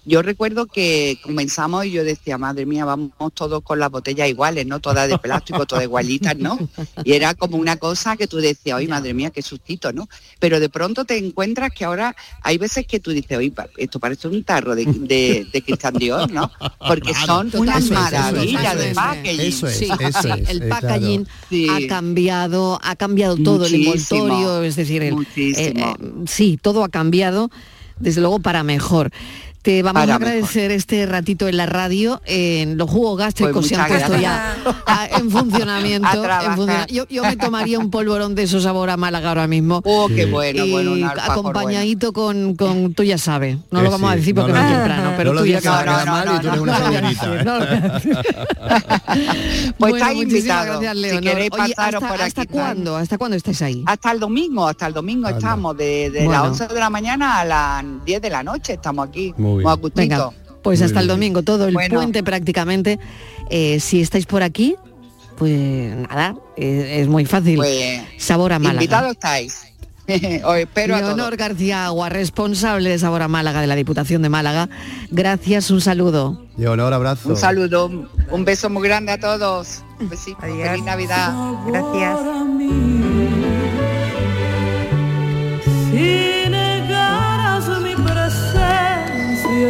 yo 0.09 0.23
recuerdo 0.23 0.67
que 0.67 1.19
comenzamos 1.23 1.85
y 1.85 1.91
yo 1.91 2.03
decía, 2.03 2.39
madre 2.39 2.65
mía, 2.65 2.85
vamos 2.85 3.11
todos 3.35 3.63
con 3.63 3.79
las 3.79 3.91
botellas 3.91 4.29
iguales, 4.29 4.67
¿no? 4.67 4.81
Todas 4.81 5.09
de 5.09 5.19
plástico, 5.19 5.67
todas 5.67 5.85
igualitas, 5.85 6.37
¿no? 6.37 6.59
Y 7.05 7.13
era 7.13 7.35
como 7.35 7.59
una 7.59 7.77
cosa 7.77 8.17
que 8.17 8.27
tú 8.27 8.39
decías, 8.39 8.79
oye, 8.79 8.89
madre 8.89 9.13
mía, 9.13 9.31
qué 9.31 9.43
sustito, 9.43 9.93
¿no? 9.93 10.09
Pero 10.39 10.61
de 10.61 10.69
pronto 10.69 11.05
te 11.05 11.19
encuentras 11.19 11.71
que 11.73 11.85
ahora 11.85 12.17
hay 12.43 12.57
veces 12.59 12.87
que 12.87 13.01
tú 13.01 13.11
dices, 13.11 13.37
oye, 13.37 13.53
esto 13.77 14.01
parece 14.01 14.29
un 14.29 14.43
tarro 14.45 14.75
de, 14.75 14.85
de, 14.87 15.47
de 15.53 15.63
Cristian 15.63 15.95
Dior, 15.95 16.31
¿no? 16.33 16.51
Porque 16.87 17.13
son 17.27 17.51
unas 17.63 17.85
maravillas 17.95 18.63
de 18.79 18.95
packaging. 18.95 19.41
Eso 19.41 19.67
es, 19.69 19.77
Sí, 19.77 19.85
eso 19.85 20.23
sí, 20.23 20.29
es, 20.41 20.49
el 20.51 20.69
packaging 20.69 21.27
ha 21.71 21.87
cambiado, 21.89 22.81
ha 22.83 22.97
cambiado 22.97 23.37
todo 23.37 23.67
el 23.67 23.75
envoltorio, 23.75 24.63
es 24.63 24.77
decir, 24.77 25.03
el- 25.03 25.13
eh, 25.59 25.73
eh, 26.01 26.23
sí, 26.27 26.59
todo 26.61 26.83
ha 26.83 26.89
cambiado, 26.89 27.51
desde 27.99 28.21
luego 28.21 28.39
para 28.41 28.63
mejor. 28.63 29.11
Te 29.63 29.83
vamos 29.83 30.09
a 30.09 30.15
agradecer 30.15 30.71
este 30.71 31.05
ratito 31.05 31.47
en 31.49 31.57
la 31.57 31.67
radio. 31.67 32.23
En 32.25 32.79
los 32.79 32.89
jugos 32.89 33.19
gástricos 33.19 33.53
Pues 33.55 33.67
se 33.69 33.77
han 33.77 33.89
puesto 33.89 34.17
ya 34.17 34.57
a- 34.87 35.07
en 35.19 35.31
funcionamiento. 35.39 36.09
A 36.09 36.15
en 36.15 36.23
trabajar. 36.23 36.57
funciona- 36.57 36.87
yo, 36.87 37.07
yo 37.09 37.23
me 37.25 37.37
tomaría 37.37 37.79
un 37.79 37.91
polvorón 37.91 38.35
de 38.35 38.45
esos 38.45 38.63
sabor 38.63 38.89
a 38.91 38.97
Málaga 38.97 39.29
ahora 39.31 39.47
mismo. 39.47 39.83
Oh, 39.85 40.09
qué 40.09 40.27
bueno, 40.27 40.65
y 40.65 40.71
bueno, 40.71 40.93
un 40.93 41.05
alfajor 41.05 41.33
acompañadito 41.33 42.13
con, 42.13 42.55
con, 42.55 42.95
tú 42.95 43.03
ya 43.03 43.19
sabes, 43.19 43.59
no 43.71 43.83
lo 43.83 43.91
vamos 43.91 44.13
a 44.13 44.17
decir 44.17 44.35
porque 44.35 44.53
no, 44.53 44.61
es 44.61 44.67
temprano, 44.73 45.13
pero 45.17 45.37
tú 45.37 45.45
ya 45.45 45.61
sabes. 45.61 45.93
¿eh? 45.93 46.09
Pues 49.79 50.03
si 50.03 50.09
Oye, 50.09 51.51
pasaros 51.51 52.03
¿hasta, 52.03 52.09
por 52.09 52.15
aquí. 52.17 52.23
¿Hasta 52.23 52.47
cuándo? 52.47 52.97
¿Hasta 52.97 53.19
cuándo 53.19 53.37
estáis 53.37 53.63
ahí? 53.63 53.83
Hasta 53.87 54.13
el 54.13 54.21
domingo, 54.21 54.67
hasta 54.67 54.87
el 54.87 54.95
domingo 54.95 55.27
Anda. 55.27 55.39
estamos, 55.39 55.77
de, 55.77 56.11
de 56.11 56.25
Bueno. 56.25 56.33
las 56.51 56.61
11 56.61 56.75
de 56.75 56.81
la 56.81 56.91
mañana 56.91 57.41
a 57.41 57.45
las 57.45 57.85
10 58.05 58.23
de 58.23 58.31
la 58.31 58.43
noche 58.43 58.75
estamos 58.75 59.09
aquí. 59.09 59.35
Muy 59.37 59.48
bien. 59.57 59.79
Venga, 59.95 60.31
pues 60.63 60.81
Muy 60.81 60.87
hasta 60.87 61.01
el 61.01 61.09
domingo, 61.09 61.43
todo 61.43 61.67
el 61.67 61.75
Bueno. 61.75 61.95
puente 61.97 62.23
prácticamente. 62.23 62.99
Eh, 63.51 63.81
si 63.81 64.01
estáis 64.01 64.27
por 64.27 64.43
aquí, 64.43 64.77
pues 65.37 65.97
nada, 66.09 66.37
es 66.57 67.09
muy 67.09 67.25
fácil. 67.25 67.57
Pues, 67.57 68.01
Sabor 68.19 68.53
a 68.53 68.59
Málaga. 68.59 68.83
Invitados 68.83 69.11
estáis. 69.13 69.65
Os 70.45 70.57
espero 70.57 70.95
a 70.95 70.99
Leonor 71.01 71.37
todos. 71.37 71.37
García 71.39 71.85
Agua, 71.85 72.09
responsable 72.09 72.89
de 72.89 72.99
Sabor 72.99 73.21
a 73.23 73.29
Málaga 73.29 73.61
de 73.61 73.67
la 73.67 73.75
Diputación 73.77 74.23
de 74.23 74.31
Málaga. 74.31 74.69
Gracias, 75.11 75.71
un 75.71 75.81
saludo. 75.83 76.47
Leonor, 76.57 76.93
abrazo. 76.95 77.29
Un 77.29 77.37
saludo, 77.37 77.91
un 78.31 78.45
beso 78.45 78.71
muy 78.71 78.83
grande 78.89 79.13
a 79.13 79.21
todos. 79.21 79.83
Un 80.01 80.09
besito, 80.09 80.39
Adiós. 80.41 80.69
feliz 80.71 80.85
Navidad. 80.85 81.33
Gracias. 81.67 82.19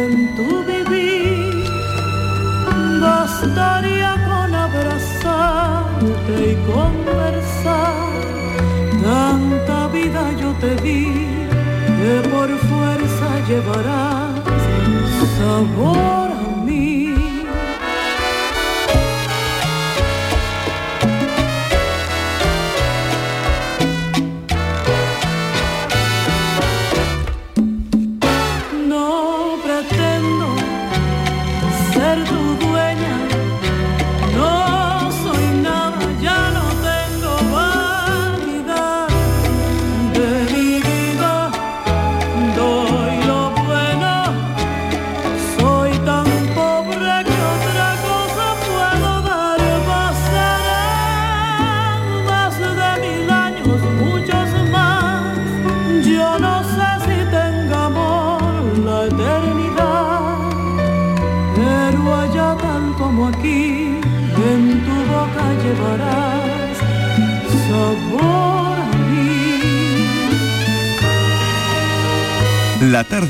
En 0.03 0.35
tu 0.35 0.63
vivir, 0.71 1.63
bastaría 3.01 4.11
con 4.27 4.49
abrazarte 4.65 6.35
y 6.51 6.55
conversar. 6.71 8.19
Tanta 9.03 9.87
vida 9.87 10.23
yo 10.41 10.49
te 10.63 10.71
di 10.83 11.05
que 11.97 12.13
por 12.29 12.49
fuerza 12.69 13.27
llevarás 13.47 14.39
sabor 15.37 16.28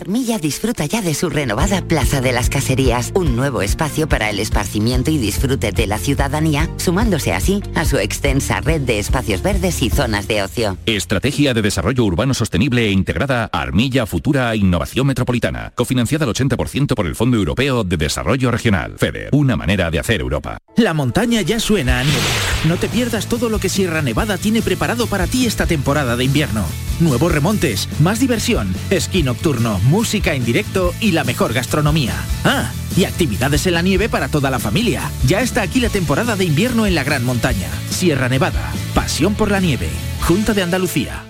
Armilla 0.00 0.38
disfruta 0.38 0.86
ya 0.86 1.02
de 1.02 1.12
su 1.12 1.28
renovada 1.28 1.82
Plaza 1.82 2.22
de 2.22 2.32
las 2.32 2.48
Caserías, 2.48 3.12
un 3.14 3.36
nuevo 3.36 3.60
espacio 3.60 4.08
para 4.08 4.30
el 4.30 4.38
esparcimiento 4.38 5.10
y 5.10 5.18
disfrute 5.18 5.72
de 5.72 5.86
la 5.86 5.98
ciudadanía, 5.98 6.70
sumándose 6.78 7.34
así 7.34 7.62
a 7.74 7.84
su 7.84 7.98
extensa 7.98 8.62
red 8.62 8.80
de 8.80 8.98
espacios 8.98 9.42
verdes 9.42 9.82
y 9.82 9.90
zonas 9.90 10.26
de 10.26 10.42
ocio. 10.42 10.78
Estrategia 10.86 11.52
de 11.52 11.60
Desarrollo 11.60 12.02
Urbano 12.04 12.32
Sostenible 12.32 12.86
e 12.86 12.92
Integrada 12.92 13.50
Armilla 13.52 14.06
Futura 14.06 14.56
Innovación 14.56 15.06
Metropolitana, 15.06 15.72
cofinanciada 15.74 16.24
al 16.24 16.32
80% 16.32 16.94
por 16.94 17.06
el 17.06 17.14
Fondo 17.14 17.36
Europeo 17.36 17.84
de 17.84 17.98
Desarrollo 17.98 18.50
Regional, 18.50 18.94
FEDER, 18.96 19.28
una 19.32 19.54
manera 19.56 19.90
de 19.90 19.98
hacer 19.98 20.22
Europa. 20.22 20.56
La 20.76 20.94
montaña 20.94 21.42
ya 21.42 21.60
suena 21.60 22.00
a 22.00 22.04
nieve. 22.04 22.18
No 22.66 22.76
te 22.76 22.88
pierdas 22.88 23.26
todo 23.26 23.50
lo 23.50 23.58
que 23.58 23.68
Sierra 23.68 24.00
Nevada 24.00 24.38
tiene 24.38 24.62
preparado 24.62 25.08
para 25.08 25.26
ti 25.26 25.44
esta 25.44 25.66
temporada 25.66 26.16
de 26.16 26.24
invierno. 26.24 26.64
Nuevos 27.00 27.32
remontes, 27.32 27.88
más 28.00 28.20
diversión, 28.20 28.74
esquí 28.90 29.22
nocturno, 29.22 29.80
música 29.90 30.34
en 30.34 30.44
directo 30.44 30.94
y 31.00 31.12
la 31.12 31.24
mejor 31.24 31.52
gastronomía. 31.52 32.14
Ah, 32.44 32.70
y 32.96 33.04
actividades 33.04 33.66
en 33.66 33.74
la 33.74 33.82
nieve 33.82 34.08
para 34.08 34.28
toda 34.28 34.50
la 34.50 34.58
familia. 34.58 35.10
Ya 35.26 35.40
está 35.40 35.62
aquí 35.62 35.80
la 35.80 35.90
temporada 35.90 36.36
de 36.36 36.44
invierno 36.44 36.86
en 36.86 36.94
la 36.94 37.04
Gran 37.04 37.24
Montaña. 37.24 37.68
Sierra 37.90 38.28
Nevada, 38.28 38.72
pasión 38.94 39.34
por 39.34 39.50
la 39.50 39.60
nieve. 39.60 39.88
Junta 40.22 40.54
de 40.54 40.62
Andalucía. 40.62 41.29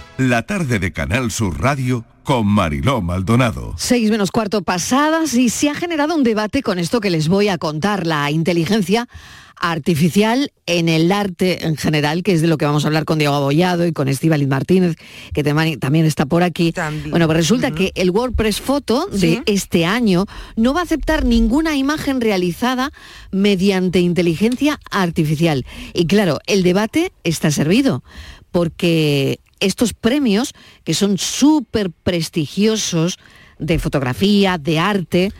La 0.17 0.43
tarde 0.43 0.79
de 0.79 0.91
Canal 0.91 1.31
Sur 1.31 1.59
Radio 1.61 2.05
con 2.23 2.45
Mariló 2.45 3.01
Maldonado. 3.01 3.73
Seis 3.77 4.11
menos 4.11 4.29
cuarto 4.31 4.61
pasadas 4.61 5.33
y 5.33 5.49
se 5.49 5.69
ha 5.69 5.73
generado 5.75 6.15
un 6.15 6.23
debate 6.23 6.61
con 6.61 6.77
esto 6.77 7.01
que 7.01 7.09
les 7.09 7.27
voy 7.27 7.47
a 7.47 7.57
contar, 7.57 8.05
la 8.05 8.29
inteligencia 8.29 9.07
artificial 9.55 10.51
en 10.67 10.89
el 10.89 11.11
arte 11.11 11.65
en 11.65 11.75
general, 11.77 12.21
que 12.23 12.33
es 12.33 12.41
de 12.41 12.47
lo 12.47 12.57
que 12.57 12.65
vamos 12.65 12.83
a 12.83 12.87
hablar 12.87 13.05
con 13.05 13.17
Diego 13.19 13.33
Abollado 13.35 13.85
y 13.87 13.93
con 13.93 14.07
Estíbaliz 14.07 14.47
Martínez, 14.47 14.95
que 15.33 15.43
también 15.43 16.05
está 16.05 16.25
por 16.27 16.43
aquí. 16.43 16.73
Bueno, 17.09 17.25
pues 17.27 17.37
resulta 17.37 17.71
que 17.71 17.91
el 17.95 18.11
WordPress 18.11 18.59
Photo 18.61 19.07
de 19.07 19.17
Sí. 19.19 19.41
este 19.47 19.85
año 19.85 20.25
no 20.55 20.73
va 20.73 20.81
a 20.81 20.83
aceptar 20.83 21.25
ninguna 21.25 21.75
imagen 21.75 22.21
realizada 22.21 22.91
mediante 23.31 23.99
inteligencia 23.99 24.79
artificial. 24.91 25.65
Y 25.93 26.05
claro, 26.05 26.39
el 26.47 26.63
debate 26.63 27.11
está 27.23 27.51
servido, 27.51 28.03
porque 28.51 29.39
estos 29.61 29.93
premios, 29.93 30.53
que 30.83 30.93
son 30.93 31.17
súper 31.17 31.89
prestigiosos 31.91 33.17
de 33.59 33.79
fotografía, 33.79 34.57
de 34.57 34.79
arte, 34.79 35.31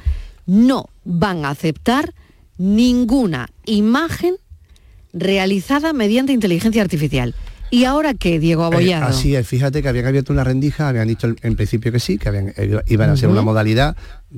no 0.46 0.86
van 1.04 1.44
a 1.44 1.50
aceptar 1.50 2.14
ninguna 2.58 3.50
imagen 3.66 4.36
realizada 5.14 5.94
mediante 5.94 6.32
inteligencia 6.34 6.82
artificial. 6.82 7.36
¿Y 7.70 7.86
ahora 7.86 8.14
qué, 8.14 8.38
Diego 8.40 8.64
Eh, 8.64 8.66
Abollado? 8.68 9.06
así 9.08 9.36
es, 9.36 9.48
fíjate 9.48 9.82
que 9.82 9.88
habían 9.90 10.06
abierto 10.06 10.34
una 10.34 10.44
rendija, 10.44 10.90
habían 10.90 11.08
dicho 11.08 11.34
en, 11.42 11.56
principio 11.56 11.92
que 11.92 12.00
sí, 12.00 12.18
que 12.18 12.30
habían- 12.30 12.54
eh, 12.58 12.82
iban 12.88 13.10
a 13.10 13.18
ser 13.18 13.30
una 13.30 13.42
modalidad, 13.42 13.96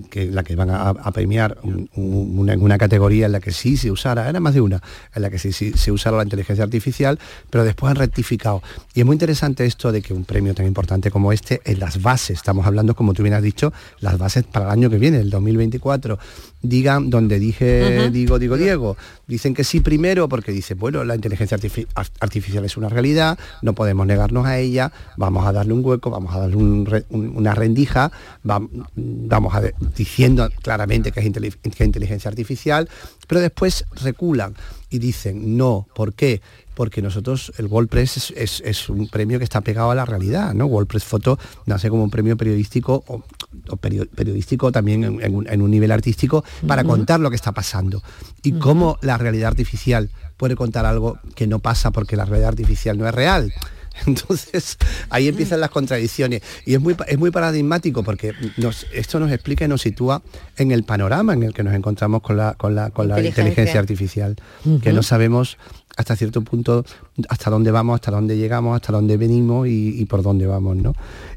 que 0.09 0.25
la 0.25 0.43
que 0.43 0.55
van 0.55 0.69
a, 0.69 0.89
a 0.89 1.11
premiar 1.11 1.57
un- 1.63 1.89
un- 1.95 2.39
una, 2.39 2.53
una 2.57 2.77
categoría 2.77 3.27
en 3.27 3.31
la 3.31 3.39
que 3.39 3.51
sí 3.51 3.77
se 3.77 3.91
usara, 3.91 4.27
era 4.29 4.39
más 4.39 4.53
de 4.53 4.61
una, 4.61 4.81
en 5.13 5.21
la 5.21 5.29
que 5.29 5.37
sí, 5.39 5.51
sí 5.53 5.73
se 5.75 5.91
usara 5.91 6.17
la 6.17 6.23
inteligencia 6.23 6.63
artificial, 6.63 7.19
pero 7.49 7.63
después 7.63 7.91
han 7.91 7.97
rectificado. 7.97 8.61
Y 8.93 9.01
es 9.01 9.05
muy 9.05 9.13
interesante 9.13 9.65
esto 9.65 9.91
de 9.91 10.01
que 10.01 10.13
un 10.13 10.25
premio 10.25 10.53
tan 10.55 10.65
importante 10.65 11.11
como 11.11 11.31
este, 11.31 11.61
en 11.65 11.79
las 11.79 12.01
bases, 12.01 12.37
estamos 12.37 12.65
hablando, 12.65 12.95
como 12.95 13.13
tú 13.13 13.21
bien 13.23 13.35
has 13.35 13.43
dicho, 13.43 13.71
las 13.99 14.17
bases 14.17 14.43
para 14.45 14.65
el 14.65 14.71
año 14.71 14.89
que 14.89 14.97
viene, 14.97 15.19
el 15.19 15.29
2024, 15.29 16.17
digan 16.61 17.09
donde 17.09 17.39
dije, 17.39 18.09
digo, 18.09 18.39
digo, 18.39 18.57
Diego, 18.57 18.97
dicen 19.27 19.53
que 19.53 19.63
sí 19.63 19.79
primero 19.81 20.29
porque 20.29 20.51
dice, 20.51 20.73
bueno, 20.75 21.03
la 21.03 21.15
inteligencia 21.15 21.57
artifi- 21.57 21.87
ar- 21.93 22.07
artificial 22.19 22.63
es 22.65 22.77
una 22.77 22.89
realidad, 22.89 23.37
no 23.61 23.73
podemos 23.73 24.07
negarnos 24.07 24.45
a 24.45 24.57
ella, 24.59 24.91
vamos 25.17 25.45
a 25.45 25.51
darle 25.51 25.73
un 25.73 25.83
hueco, 25.85 26.09
vamos 26.09 26.33
a 26.33 26.39
darle 26.39 26.55
un 26.55 26.85
re- 26.85 27.05
un- 27.09 27.35
una 27.35 27.53
rendija, 27.53 28.11
vam- 28.43 28.69
vamos 28.95 29.53
a 29.55 29.61
de- 29.61 29.73
diciendo 29.95 30.49
claramente 30.61 31.11
que 31.11 31.19
es, 31.19 31.25
inteli- 31.25 31.55
que 31.61 31.69
es 31.69 31.81
inteligencia 31.81 32.29
artificial, 32.29 32.89
pero 33.27 33.41
después 33.41 33.85
reculan 34.01 34.55
y 34.89 34.99
dicen, 34.99 35.57
no, 35.57 35.87
¿por 35.95 36.13
qué? 36.13 36.41
Porque 36.75 37.01
nosotros, 37.01 37.51
el 37.57 37.67
WordPress 37.67 38.17
es, 38.17 38.33
es- 38.35 38.61
es 38.65 38.89
un 38.89 39.07
premio 39.07 39.37
que 39.37 39.43
está 39.43 39.61
pegado 39.61 39.91
a 39.91 39.95
la 39.95 40.05
realidad, 40.05 40.53
¿no? 40.53 40.65
WordPress 40.65 41.03
Foto 41.03 41.37
nace 41.65 41.89
como 41.89 42.03
un 42.03 42.09
premio 42.09 42.35
periodístico 42.37 43.03
o, 43.07 43.23
o 43.69 43.77
perio- 43.77 44.07
periodístico 44.09 44.71
también 44.71 45.03
en, 45.03 45.21
en 45.21 45.35
un, 45.35 45.47
en 45.47 45.61
un 45.61 45.69
nivel 45.71 45.91
artístico 45.91 46.43
para 46.67 46.83
contar 46.83 47.19
lo 47.19 47.29
que 47.29 47.35
está 47.35 47.51
pasando. 47.51 48.01
Y 48.41 48.53
cómo 48.53 48.97
la 49.01 49.17
realidad 49.17 49.49
artificial 49.49 50.09
puede 50.37 50.55
contar 50.55 50.85
algo 50.85 51.19
que 51.35 51.45
no 51.47 51.59
pasa 51.59 51.91
porque 51.91 52.15
la 52.15 52.25
realidad 52.25 52.49
artificial 52.49 52.97
no 52.97 53.07
es 53.07 53.13
real. 53.13 53.53
Entonces, 54.07 54.77
ahí 55.09 55.27
empiezan 55.27 55.59
las 55.59 55.69
contradicciones. 55.69 56.41
Y 56.65 56.73
es 56.73 56.81
muy, 56.81 56.95
es 57.07 57.17
muy 57.17 57.31
paradigmático 57.31 58.03
porque 58.03 58.33
nos- 58.57 58.85
esto 58.93 59.19
nos 59.19 59.31
explica 59.31 59.65
y 59.65 59.67
nos 59.67 59.81
sitúa 59.81 60.21
en 60.57 60.71
el 60.71 60.83
panorama 60.83 61.33
en 61.33 61.43
el 61.43 61.53
que 61.53 61.63
nos 61.63 61.73
encontramos 61.73 62.21
con 62.21 62.37
la, 62.37 62.53
con 62.55 62.75
la, 62.75 62.89
con 62.89 63.07
la 63.07 63.15
Inteligencia. 63.17 63.43
inteligencia 63.49 63.79
artificial, 63.79 64.35
que 64.81 64.93
no 64.93 65.03
sabemos 65.03 65.57
hasta 65.95 66.15
cierto 66.15 66.41
punto 66.41 66.83
hasta 67.29 67.51
dónde 67.51 67.69
vamos, 67.69 67.95
hasta 67.95 68.09
dónde 68.09 68.35
llegamos, 68.35 68.75
hasta 68.75 68.91
dónde 68.91 69.15
venimos 69.15 69.67
y, 69.67 69.99
y 69.99 70.05
por 70.05 70.23
dónde 70.23 70.47
vamos, 70.47 70.75
¿no? 70.77 70.93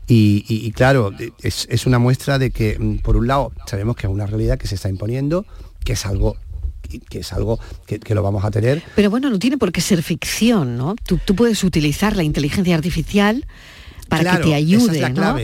Y, 0.06 0.44
y- 0.48 0.66
y 0.66 0.72
claro, 0.72 1.12
es, 1.42 1.66
es 1.70 1.86
una 1.86 1.98
muestra 1.98 2.38
de 2.38 2.50
que, 2.50 2.78
mm, 2.78 2.98
por 2.98 3.16
un 3.18 3.26
lado, 3.26 3.52
sabemos 3.66 3.96
que 3.96 4.06
es 4.06 4.12
una 4.12 4.24
realidad 4.26 4.56
que 4.58 4.66
se 4.66 4.76
está 4.76 4.88
imponiendo, 4.88 5.44
que 5.84 5.92
es 5.92 6.06
algo 6.06 6.36
que 6.98 7.20
es 7.20 7.32
algo 7.32 7.58
que, 7.86 8.14
lo 8.14 8.22
vamos 8.22 8.44
a 8.44 8.50
tener 8.50 8.82
Pero 8.94 9.10
bueno, 9.10 9.30
no 9.30 9.38
tiene 9.38 9.58
por 9.58 9.72
qué 9.72 9.80
ser 9.80 10.02
ficción, 10.02 10.76
¿no? 10.76 10.94
Tú 11.04 11.34
puedes 11.34 11.62
utilizar 11.64 12.16
la 12.16 12.22
inteligencia 12.22 12.74
artificial 12.74 13.44
para 14.08 14.22
Claro, 14.22 14.44
que 14.44 14.50
te 14.50 14.54
ayude 14.54 15.02
es 15.02 15.14
¿no? 15.14 15.36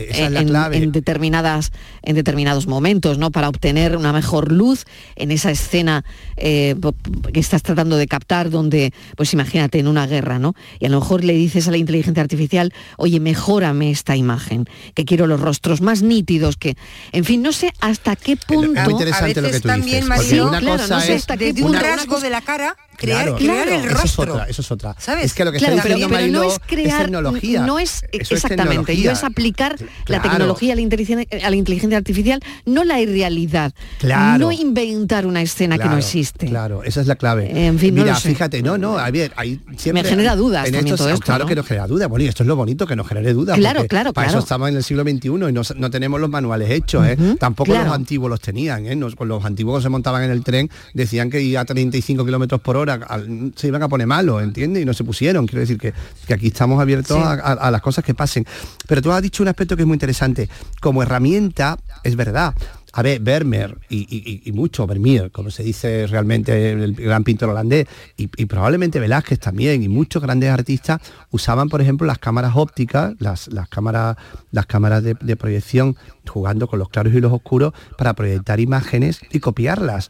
en, 0.73 0.91
determinadas 0.91 1.71
en 2.01 2.15
determinados 2.15 2.67
momentos 2.67 3.17
no 3.17 3.31
para 3.31 3.49
obtener 3.49 3.97
una 3.97 4.13
mejor 4.13 4.51
luz 4.51 4.85
en 5.15 5.31
esa 5.31 5.51
escena 5.51 6.03
eh, 6.37 6.75
que 7.33 7.39
estás 7.39 7.61
tratando 7.63 7.97
de 7.97 8.07
captar 8.07 8.49
donde 8.49 8.93
pues 9.15 9.33
imagínate 9.33 9.79
en 9.79 9.87
una 9.87 10.07
guerra 10.07 10.39
no 10.39 10.53
y 10.79 10.85
a 10.85 10.89
lo 10.89 10.99
mejor 10.99 11.23
le 11.23 11.33
dices 11.33 11.67
a 11.67 11.71
la 11.71 11.77
inteligencia 11.77 12.21
artificial 12.23 12.73
oye 12.97 13.19
mejórame 13.19 13.91
esta 13.91 14.15
imagen 14.15 14.65
que 14.93 15.05
quiero 15.05 15.27
los 15.27 15.39
rostros 15.39 15.81
más 15.81 16.01
nítidos 16.01 16.57
que 16.57 16.75
en 17.11 17.25
fin 17.25 17.41
no 17.41 17.51
sé 17.51 17.71
hasta 17.79 18.15
qué 18.15 18.37
punto 18.37 18.81
muy 18.81 18.93
interesante 18.93 19.41
lo 19.41 19.49
que 19.51 19.59
tú 19.59 19.67
también, 19.67 20.05
dices, 20.09 20.39
una 20.41 20.59
claro, 20.59 20.81
cosa 20.81 20.95
no 20.95 21.01
sé 21.01 21.13
es 21.15 21.21
hasta 21.21 21.37
qué 21.37 21.49
un 21.51 21.55
punto- 21.61 21.79
rasgo 21.79 22.19
de 22.19 22.29
la 22.29 22.41
cara 22.41 22.75
crear, 22.97 23.23
Claro, 23.23 23.37
crear 23.37 23.67
el 23.69 23.85
eso 23.85 24.03
es 24.03 24.19
otra, 24.19 24.43
eso 24.45 24.61
es 24.61 24.71
otra. 24.71 24.95
¿Sabes? 24.99 25.25
Es 25.25 25.33
que 25.33 25.45
lo 25.45 25.51
que 25.51 25.57
Claro, 25.59 25.75
está 25.75 25.87
pero, 25.89 26.07
pero 26.09 26.27
no 26.31 26.43
es 26.43 26.59
crear, 26.65 27.03
tecnología. 27.03 27.65
no 27.65 27.79
es 27.79 28.03
Eso 28.11 28.21
es 28.21 28.31
exactamente, 28.31 28.75
no 28.75 28.85
tecnología. 28.85 29.11
es 29.11 29.23
aplicar 29.23 29.75
la 30.07 30.21
tecnología 30.21 30.73
a 30.73 30.75
la, 30.75 30.81
inteligencia, 30.81 31.27
a 31.45 31.49
la 31.49 31.55
inteligencia 31.55 31.97
artificial, 31.97 32.39
no 32.65 32.83
la 32.83 32.99
irrealidad, 33.01 33.73
Claro. 33.99 34.39
no 34.45 34.51
inventar 34.51 35.25
una 35.25 35.41
escena 35.41 35.77
que 35.77 35.85
no 35.85 35.97
existe. 35.97 36.47
Claro, 36.47 36.83
esa 36.83 37.01
es 37.01 37.07
la 37.07 37.15
clave. 37.15 37.65
En 37.67 37.79
fin, 37.79 37.93
Mira, 37.93 38.15
fíjate, 38.15 38.61
no, 38.61 38.77
no, 38.77 38.97
a 38.97 39.09
ver, 39.11 39.31
ahí 39.35 39.59
siempre 39.77 40.03
Me 40.03 40.09
genera 40.09 40.35
dudas 40.35 40.67
en 40.67 40.73
también 40.73 40.93
esto, 40.93 41.03
todo 41.05 41.13
esto, 41.13 41.25
Claro 41.25 41.43
¿no? 41.45 41.49
que 41.49 41.55
nos 41.55 41.65
genera 41.67 41.87
dudas. 41.87 42.09
Bueno, 42.09 42.25
y 42.25 42.27
esto 42.27 42.43
es 42.43 42.47
lo 42.47 42.55
bonito 42.55 42.85
que 42.87 42.95
nos 42.95 43.07
genere 43.07 43.33
dudas. 43.33 43.57
Claro, 43.57 43.85
claro, 43.87 44.13
Para 44.13 44.27
claro. 44.27 44.39
eso 44.39 44.43
estamos 44.45 44.69
en 44.69 44.75
el 44.77 44.83
siglo 44.83 45.03
XXI 45.03 45.27
y 45.27 45.51
no, 45.53 45.61
no 45.75 45.89
tenemos 45.91 46.19
los 46.19 46.29
manuales 46.29 46.69
hechos, 46.69 47.05
¿eh? 47.07 47.17
Tampoco 47.39 47.73
los 47.73 47.87
antiguos 47.87 48.29
los 48.29 48.39
tenían, 48.39 48.85
¿eh? 48.87 48.95
Nos- 48.95 49.15
con 49.15 49.27
los 49.27 49.45
antiguos 49.45 49.79
que 49.79 49.83
se 49.83 49.89
montaban 49.89 50.23
en 50.23 50.31
el 50.31 50.43
tren 50.43 50.69
decían 50.93 51.29
que 51.29 51.41
iba 51.41 51.61
a 51.61 51.65
35 51.65 52.25
kilómetros 52.25 52.59
por 52.61 52.75
hora, 52.77 52.82
se 53.55 53.67
iban 53.67 53.83
a 53.83 53.87
poner 53.89 54.07
malos, 54.07 54.41
¿entiendes? 54.43 54.83
Y 54.83 54.85
no 54.85 54.93
se 54.93 55.03
pusieron. 55.03 55.45
Quiero 55.47 55.61
decir 55.61 55.77
que, 55.77 55.93
que 56.27 56.33
aquí 56.33 56.47
estamos 56.47 56.81
abiertos 56.81 57.17
Sí. 57.17 57.23
a, 57.23 57.31
a- 57.33 57.53
a 57.53 57.71
las 57.71 57.81
cosas 57.81 58.03
que 58.03 58.13
pasen. 58.13 58.45
Pero 58.87 59.01
tú 59.01 59.11
has 59.11 59.21
dicho 59.21 59.43
un 59.43 59.49
aspecto 59.49 59.75
que 59.75 59.83
es 59.83 59.87
muy 59.87 59.95
interesante. 59.95 60.49
Como 60.81 61.03
herramienta, 61.03 61.77
es 62.03 62.15
verdad. 62.15 62.53
A 62.95 63.01
ver, 63.01 63.21
Vermeer 63.21 63.75
y, 63.89 64.01
y- 64.01 64.43
y 64.45 64.51
mucho 64.51 64.85
Vermeer, 64.85 65.31
como 65.31 65.49
se 65.49 65.63
dice 65.63 66.05
realmente 66.05 66.73
el 66.73 66.93
gran 66.93 67.23
pintor 67.23 67.49
holandés, 67.49 67.87
y, 68.17 68.29
y 68.37 68.45
probablemente 68.45 68.99
Velázquez 68.99 69.39
también, 69.39 69.81
y 69.81 69.89
muchos 69.89 70.21
grandes 70.21 70.51
artistas 70.51 71.01
usaban, 71.31 71.69
por 71.69 71.81
ejemplo, 71.81 72.05
las 72.05 72.19
cámaras 72.19 72.51
ópticas, 72.55 73.15
las, 73.17 73.47
las 73.47 73.67
cámaras, 73.67 74.15
las 74.51 74.67
cámaras 74.67 75.01
de, 75.01 75.15
de 75.19 75.35
proyección, 75.35 75.95
jugando 76.27 76.67
con 76.67 76.77
los 76.77 76.89
claros 76.89 77.15
y 77.15 77.19
los 77.19 77.33
oscuros 77.33 77.73
para 77.97 78.13
proyectar 78.13 78.59
imágenes 78.59 79.21
y 79.31 79.39
copiarlas. 79.39 80.09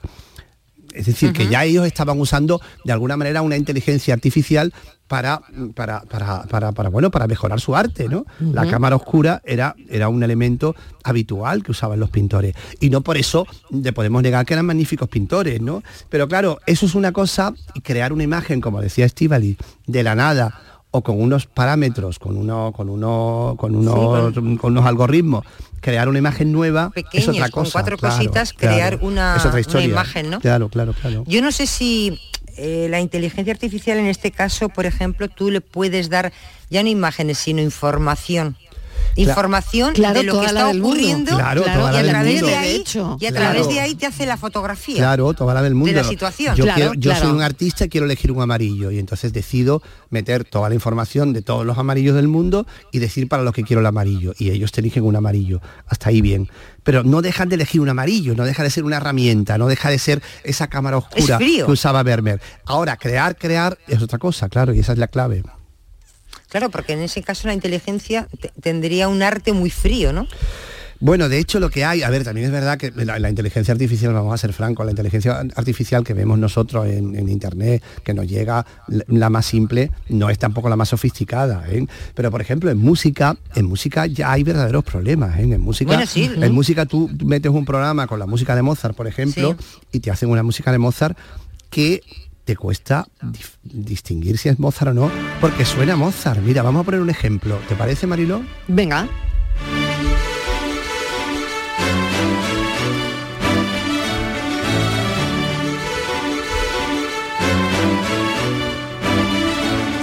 Es 0.93 1.07
decir, 1.07 1.33
que 1.33 1.47
ya 1.47 1.65
ellos 1.65 1.85
estaban 1.85 2.19
usando 2.19 2.61
de 2.83 2.93
alguna 2.93 3.17
manera 3.17 3.41
una 3.41 3.57
inteligencia 3.57 4.13
artificial 4.13 4.73
para, 5.07 5.41
para, 5.75 6.01
para, 6.01 6.43
para, 6.43 6.71
para, 6.71 6.89
bueno, 6.89 7.11
para 7.11 7.27
mejorar 7.27 7.59
su 7.59 7.75
arte, 7.75 8.07
¿no? 8.07 8.25
La 8.39 8.67
cámara 8.67 8.95
oscura 8.95 9.41
era, 9.45 9.75
era 9.89 10.09
un 10.09 10.23
elemento 10.23 10.75
habitual 11.03 11.63
que 11.63 11.71
usaban 11.71 11.99
los 11.99 12.09
pintores. 12.09 12.55
Y 12.79 12.89
no 12.89 13.01
por 13.01 13.17
eso 13.17 13.45
le 13.69 13.93
podemos 13.93 14.21
negar 14.23 14.45
que 14.45 14.53
eran 14.53 14.65
magníficos 14.65 15.09
pintores, 15.09 15.61
¿no? 15.61 15.83
Pero 16.09 16.27
claro, 16.27 16.59
eso 16.65 16.85
es 16.85 16.95
una 16.95 17.11
cosa, 17.11 17.53
crear 17.83 18.13
una 18.13 18.23
imagen, 18.23 18.61
como 18.61 18.81
decía 18.81 19.05
Estivali, 19.05 19.57
de 19.85 20.03
la 20.03 20.15
nada 20.15 20.59
o 20.95 21.01
con 21.01 21.19
unos 21.19 21.47
parámetros, 21.47 22.19
con 22.19 22.37
uno, 22.37 22.71
con 22.75 22.87
uno, 22.87 23.55
con 23.57 23.75
unos, 23.75 24.33
con 24.33 24.71
unos 24.71 24.85
algoritmos, 24.85 25.43
crear 25.83 26.07
una 26.09 26.17
imagen 26.17 26.51
nueva 26.51 26.91
es 26.95 27.03
Pequeños, 27.03 27.27
otra 27.29 27.49
con 27.49 27.63
cosa. 27.65 27.73
cuatro 27.73 27.97
claro, 27.97 28.15
cositas, 28.15 28.53
claro. 28.53 28.75
crear 28.75 28.99
una- 29.01 29.35
Es 29.37 29.45
otra 29.45 29.59
imagen, 29.83 30.29
¿no? 30.31 30.39
Claro, 30.39 30.69
claro, 30.69 30.93
claro. 30.99 31.23
Yo 31.27 31.41
no 31.41 31.51
sé 31.51 31.67
si 31.67 32.19
eh, 32.55 32.87
la 32.89 32.99
inteligencia 32.99 33.51
artificial 33.51 33.97
en 33.99 34.05
este 34.07 34.31
caso, 34.31 34.69
por 34.69 34.85
ejemplo, 34.85 35.27
tú 35.27 35.49
le 35.51 35.59
puedes 35.59 36.09
dar 36.09 36.31
ya 36.69 36.81
no 36.83 36.89
imágenes, 36.89 37.37
sino 37.37 37.61
información. 37.61 38.55
Información 39.15 39.93
Claro, 39.93 40.19
de 40.19 40.23
lo 40.25 40.39
que 40.39 40.45
está 40.47 40.69
ocurriendo 40.69 41.35
Claro, 41.35 41.61
toda 41.63 41.91
la 41.91 42.01
y 42.03 42.07
a 42.07 42.09
través 42.09 42.41
de 42.41 42.47
De 42.47 42.55
ahí 42.55 42.75
hecho. 42.75 43.17
y 43.19 43.25
a 43.25 43.29
Claro. 43.31 43.51
través 43.51 43.67
de 43.67 43.79
ahí 43.79 43.95
te 43.95 44.05
hace 44.05 44.25
la 44.25 44.37
fotografía. 44.37 44.97
Claro, 44.97 45.33
toda 45.33 45.53
la 45.53 45.61
del 45.61 45.75
mundo. 45.75 45.93
la 45.93 46.03
situación. 46.03 46.55
Yo, 46.55 46.63
Claro, 46.63 46.75
quiero- 46.77 46.93
yo 46.95 47.11
claro. 47.11 47.25
soy 47.25 47.35
un 47.35 47.41
artista 47.41 47.85
y 47.85 47.89
quiero 47.89 48.05
elegir 48.05 48.31
un 48.31 48.41
amarillo 48.41 48.91
y 48.91 48.99
entonces 48.99 49.33
decido 49.33 49.81
meter 50.09 50.43
toda 50.43 50.69
la 50.69 50.75
información 50.75 51.33
de 51.33 51.41
todos 51.41 51.65
los 51.65 51.77
amarillos 51.77 52.15
del 52.15 52.27
mundo 52.27 52.65
y 52.91 52.99
decir 52.99 53.27
para 53.27 53.43
los 53.43 53.53
que 53.53 53.63
quiero 53.63 53.79
el 53.81 53.85
amarillo 53.85 54.33
y 54.37 54.49
ellos 54.51 54.71
te 54.71 54.81
eligen 54.81 55.03
un 55.03 55.15
amarillo. 55.15 55.61
Hasta 55.87 56.09
ahí 56.09 56.21
bien. 56.21 56.49
Pero 56.83 57.03
no 57.03 57.21
dejan 57.21 57.49
de 57.49 57.55
elegir 57.55 57.81
un 57.81 57.89
amarillo, 57.89 58.35
no 58.35 58.43
deja 58.45 58.63
de 58.63 58.69
ser 58.69 58.83
una 58.83 58.97
herramienta, 58.97 59.57
no 59.57 59.67
deja 59.67 59.89
de 59.89 59.99
ser 59.99 60.21
esa 60.43 60.67
cámara 60.67 60.97
oscura 60.97 61.37
frío. 61.37 61.65
que 61.65 61.71
usaba 61.71 62.03
Vermeer. 62.03 62.41
Ahora, 62.65 62.97
crear, 62.97 63.37
crear 63.37 63.77
es 63.87 64.01
otra 64.01 64.17
cosa, 64.19 64.49
claro, 64.49 64.73
y 64.73 64.79
esa 64.79 64.91
es 64.93 64.97
la 64.97 65.07
clave. 65.07 65.43
Claro, 66.53 66.69
porque 66.69 66.93
en 66.93 67.01
ese 67.01 67.23
caso 67.23 67.47
la 67.47 67.55
inteligencia 67.55 68.27
te- 68.39 68.51
tendría 68.61 69.07
un 69.07 69.23
arte 69.23 69.53
muy 69.53 69.71
frío, 69.71 70.13
¿no? 70.13 70.27
Bueno, 70.99 71.27
de 71.27 71.39
hecho 71.39 71.59
lo 71.59 71.69
que 71.71 71.83
hay, 71.83 72.03
a 72.03 72.09
ver, 72.11 72.23
también 72.23 72.45
es 72.45 72.51
verdad 72.53 72.77
que 72.77 72.91
la, 72.91 73.17
la 73.17 73.27
inteligencia 73.29 73.71
artificial, 73.73 74.13
vamos 74.13 74.33
a 74.33 74.37
ser 74.37 74.53
francos, 74.53 74.85
la 74.85 74.91
inteligencia 74.91 75.39
artificial 75.55 76.03
que 76.03 76.13
vemos 76.13 76.37
nosotros 76.37 76.85
en, 76.87 77.15
en 77.17 77.27
internet, 77.27 77.83
que 78.05 78.13
nos 78.13 78.27
llega, 78.27 78.65
la, 78.87 79.03
la 79.07 79.29
más 79.31 79.45
simple, 79.47 79.89
no 80.09 80.29
es 80.29 80.37
tampoco 80.37 80.69
la 80.69 80.75
más 80.77 80.89
sofisticada. 80.89 81.65
¿eh? 81.69 81.85
Pero 82.13 82.29
por 82.29 82.39
ejemplo, 82.39 82.69
en 82.69 82.77
música, 82.77 83.35
en 83.55 83.65
música 83.65 84.05
ya 84.05 84.31
hay 84.31 84.43
verdaderos 84.43 84.83
problemas. 84.85 85.37
¿eh? 85.39 85.41
En 85.41 85.59
música, 85.59 85.89
Bueno, 85.93 86.05
sí, 86.05 86.29
en 86.33 86.51
música 86.53 86.85
tú 86.85 87.09
metes 87.25 87.51
un 87.51 87.65
programa 87.65 88.05
con 88.07 88.19
la 88.19 88.27
música 88.27 88.55
de 88.55 88.61
Mozart, 88.61 88.95
por 88.95 89.07
ejemplo, 89.07 89.57
y 89.91 89.99
te 89.99 90.11
hacen 90.11 90.29
una 90.29 90.43
música 90.43 90.71
de 90.71 90.77
Mozart 90.77 91.17
que 91.69 92.01
te 92.45 92.55
cuesta 92.55 93.07
distinguir 93.63 94.37
si 94.37 94.49
es 94.49 94.59
Mozart 94.59 94.91
o 94.91 94.93
no, 94.93 95.11
porque 95.39 95.65
suena 95.65 95.95
Mozart. 95.95 96.41
Mira, 96.41 96.61
vamos 96.61 96.81
a 96.81 96.83
poner 96.85 96.99
un 97.01 97.09
ejemplo. 97.09 97.57
¿Te 97.69 97.75
parece, 97.75 98.05
Mariló? 98.07 98.41
Venga. 98.67 99.07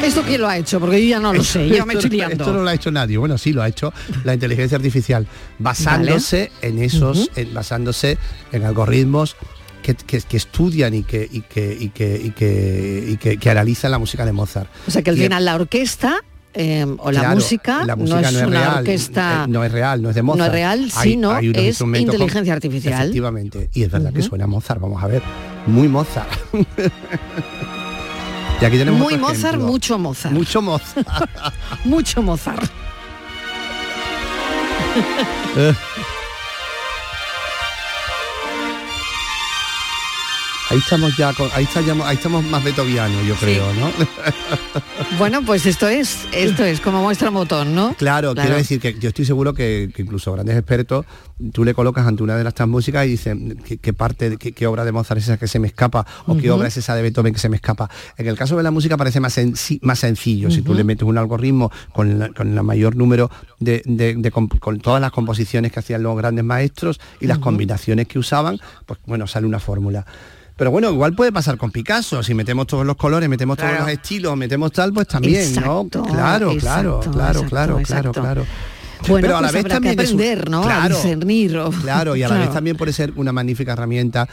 ¿Esto 0.03 0.23
quién 0.23 0.41
lo 0.41 0.49
ha 0.49 0.57
hecho? 0.57 0.81
Porque 0.81 1.01
yo 1.03 1.11
ya 1.11 1.21
no 1.21 1.33
lo 1.33 1.45
sé, 1.45 1.69
ya 1.69 1.85
me 1.85 1.93
Esto- 1.93 2.07
estoy 2.07 2.17
liando. 2.19 2.43
Esto 2.45 2.53
no 2.55 2.63
lo 2.63 2.69
ha 2.71 2.75
hecho 2.75 2.91
nadie. 2.91 3.19
Bueno, 3.19 3.37
sí, 3.37 3.53
lo 3.53 3.63
ha 3.63 3.69
hecho 3.69 3.93
la 4.25 4.33
inteligencia 4.35 4.77
artificial, 4.77 5.27
basándose 5.59 6.51
en 6.63 6.79
esos, 6.83 7.31
en- 7.37 7.53
basándose 7.53 8.17
en 8.51 8.65
algoritmos 8.65 9.37
que, 9.81 9.95
que- 9.95 10.21
que 10.23 10.37
estudian 10.37 10.95
y 10.95 11.03
que, 11.03 11.29
y 11.31 11.41
que, 11.43 11.77
y 11.81 13.19
y 13.45 13.49
analizan 13.49 13.91
la 13.91 13.99
música 13.99 14.25
de 14.25 14.33
Mozart. 14.33 14.69
O 14.87 14.91
sea 14.91 15.03
que 15.03 15.11
al 15.11 15.17
final 15.17 15.45
la 15.45 15.55
orquesta 15.57 16.17
eh, 16.53 16.85
o 16.99 17.13
la 17.13 17.21
Claro, 17.21 17.35
música, 17.37 17.85
la 17.87 17.95
no 17.95 18.05
es 18.05 18.11
no 18.11 18.19
es 18.19 18.33
una 18.35 18.47
real, 18.61 18.79
orquesta, 18.79 19.45
eh, 19.45 19.49
no 19.49 19.63
es 19.65 19.71
real, 19.71 20.03
no 20.03 20.09
es 20.11 20.15
de 20.17 20.23
Mozart. 20.23 20.39
no 20.41 20.47
es 20.47 20.53
real, 20.53 20.91
Hay- 20.97 21.11
sino 21.13 21.31
hay 21.33 21.53
es 21.55 21.79
con- 21.79 21.95
inteligencia 21.95 22.53
artificial. 22.53 23.01
Efectivamente, 23.03 23.71
y 23.73 23.83
es 23.85 23.91
verdad 23.91 24.13
que 24.13 24.23
suena 24.23 24.47
Mozart, 24.49 24.81
vamos 24.81 25.01
a 25.03 25.07
ver, 25.07 25.23
muy 25.67 25.87
Mozart. 25.89 26.29
y 28.61 28.65
aquí 28.65 28.77
tenemos 28.79 28.99
Muy 29.01 29.17
Mozart, 29.17 29.39
ejemplo. 29.55 29.67
mucho 29.69 29.99
Mozart. 29.99 30.35
Mucho 30.35 30.61
Mozart. 30.61 31.07
mucho 31.85 32.21
Mozart. 32.23 32.65
Ahí 40.71 40.79
estamos 40.79 41.17
ya 41.17 41.33
con, 41.33 41.49
ahí 41.53 41.65
estamos, 41.65 42.07
ahí 42.07 42.15
estamos 42.17 42.45
más 42.45 42.63
beethovianos, 42.63 43.27
yo 43.27 43.35
creo, 43.35 43.65
¿no? 43.75 43.91
Bueno, 45.19 45.43
pues 45.45 45.67
esto 45.67 45.89
es, 45.89 46.27
esto 46.33 46.65
es 46.65 46.81
como 46.81 47.03
muestra 47.03 47.31
botón, 47.31 47.75
¿no? 47.75 47.95
Claro, 47.95 48.35
quiero 48.35 48.57
decir 48.57 48.81
que 48.81 48.95
yo 48.99 49.09
estoy 49.09 49.25
seguro 49.25 49.53
que, 49.53 49.91
que 49.95 50.03
incluso 50.03 50.33
grandes 50.33 50.57
expertos, 50.57 51.05
tú 51.53 51.65
le 51.65 51.75
colocas 51.75 52.07
ante 52.07 52.23
una 52.23 52.37
de 52.37 52.49
estas 52.49 52.69
músicas 52.69 53.05
y 53.07 53.11
dicen 53.11 53.61
qué, 53.83 53.93
parte, 53.93 54.37
qué, 54.37 54.67
obra 54.69 54.85
de 54.85 54.93
Mozart 54.93 55.19
es 55.19 55.25
esa 55.25 55.37
que 55.39 55.49
se 55.49 55.59
me 55.59 55.67
escapa 55.67 56.07
o 56.27 56.37
qué 56.37 56.51
obra 56.53 56.69
es 56.69 56.77
esa 56.77 56.95
de 56.95 57.03
Beethoven 57.03 57.33
que 57.33 57.41
se 57.41 57.49
me 57.49 57.57
escapa. 57.57 57.91
En 58.17 58.29
el 58.29 58.37
caso 58.37 58.57
de 58.57 58.63
la 58.63 58.71
música 58.71 58.97
parece 58.97 59.19
más, 59.19 59.39
más 59.83 59.99
sencillo. 59.99 60.51
Si 60.53 60.63
tú 60.63 60.73
le 60.75 60.85
metes 60.85 61.03
un 61.03 61.19
algoritmo 61.19 61.73
con, 61.93 62.19
la- 62.21 62.29
con 62.29 62.57
el 62.57 62.63
mayor 62.63 62.95
número 62.95 63.29
de, 63.59 63.83
de- 63.87 64.15
de 64.15 64.33
comp- 64.33 64.61
con 64.61 64.79
todas 64.79 65.01
las 65.01 65.11
composiciones 65.11 65.73
que 65.73 65.81
hacían 65.81 66.03
los 66.05 66.17
grandes 66.17 66.45
maestros 66.45 67.01
y 67.21 67.27
las 67.27 67.39
combinaciones 67.39 68.07
que 68.07 68.21
usaban, 68.21 68.61
pues 68.87 69.01
bueno, 69.07 69.27
sale 69.27 69.47
una 69.47 69.59
fórmula. 69.59 70.07
Pero 70.61 70.71
bueno, 70.71 70.91
igual 70.91 71.15
puede 71.15 71.33
pasar 71.33 71.57
con 71.57 71.71
Picasso, 71.71 72.23
si 72.23 72.35
metemos 72.35 72.67
todos 72.67 72.85
los 72.85 72.95
colores, 72.95 73.27
metemos 73.31 73.57
todos 73.57 73.79
los 73.79 73.89
estilos, 73.89 74.37
metemos 74.37 74.71
tal, 74.71 74.93
pues 74.93 75.09
también, 75.09 75.41
Exacto, 75.41 76.01
¿no? 76.01 76.05
Claro, 76.05 76.13
claro, 76.13 76.53
exacto, 76.53 77.11
claro, 77.11 77.45
claro, 77.49 77.79
exacto. 77.79 78.13
claro, 78.13 78.43
claro. 78.43 78.47
Bueno, 79.09 79.27
Pero 79.27 79.37
a 79.39 79.41
la 79.41 79.49
pues 79.49 79.63
vez 79.65 79.73
también 79.73 79.97
que 79.97 80.03
es 80.03 80.13
un- 80.13 80.21
aprender, 80.21 80.51
¿no? 80.51 80.61
Claro. 80.61 80.83
A 80.83 80.89
discernir. 80.99 81.57
o- 81.57 81.71
Claro, 81.71 82.15
y 82.15 82.23
a 82.25 82.29
la 82.29 82.37
vez 82.37 82.53
también 82.53 82.77
puede 82.77 82.93
ser 82.93 83.15
una 83.17 83.33
magnífica 83.33 83.73
herramienta. 83.73 84.29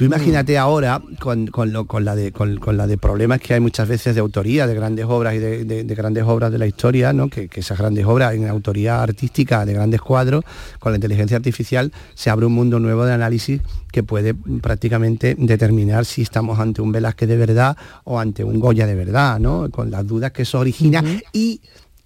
Tú 0.00 0.06
imagínate 0.06 0.56
ahora 0.56 1.02
con, 1.18 1.46
con 1.48 1.72
lo- 1.72 1.86
con 1.86 2.06
la 2.06 2.16
de, 2.16 2.32
con, 2.32 2.56
con 2.56 2.76
la 2.78 2.86
de 2.86 2.96
problemas 2.96 3.38
que 3.40 3.52
hay 3.52 3.60
muchas 3.60 3.86
veces 3.86 4.14
de 4.14 4.20
autoría, 4.22 4.66
de 4.66 4.74
grandes 4.74 5.04
obras 5.06 5.34
y 5.34 5.38
de, 5.38 5.64
de- 5.66 5.84
de 5.84 5.94
grandes 5.94 6.24
obras 6.24 6.50
de 6.50 6.56
la 6.56 6.66
historia, 6.66 7.12
¿no? 7.12 7.28
que, 7.28 7.48
que 7.48 7.60
esas 7.60 7.76
grandes 7.76 8.06
obras 8.06 8.34
en 8.34 8.48
autoría 8.48 9.02
artística 9.02 9.66
de 9.66 9.74
grandes 9.74 10.00
cuadros, 10.00 10.42
con 10.78 10.92
la 10.92 10.96
inteligencia 10.96 11.36
artificial 11.36 11.92
se 12.14 12.30
abre 12.30 12.46
un 12.46 12.52
mundo 12.54 12.80
nuevo 12.80 13.04
de 13.04 13.12
análisis 13.12 13.60
que 13.92 14.02
puede 14.02 14.32
prácticamente 14.34 15.36
determinar 15.38 16.06
si 16.06 16.22
estamos 16.22 16.58
ante 16.60 16.80
un 16.80 16.92
Velázquez 16.92 17.28
de 17.28 17.36
verdad 17.36 17.76
o 18.04 18.18
ante 18.18 18.42
un 18.42 18.58
Goya 18.58 18.86
de 18.86 18.94
verdad, 18.94 19.38
¿no? 19.38 19.68
con 19.70 19.90
las 19.90 20.06
dudas 20.06 20.32
que 20.32 20.42
eso 20.42 20.60
origina 20.60 21.02
y 21.34 21.60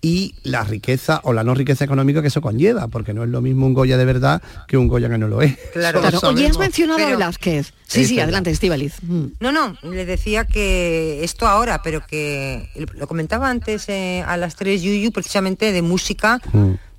y 0.06 0.34
la 0.42 0.64
riqueza 0.64 1.20
o 1.24 1.32
la 1.32 1.44
no 1.44 1.54
riqueza 1.54 1.82
económica 1.82 2.20
que 2.20 2.28
eso 2.28 2.42
conlleva, 2.42 2.88
porque 2.88 3.14
no 3.14 3.24
es 3.24 3.30
lo 3.30 3.40
mismo 3.40 3.64
un 3.66 3.72
Goya 3.72 3.96
de 3.96 4.04
verdad 4.04 4.42
que 4.68 4.76
un 4.76 4.86
Goya 4.86 5.08
que 5.08 5.16
no 5.16 5.28
lo 5.28 5.40
es. 5.40 5.56
Claro. 5.72 6.00
Claro. 6.04 6.18
Oye, 6.28 6.46
has 6.46 6.58
mencionado 6.58 6.98
a 7.00 7.06
Pero- 7.06 7.16
Velázquez. 7.16 7.72
Sí, 7.86 8.02
Es 8.02 8.08
sí, 8.08 8.14
verdad. 8.16 8.24
adelante, 8.24 8.50
Estíbaliz. 8.50 8.96
Mm. 9.02 9.24
No, 9.40 9.50
no, 9.52 9.76
le 9.82 10.04
decía 10.04 10.44
que 10.44 11.24
esto 11.24 11.46
ahora, 11.46 11.80
pero 11.82 12.04
que 12.06 12.68
lo 12.94 13.06
comentaba 13.06 13.48
antes 13.48 13.88
eh, 13.88 14.22
a 14.26 14.36
las 14.36 14.56
tres 14.56 14.82
Yuyu, 14.82 15.10
precisamente 15.10 15.72
de 15.72 15.80
música, 15.80 16.40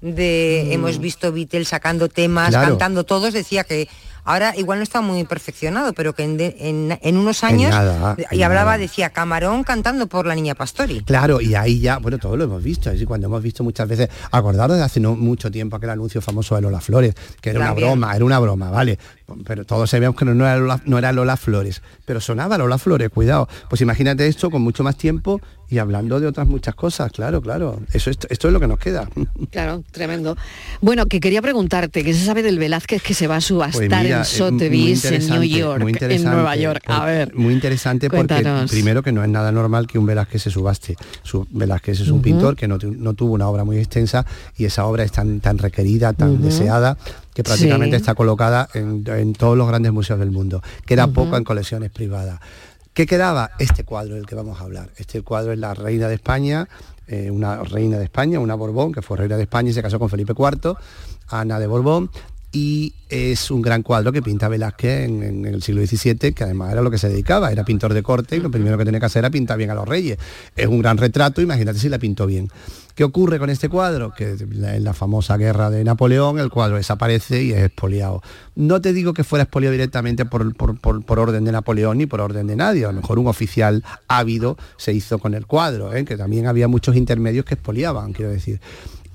de 0.01 0.73
hemos 0.73 0.99
visto 0.99 1.31
Beatles 1.31 1.67
sacando 1.67 2.09
temas, 2.09 2.49
Claro. 2.49 2.69
cantando 2.69 3.03
todos, 3.03 3.33
decía 3.33 3.63
que 3.63 3.87
ahora 4.26 4.53
igual 4.57 4.80
no 4.80 4.84
está 4.84 4.99
muy 5.01 5.23
perfeccionado, 5.23 5.93
pero 5.93 6.13
que 6.13 6.23
en, 6.23 6.36
de- 6.38 6.55
en- 6.59 6.99
en 7.01 7.17
unos 7.17 7.43
años, 7.43 7.69
nada, 7.71 8.17
y 8.32 8.41
hablaba, 8.41 8.71
nada. 8.71 8.78
decía 8.80 9.11
Camarón 9.11 9.63
cantando 9.63 10.07
por 10.07 10.26
la 10.26 10.36
niña 10.36 10.55
Pastori. 10.55 11.01
Claro, 11.03 11.39
y 11.39 11.55
ahí 11.55 11.80
ya, 11.80 11.97
bueno, 11.99 12.17
todo 12.17 12.36
lo 12.36 12.43
hemos 12.43 12.61
visto, 12.63 12.89
es 12.91 13.05
cuando 13.05 13.28
hemos 13.28 13.41
visto 13.41 13.63
muchas 13.63 13.88
veces, 13.88 14.09
acordaros 14.32 14.78
de 14.78 14.84
hace 14.84 14.99
no 14.99 15.15
mucho 15.15 15.49
tiempo 15.51 15.78
aquel 15.78 15.91
anuncio 15.91 16.21
famoso 16.21 16.55
de 16.55 16.61
Lola 16.61 16.82
Flores, 16.82 17.13
que 17.39 17.51
era 17.51 17.59
También. 17.59 17.78
una 17.88 17.93
broma, 17.95 18.15
era 18.15 18.26
una 18.26 18.39
broma, 18.39 18.69
¿vale? 18.71 18.99
Pero 19.45 19.65
todos 19.65 19.89
sabíamos 19.89 20.17
que 20.17 20.26
no, 20.26 20.34
no 20.34 20.45
era 20.45 20.57
Lola, 20.57 20.82
no 20.86 20.97
era 20.97 21.11
Lola 21.11 21.38
Flores, 21.38 21.82
pero 22.05 22.19
sonaba 22.19 22.57
Lola 22.57 22.78
Flores, 22.78 23.09
cuidado. 23.09 23.47
Pues 23.69 23.82
imagínate 23.82 24.28
esto 24.28 24.49
con 24.51 24.61
mucho 24.61 24.84
más 24.84 24.97
tiempo 24.97 25.41
y 25.70 25.78
hablando 25.80 26.20
de 26.20 26.28
otras 26.28 26.47
muchas 26.47 26.76
cosas, 26.76 27.11
claro, 27.11 27.41
claro. 27.41 27.80
Eso 27.93 28.09
es- 28.09 28.18
esto 28.30 28.47
es 28.47 28.53
lo 28.53 28.59
que 28.59 28.68
nos 28.68 28.80
queda. 28.80 29.07
Claro, 29.51 29.84
tremendo. 29.91 30.36
Bueno, 30.82 31.05
que 31.05 31.20
quería 31.20 31.41
preguntarte, 31.41 32.03
¿qué 32.03 32.13
se 32.13 32.26
sabe 32.26 32.43
del 32.43 32.59
Velázquez 32.59 33.01
que 33.01 33.13
se 33.13 33.28
va 33.28 33.38
a 33.38 33.41
subastar 33.41 33.88
Pues 33.89 34.03
mira, 34.03 34.18
en 34.18 34.22
eh, 34.22 34.26
Sotheby's, 34.26 35.05
en 35.05 35.28
New 35.30 35.43
York, 35.43 35.82
muy 35.82 35.93
en 35.99 36.24
Nueva 36.24 36.55
York? 36.55 36.84
A 36.88 37.05
ver. 37.05 37.34
Muy 37.36 37.53
interesante 37.53 38.09
porque 38.09 38.43
primero 38.70 39.01
que 39.03 39.11
no 39.11 39.24
es 39.24 39.30
nada 39.30 39.51
normal 39.51 39.88
que 39.88 39.97
un 39.97 40.05
Velázquez 40.05 40.41
se 40.43 40.49
subaste. 40.51 40.95
Su, 41.24 41.47
Velázquez 41.51 42.01
es 42.01 42.09
un 42.09 42.22
pintor 42.22 42.55
que 42.55 42.68
no, 42.68 42.78
no 42.78 43.13
tuvo 43.13 43.34
una 43.34 43.47
obra 43.47 43.63
muy 43.63 43.78
extensa 43.78 44.26
y 44.57 44.66
esa 44.66 44.86
obra 44.86 45.03
es 45.03 45.11
tan, 45.11 45.39
tan 45.39 45.57
requerida, 45.57 46.13
tan 46.13 46.41
deseada, 46.41 46.97
que 47.34 47.43
prácticamente 47.43 47.95
Sí. 47.97 48.01
está 48.01 48.16
colocada 48.16 48.68
en, 48.74 49.03
en 49.07 49.34
todos 49.34 49.57
los 49.57 49.68
grandes 49.68 49.91
museos 49.91 50.20
del 50.20 50.32
mundo. 50.32 50.61
Queda 50.86 51.07
poco 51.07 51.38
en 51.38 51.43
colecciones 51.43 51.91
privadas. 51.91 52.39
¿Qué 52.95 53.05
quedaba? 53.05 53.51
Este 53.59 53.83
cuadro 53.83 54.15
del 54.15 54.25
que 54.25 54.35
vamos 54.35 54.61
a 54.61 54.63
hablar. 54.63 54.89
Este 54.95 55.21
cuadro 55.21 55.51
es 55.51 55.59
la 55.59 55.73
reina 55.73 56.07
de 56.07 56.15
España, 56.15 56.69
eh, 57.07 57.29
una 57.29 57.61
reina 57.61 57.97
de 57.97 58.05
España, 58.05 58.39
una 58.39 58.55
Borbón, 58.55 58.93
que 58.93 59.01
fue 59.01 59.17
reina 59.17 59.35
de 59.35 59.43
España 59.43 59.69
y 59.69 59.73
se 59.73 59.81
casó 59.81 59.99
con 59.99 60.07
Felipe 60.07 60.31
IV, 60.31 60.77
Ana 61.27 61.59
de 61.59 61.67
Borbón, 61.67 62.09
y 62.57 62.93
es 63.09 63.51
un 63.51 63.61
gran 63.61 63.83
cuadro 63.83 64.13
que 64.13 64.21
pinta 64.21 64.47
Velázquez 64.47 65.03
en, 65.09 65.21
en 65.23 65.45
el 65.45 65.61
siglo 65.61 65.85
XVII, 65.85 66.31
que 66.33 66.43
además 66.45 66.71
era 66.71 66.81
lo 66.81 66.89
que 66.89 66.97
se 66.97 67.09
dedicaba, 67.09 67.51
era 67.51 67.65
pintor 67.65 67.93
de 67.93 68.01
corte 68.01 68.37
y 68.37 68.39
lo 68.39 68.49
primero 68.49 68.77
que 68.77 68.85
tenía 68.85 69.01
que 69.01 69.07
hacer 69.07 69.19
era 69.19 69.29
pintar 69.29 69.57
bien 69.57 69.71
a 69.71 69.75
los 69.75 69.85
reyes. 69.85 70.17
Es 70.55 70.65
un 70.67 70.79
gran 70.79 70.97
retrato, 70.97 71.41
imagínate 71.41 71.79
si 71.79 71.89
la 71.89 71.99
pintó 71.99 72.25
bien. 72.25 72.47
¿Qué 72.95 73.03
ocurre 73.03 73.39
con 73.39 73.49
este 73.49 73.67
cuadro? 73.67 74.13
Que 74.13 74.37
en 74.39 74.83
la 74.85 74.93
famosa 74.93 75.35
guerra 75.35 75.69
de 75.69 75.83
Napoleón 75.83 76.39
el 76.39 76.49
cuadro 76.49 76.77
desaparece 76.77 77.43
y 77.43 77.51
es 77.51 77.61
expoliado. 77.61 78.21
No 78.55 78.79
te 78.79 78.93
digo 78.93 79.13
que 79.13 79.25
fuera 79.25 79.43
expoliado 79.43 79.73
directamente 79.73 80.23
por, 80.25 80.55
por- 80.55 80.79
por- 80.79 81.03
por 81.03 81.19
orden 81.19 81.43
de 81.43 81.51
Napoleón 81.51 81.97
ni 81.97 82.05
por 82.05 82.21
orden 82.21 82.47
de 82.47 82.55
nadie. 82.55 82.85
A 82.85 82.93
lo 82.93 83.01
mejor 83.01 83.19
un 83.19 83.27
oficial 83.27 83.83
ávido 84.07 84.57
se 84.77 84.93
hizo 84.93 85.19
con 85.19 85.33
el 85.33 85.45
cuadro, 85.45 85.93
¿eh? 85.93 86.05
que 86.05 86.15
también 86.15 86.47
había 86.47 86.69
muchos 86.69 86.95
intermedios 86.95 87.43
que 87.43 87.55
expoliaban, 87.55 88.13
quiero 88.13 88.31
decir. 88.31 88.61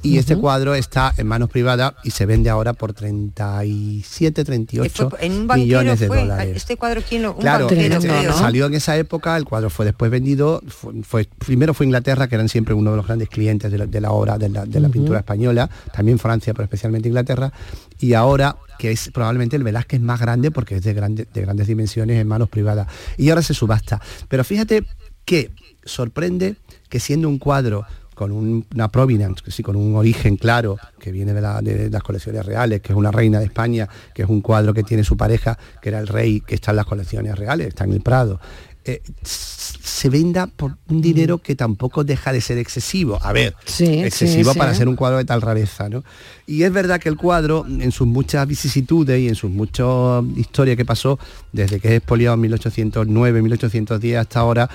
Y 0.02 0.16
este 0.18 0.36
cuadro 0.36 0.74
está 0.74 1.12
en 1.18 1.26
manos 1.26 1.50
privadas 1.50 1.92
y 2.04 2.10
se 2.12 2.24
vende 2.24 2.48
ahora 2.48 2.72
por 2.72 2.94
37, 2.94 4.44
38 4.44 5.10
Fue- 5.10 5.26
en 5.26 5.32
un 5.32 5.46
banquero 5.46 5.66
millones 5.80 6.00
de 6.00 6.06
fue, 6.08 6.20
dólares. 6.20 6.56
este 6.56 6.76
cuadro 6.76 7.02
quién 7.06 7.22
lo, 7.22 7.34
un 7.34 7.40
Claro, 7.40 7.66
banquero, 7.66 7.96
este 7.96 8.08
creo, 8.08 8.30
¿no? 8.30 8.38
salió 8.38 8.66
en 8.66 8.74
esa 8.74 8.96
época, 8.96 9.36
el 9.36 9.44
cuadro 9.44 9.68
fue 9.70 9.84
después 9.84 10.10
vendido, 10.10 10.62
fue, 10.68 11.02
fue- 11.02 11.28
primero 11.38 11.74
fue 11.74 11.86
Inglaterra, 11.86 12.28
que 12.28 12.34
eran 12.34 12.48
siempre 12.48 12.72
uno 12.74 12.92
de 12.92 12.96
los 12.96 13.06
grandes 13.06 13.28
clientes 13.28 13.70
de 13.70 13.78
la, 13.78 13.86
de 13.86 14.00
la 14.00 14.10
obra, 14.12 14.38
de 14.38 14.48
la, 14.48 14.64
de 14.64 14.80
la 14.80 14.88
Ujú. 14.88 14.92
pintura 14.94 15.18
española, 15.18 15.68
también 15.92 16.18
Francia, 16.18 16.54
pero 16.54 16.64
especialmente 16.64 17.08
Inglaterra, 17.08 17.52
y 17.98 18.14
ahora 18.14 18.56
que 18.78 18.92
es 18.92 19.10
probablemente 19.12 19.56
el 19.56 19.62
Velázquez 19.64 20.00
más 20.00 20.18
grande 20.20 20.50
porque 20.50 20.76
es 20.76 20.82
de, 20.82 20.94
grande- 20.94 21.26
de 21.32 21.40
grandes 21.42 21.66
dimensiones 21.66 22.18
en 22.18 22.26
manos 22.26 22.48
privadas. 22.48 22.86
Y 23.18 23.28
ahora 23.28 23.42
se 23.42 23.52
subasta. 23.52 24.00
Pero 24.28 24.42
fíjate 24.44 24.84
que 25.26 25.50
sorprende 25.84 26.56
que 26.88 26.98
siendo 26.98 27.28
un 27.28 27.38
cuadro 27.38 27.84
con 28.20 28.32
un- 28.32 28.66
una 28.74 28.88
provenance, 28.88 29.42
que 29.42 29.50
sí, 29.50 29.62
con 29.62 29.76
un 29.76 29.96
origen 29.96 30.36
claro, 30.36 30.76
que 30.98 31.10
viene 31.10 31.32
de, 31.32 31.40
la- 31.40 31.62
de 31.62 31.88
las 31.88 32.02
colecciones 32.02 32.44
reales, 32.44 32.82
que 32.82 32.92
es 32.92 32.96
una 32.98 33.10
reina 33.10 33.38
de 33.38 33.46
España, 33.46 33.88
que 34.14 34.24
es 34.24 34.28
un 34.28 34.42
cuadro 34.42 34.74
que 34.74 34.82
tiene 34.82 35.04
su 35.04 35.16
pareja, 35.16 35.58
que 35.80 35.88
era 35.88 35.98
el 36.00 36.06
rey, 36.06 36.42
que 36.42 36.54
está 36.56 36.72
en 36.72 36.76
las 36.76 36.84
colecciones 36.84 37.38
reales, 37.38 37.68
está 37.68 37.84
en 37.84 37.92
el 37.94 38.02
Prado. 38.02 38.38
eh, 38.84 39.02
se 39.22 40.08
venda 40.08 40.46
por 40.46 40.76
un 40.88 41.02
dinero 41.02 41.36
que 41.38 41.54
tampoco 41.54 42.02
deja 42.02 42.32
de 42.32 42.40
ser 42.40 42.56
excesivo. 42.58 43.18
A 43.22 43.30
ver, 43.32 43.54
Sí, 43.66 43.84
excesivo 44.02 44.52
sí, 44.54 44.58
para 44.58 44.72
sí. 44.72 44.78
ser 44.78 44.88
un 44.88 44.96
cuadro 44.96 45.18
de 45.18 45.24
tal 45.26 45.42
rareza, 45.42 45.88
¿no? 45.90 46.02
Y 46.46 46.62
es 46.62 46.72
verdad 46.72 46.98
que 46.98 47.10
el 47.10 47.16
cuadro, 47.18 47.66
en 47.66 47.92
sus 47.92 48.06
muchas 48.06 48.46
vicisitudes 48.48 49.20
y 49.20 49.28
en 49.28 49.34
sus 49.34 49.50
muchas 49.50 50.24
historias 50.34 50.76
que 50.78 50.86
pasó 50.86 51.18
desde 51.52 51.78
que 51.78 51.88
es 51.88 51.94
expoliado 51.98 52.34
en 52.34 52.40
1809, 52.40 53.42
1810 53.42 54.16
hasta 54.18 54.40
ahora, 54.40 54.70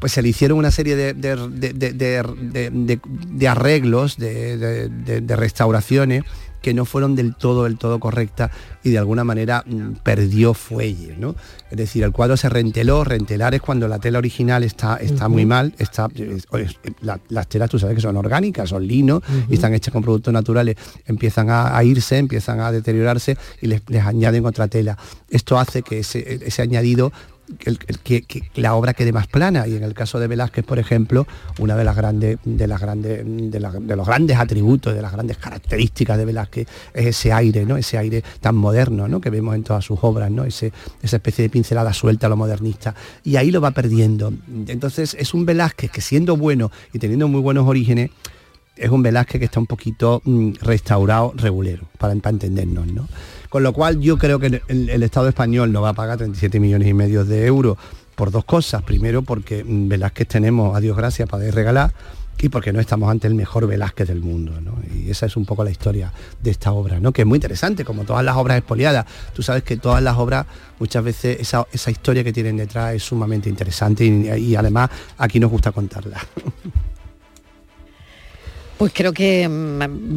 pues 0.00 0.12
se 0.12 0.22
le 0.22 0.28
hicieron 0.30 0.58
una 0.58 0.70
serie 0.70 0.96
de, 0.96 1.14
de- 1.14 1.36
de- 1.36 3.00
de- 3.30 3.48
arreglos, 3.48 4.16
de, 4.16 5.22
restauraciones 5.36 6.24
que 6.62 6.74
no 6.74 6.84
fueron 6.84 7.16
del 7.16 7.36
todo, 7.36 7.64
del 7.64 7.78
todo 7.78 7.98
correctas 8.00 8.50
y 8.84 8.90
de 8.90 8.98
alguna 8.98 9.24
manera 9.24 9.64
mm, 9.66 9.92
perdió 10.02 10.52
fuelle, 10.52 11.16
¿no? 11.16 11.34
Es 11.70 11.78
decir, 11.78 12.02
el 12.04 12.12
cuadro 12.12 12.36
se 12.36 12.50
renteló, 12.50 13.02
rentelar 13.02 13.54
es 13.54 13.62
cuando 13.62 13.88
la 13.88 13.98
tela 13.98 14.18
original 14.18 14.62
está, 14.62 14.96
está 14.98 15.28
muy 15.30 15.46
mal, 15.46 15.74
está, 15.78 16.08
es- 16.14 16.46
es- 16.52 16.78
la- 17.00 17.18
las 17.30 17.46
telas 17.48 17.70
tú 17.70 17.78
sabes 17.78 17.94
que 17.94 18.02
son 18.02 18.14
orgánicas, 18.18 18.68
son 18.68 18.86
lino 18.86 19.22
y 19.48 19.54
están 19.54 19.72
hechas 19.72 19.90
con 19.90 20.02
productos 20.02 20.34
naturales, 20.34 20.76
empiezan 21.06 21.48
a, 21.48 21.74
a 21.74 21.82
irse, 21.82 22.18
empiezan 22.18 22.60
a 22.60 22.70
deteriorarse 22.70 23.38
y 23.62 23.66
les, 23.68 23.80
les 23.88 24.04
añaden 24.04 24.44
otra 24.44 24.68
tela. 24.68 24.98
Esto 25.30 25.58
hace 25.58 25.80
que 25.82 26.00
ese, 26.00 26.40
ese 26.46 26.60
añadido 26.60 27.10
que, 27.58 28.50
la 28.54 28.74
obra 28.74 28.94
quede 28.94 29.12
más 29.12 29.26
plana. 29.26 29.66
Y 29.66 29.76
en 29.76 29.82
el 29.82 29.94
caso 29.94 30.18
de 30.18 30.26
Velázquez, 30.26 30.64
por 30.64 30.78
ejemplo, 30.78 31.26
una 31.58 31.76
de 31.76 31.84
las 31.84 31.96
grandes, 31.96 32.38
de 32.44 32.66
las 32.66 32.80
grandes, 32.80 33.24
de, 33.24 33.60
de 33.80 33.96
los 33.96 34.06
grandes 34.06 34.36
atributos, 34.38 34.94
de 34.94 35.02
las 35.02 35.12
grandes 35.12 35.36
características 35.38 36.18
de 36.18 36.24
Velázquez 36.24 36.68
es 36.94 37.06
ese 37.06 37.32
aire, 37.32 37.64
¿no? 37.64 37.76
Ese 37.76 37.98
aire 37.98 38.22
tan 38.40 38.56
moderno, 38.56 39.08
¿no? 39.08 39.20
Que 39.20 39.30
vemos 39.30 39.54
en 39.54 39.62
todas 39.62 39.84
sus 39.84 39.98
obras, 40.02 40.30
¿no? 40.30 40.44
Ese, 40.44 40.72
esa 41.02 41.16
especie 41.16 41.42
de 41.42 41.50
pincelada 41.50 41.92
suelta 41.92 42.26
a 42.26 42.30
lo 42.30 42.36
modernista. 42.36 42.94
Y 43.24 43.36
ahí 43.36 43.50
lo 43.50 43.60
va 43.60 43.70
perdiendo. 43.70 44.32
Entonces 44.66 45.16
es 45.18 45.34
un 45.34 45.46
Velázquez 45.46 45.90
que 45.90 46.00
siendo 46.00 46.36
bueno 46.36 46.70
y 46.92 46.98
teniendo 46.98 47.28
muy 47.28 47.40
buenos 47.40 47.66
orígenes, 47.66 48.10
es 48.76 48.90
un 48.90 49.02
Velázquez 49.02 49.38
que 49.38 49.44
está 49.44 49.60
un 49.60 49.66
poquito 49.66 50.22
mm, 50.24 50.52
restaurado, 50.62 51.34
regulero, 51.36 51.86
para, 51.98 52.14
para 52.16 52.30
entendernos, 52.30 52.86
¿no? 52.86 53.08
Con 53.50 53.64
lo 53.64 53.72
cual 53.72 54.00
yo 54.00 54.16
creo 54.16 54.38
que 54.38 54.62
el, 54.68 55.02
Estado 55.02 55.28
español 55.28 55.72
no 55.72 55.82
va 55.82 55.90
a 55.90 55.92
pagar 55.92 56.18
37 56.18 56.60
millones 56.60 56.86
y 56.86 56.94
medio 56.94 57.24
de 57.24 57.46
euros 57.46 57.76
por 58.14 58.30
dos 58.30 58.44
cosas. 58.44 58.82
Primero, 58.84 59.22
porque 59.22 59.64
mm, 59.64 59.88
Velázquez 59.88 60.28
tenemos, 60.28 60.76
a 60.76 60.80
Dios 60.80 60.96
gracias, 60.96 61.28
para 61.28 61.50
regalar, 61.50 61.92
y 62.38 62.48
porque 62.48 62.72
no 62.72 62.78
estamos 62.78 63.10
ante 63.10 63.26
el 63.26 63.34
mejor 63.34 63.66
Velázquez 63.66 64.06
del 64.06 64.20
mundo. 64.20 64.52
Y 64.94 65.10
esa 65.10 65.26
es 65.26 65.36
un 65.36 65.44
poco 65.44 65.64
la 65.64 65.70
historia 65.70 66.12
de 66.40 66.50
esta 66.52 66.70
obra, 66.70 67.00
¿no? 67.00 67.10
que 67.10 67.22
es 67.22 67.26
muy 67.26 67.38
interesante, 67.38 67.84
como 67.84 68.04
todas 68.04 68.24
las 68.24 68.36
obras 68.36 68.56
expoliadas. 68.56 69.04
Tú 69.34 69.42
sabes 69.42 69.64
que 69.64 69.76
todas 69.76 70.00
las 70.00 70.16
obras, 70.16 70.46
muchas 70.78 71.02
veces 71.02 71.40
esa, 71.40 71.66
esa 71.72 71.90
historia 71.90 72.22
que 72.22 72.32
tienen 72.32 72.56
detrás 72.56 72.94
es 72.94 73.02
sumamente 73.02 73.48
interesante 73.48 74.04
y 74.04 74.54
además 74.54 74.90
aquí 75.18 75.40
nos 75.40 75.50
gusta 75.50 75.72
contarla. 75.72 76.24
Pues 78.80 78.92
creo 78.94 79.12
que 79.12 79.46
mm, 79.46 80.16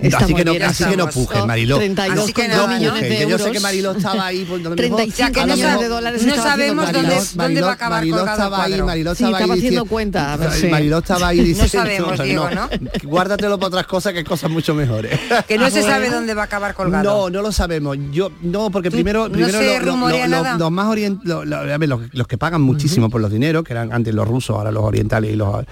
está 0.00 0.18
así 0.18 0.34
que 0.34 0.44
no, 0.44 0.52
bien, 0.52 0.62
así 0.62 0.84
que 0.84 0.96
no 0.96 1.08
pujes, 1.08 1.44
Mariló. 1.44 1.78
32 1.78 2.24
Así 2.24 2.32
que 2.32 2.42
con 2.42 2.50
no 2.52 2.56
dos 2.58 2.68
millones 2.78 3.02
de 3.02 3.08
que 3.08 3.14
yo 3.14 3.26
sé 3.26 3.32
euros. 3.32 3.50
que 3.50 3.58
Mariló 3.60 3.90
estaba 3.90 4.26
ahí. 4.26 4.44
pues, 4.48 4.60
a 4.60 4.62
lo 4.68 4.70
mejor- 4.76 4.76
35 4.76 5.24
a 5.24 5.28
lo 5.46 5.52
millones 5.54 5.64
mejor- 5.66 5.82
de 5.82 5.88
dólares 5.88 6.22
no 6.26 6.34
sabemos 6.36 6.92
dónde- 6.92 7.20
dónde 7.34 7.60
va 7.60 7.70
a 7.70 7.72
acabar 7.72 7.98
Mariló 7.98 8.18
estaba 8.24 8.62
ahí. 8.64 8.82
Mariló 8.82 9.14
Sí, 9.16 9.24
estaba 9.24 9.36
ahí 9.38 9.42
estaba 9.42 9.54
haciendo 9.58 9.84
cuenta, 9.86 10.32
a 10.32 10.36
ver, 10.36 10.52
sí. 10.52 10.66
Mariló 10.68 10.98
estaba 10.98 11.26
ahí 11.26 11.38
No 11.38 11.44
diciendo, 11.44 11.68
sabemos, 11.72 12.20
Diego, 12.22 12.50
¿no? 12.50 12.68
Guárdatelo 13.02 13.58
para 13.58 13.66
otras 13.66 13.86
cosas 13.88 14.12
que 14.12 14.22
cosas 14.22 14.48
mucho 14.48 14.74
mejores. 14.76 15.18
Que 15.48 15.58
no 15.58 15.66
se 15.68 15.80
Bueno. 15.80 15.88
sabe 15.88 16.10
dónde 16.10 16.34
va 16.34 16.42
a 16.42 16.44
acabar 16.44 16.74
colgado. 16.74 17.02
No, 17.02 17.30
no 17.30 17.42
lo 17.42 17.50
sabemos. 17.50 17.96
Yo 18.12 18.30
no, 18.42 18.70
porque 18.70 18.90
¿Tú- 18.90 18.94
primero, 18.96 19.28
no 19.28 19.36
los 19.38 20.70
más 20.70 20.86
orient, 20.86 21.20
lo- 21.24 21.44
lo- 21.44 21.56
a 21.56 21.76
ver, 21.78 21.88
los, 21.88 22.26
que 22.28 22.38
pagan 22.38 22.62
muchísimo 22.62 23.10
por 23.10 23.20
los 23.20 23.32
dineros, 23.32 23.64
que 23.64 23.72
eran 23.72 23.92
antes 23.92 24.14
los 24.14 24.28
rusos, 24.28 24.56
ahora 24.56 24.70
los 24.70 24.84
orientales 24.84 25.32
y 25.32 25.34
los, 25.34 25.64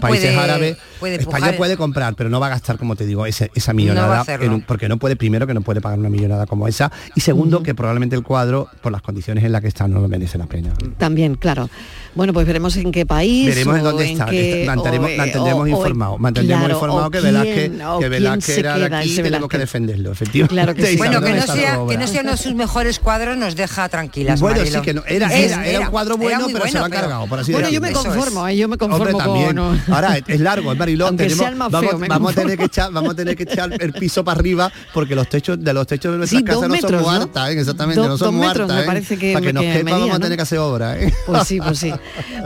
países 0.00 0.36
árabes. 0.36 0.76
España. 1.02 1.63
Puede 1.64 1.76
comprar, 1.78 2.14
pero 2.14 2.28
no 2.28 2.40
va 2.40 2.46
a 2.48 2.50
gastar, 2.50 2.76
como 2.78 2.94
te 2.94 3.06
digo, 3.06 3.24
esa 3.26 3.72
millonada, 3.72 4.20
hacerlo. 4.20 4.44
en 4.46 4.52
un- 4.52 4.60
porque 4.62 4.86
no 4.88 4.98
puede, 4.98 5.16
primero 5.16 5.46
que 5.46 5.54
no 5.54 5.62
puede 5.62 5.80
pagar 5.80 5.98
una 5.98 6.10
millonada 6.10 6.44
como 6.46 6.68
esa, 6.68 6.92
y 7.14 7.20
segundo 7.22 7.62
que 7.62 7.74
probablemente 7.74 8.14
el 8.16 8.22
cuadro, 8.22 8.68
por 8.82 8.92
las 8.92 9.00
condiciones 9.00 9.44
en 9.44 9.52
las 9.52 9.62
que 9.62 9.68
está, 9.68 9.88
no 9.88 10.00
lo 10.00 10.08
merece 10.08 10.36
la 10.36 10.46
pena. 10.46 10.74
También, 10.98 11.36
claro. 11.36 11.70
Bueno, 12.14 12.32
pues 12.32 12.46
veremos 12.46 12.76
en 12.76 12.92
qué 12.92 13.06
país. 13.06 13.46
Veremos 13.46 13.76
en 13.78 13.82
dónde 13.82 14.12
está. 14.12 14.26
qué- 14.26 14.60
Está- 14.60 14.74
Mantendremos, 14.76 15.10
o, 15.10 15.16
mantendremos 15.16 15.62
o- 15.64 15.66
informado. 15.68 16.18
Mantendremos 16.18 16.64
claro, 16.64 16.74
informado 16.74 17.10
que 17.10 17.20
Velázquez, 17.20 17.72
que 18.00 18.08
Velázquez 18.08 18.58
era 18.58 18.78
de 18.78 18.96
aquí 18.96 19.16
tenemos 19.16 19.48
que 19.48 19.58
defenderlo, 19.58 20.12
efectivamente. 20.12 20.54
Claro 20.54 20.74
que 20.74 20.86
sí. 20.86 20.96
Bueno, 20.96 21.20
que 21.22 21.32
no, 21.32 21.42
sea, 21.42 21.78
que 21.88 21.96
no 21.98 22.06
sea 22.06 22.20
uno 22.20 22.30
de 22.32 22.36
sus 22.36 22.54
mejores 22.54 22.98
cuadros 23.00 23.36
nos 23.36 23.56
deja 23.56 23.88
tranquilas, 23.88 24.40
Bueno, 24.40 24.58
Marilo. 24.58 24.78
sí 24.80 24.84
que 24.84 24.94
no. 24.94 25.02
Era, 25.06 25.26
Es- 25.34 25.50
era, 25.52 25.66
era 25.66 25.80
un 25.80 25.86
cuadro 25.86 26.16
bueno, 26.18 26.46
pero 26.52 26.66
se 26.66 26.78
lo 26.78 26.84
han 26.84 26.90
pero- 26.90 27.00
cargado, 27.02 27.26
por 27.26 27.38
así 27.40 27.52
Bueno, 27.52 27.68
yo 27.70 27.80
me 27.80 27.92
conformo, 27.92 28.46
eh, 28.48 28.56
yo 28.56 28.68
me 28.68 28.76
conformo 28.76 29.18
Hombre, 29.18 29.24
también. 29.24 29.56
con... 29.56 29.94
Ahora 29.94 30.18
es 30.26 30.40
largo, 30.40 30.72
es 30.72 30.78
Marilón. 30.78 31.16
Tenemos- 31.16 31.38
sea 31.38 31.53
el 31.54 31.58
más 31.58 31.70
vamos, 31.70 31.90
feo, 31.90 31.98
me 31.98 32.08
vamos 32.08 32.32
a 32.32 32.34
tener 32.34 32.58
que 32.58 32.64
echar, 32.64 32.92
vamos 32.92 33.10
a 33.12 33.14
tener 33.16 33.36
que 33.36 33.44
echar 33.44 33.70
el 33.80 33.92
piso 33.94 34.22
para 34.24 34.38
arriba 34.38 34.70
porque 34.92 35.14
los 35.14 35.28
techos 35.28 35.62
de 35.62 35.72
los 35.72 35.86
techos 35.86 36.12
de 36.12 36.18
nuestras 36.18 36.38
Sí, 36.40 36.44
casas 36.44 36.68
no 36.68 36.76
son 36.76 36.92
¿no? 36.92 37.00
muertas, 37.02 37.50
¿eh? 37.50 37.60
exactamente, 37.60 38.00
Do- 38.00 38.08
no 38.08 38.18
son 38.18 38.34
muertas. 38.34 38.68
me 38.68 38.80
¿eh? 38.82 38.86
parece 38.86 39.16
que- 39.18 39.32
para 39.32 39.46
que 39.46 39.52
nos 39.52 39.62
que 39.62 39.72
quepa 39.72 39.84
medía, 39.84 39.98
vamos 40.00 40.16
a 40.16 40.20
tener 40.20 40.36
que 40.36 40.42
hacer 40.42 40.58
obra. 40.58 40.98
¿eh? 41.00 41.12
Pues 41.26 41.46
sí, 41.48 41.58
pues 41.60 41.78
sí. 41.78 41.92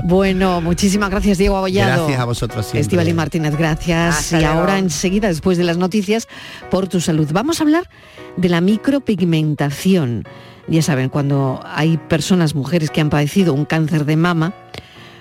Bueno, 0.04 0.60
muchísimas 0.60 1.10
gracias 1.10 1.38
Diego 1.38 1.56
Abollado. 1.56 1.96
Gracias 2.04 2.20
a 2.20 2.24
vosotros 2.24 2.64
siempre. 2.66 2.80
Estivali 2.82 3.12
Martínez, 3.14 3.56
gracias. 3.56 4.16
Hasta 4.18 4.38
y 4.38 4.42
luego. 4.42 4.60
ahora 4.60 4.78
enseguida, 4.78 5.28
después 5.28 5.58
de 5.58 5.64
las 5.64 5.76
noticias, 5.78 6.28
por 6.70 6.86
tu 6.88 7.00
salud. 7.00 7.28
Vamos 7.32 7.60
a 7.60 7.64
hablar 7.64 7.88
de 8.36 8.48
la 8.48 8.60
micropigmentación. 8.60 10.24
Ya 10.68 10.82
saben, 10.82 11.08
cuando 11.08 11.60
hay 11.64 11.96
personas, 11.96 12.54
mujeres 12.54 12.90
que 12.90 13.00
han 13.00 13.08
padecido 13.10 13.54
un 13.54 13.64
cáncer 13.64 14.04
de 14.04 14.16
mama, 14.16 14.52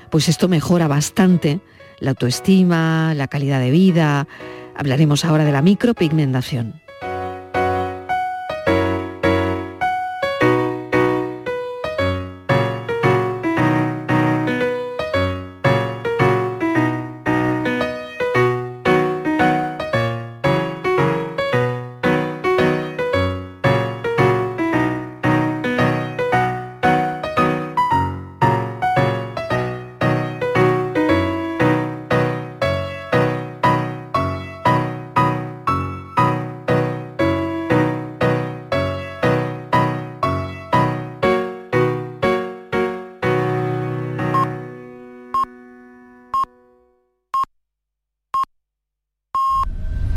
pues 0.10 0.28
esto 0.30 0.48
mejora 0.48 0.88
bastante 0.88 1.60
la 2.00 2.12
autoestima, 2.12 3.14
la 3.14 3.28
calidad 3.28 3.60
de 3.60 3.72
vida. 3.72 4.28
Hablaremos 4.76 5.26
ahora 5.26 5.46
de 5.46 5.52
la 5.52 5.62
micropigmentación. 5.62 6.87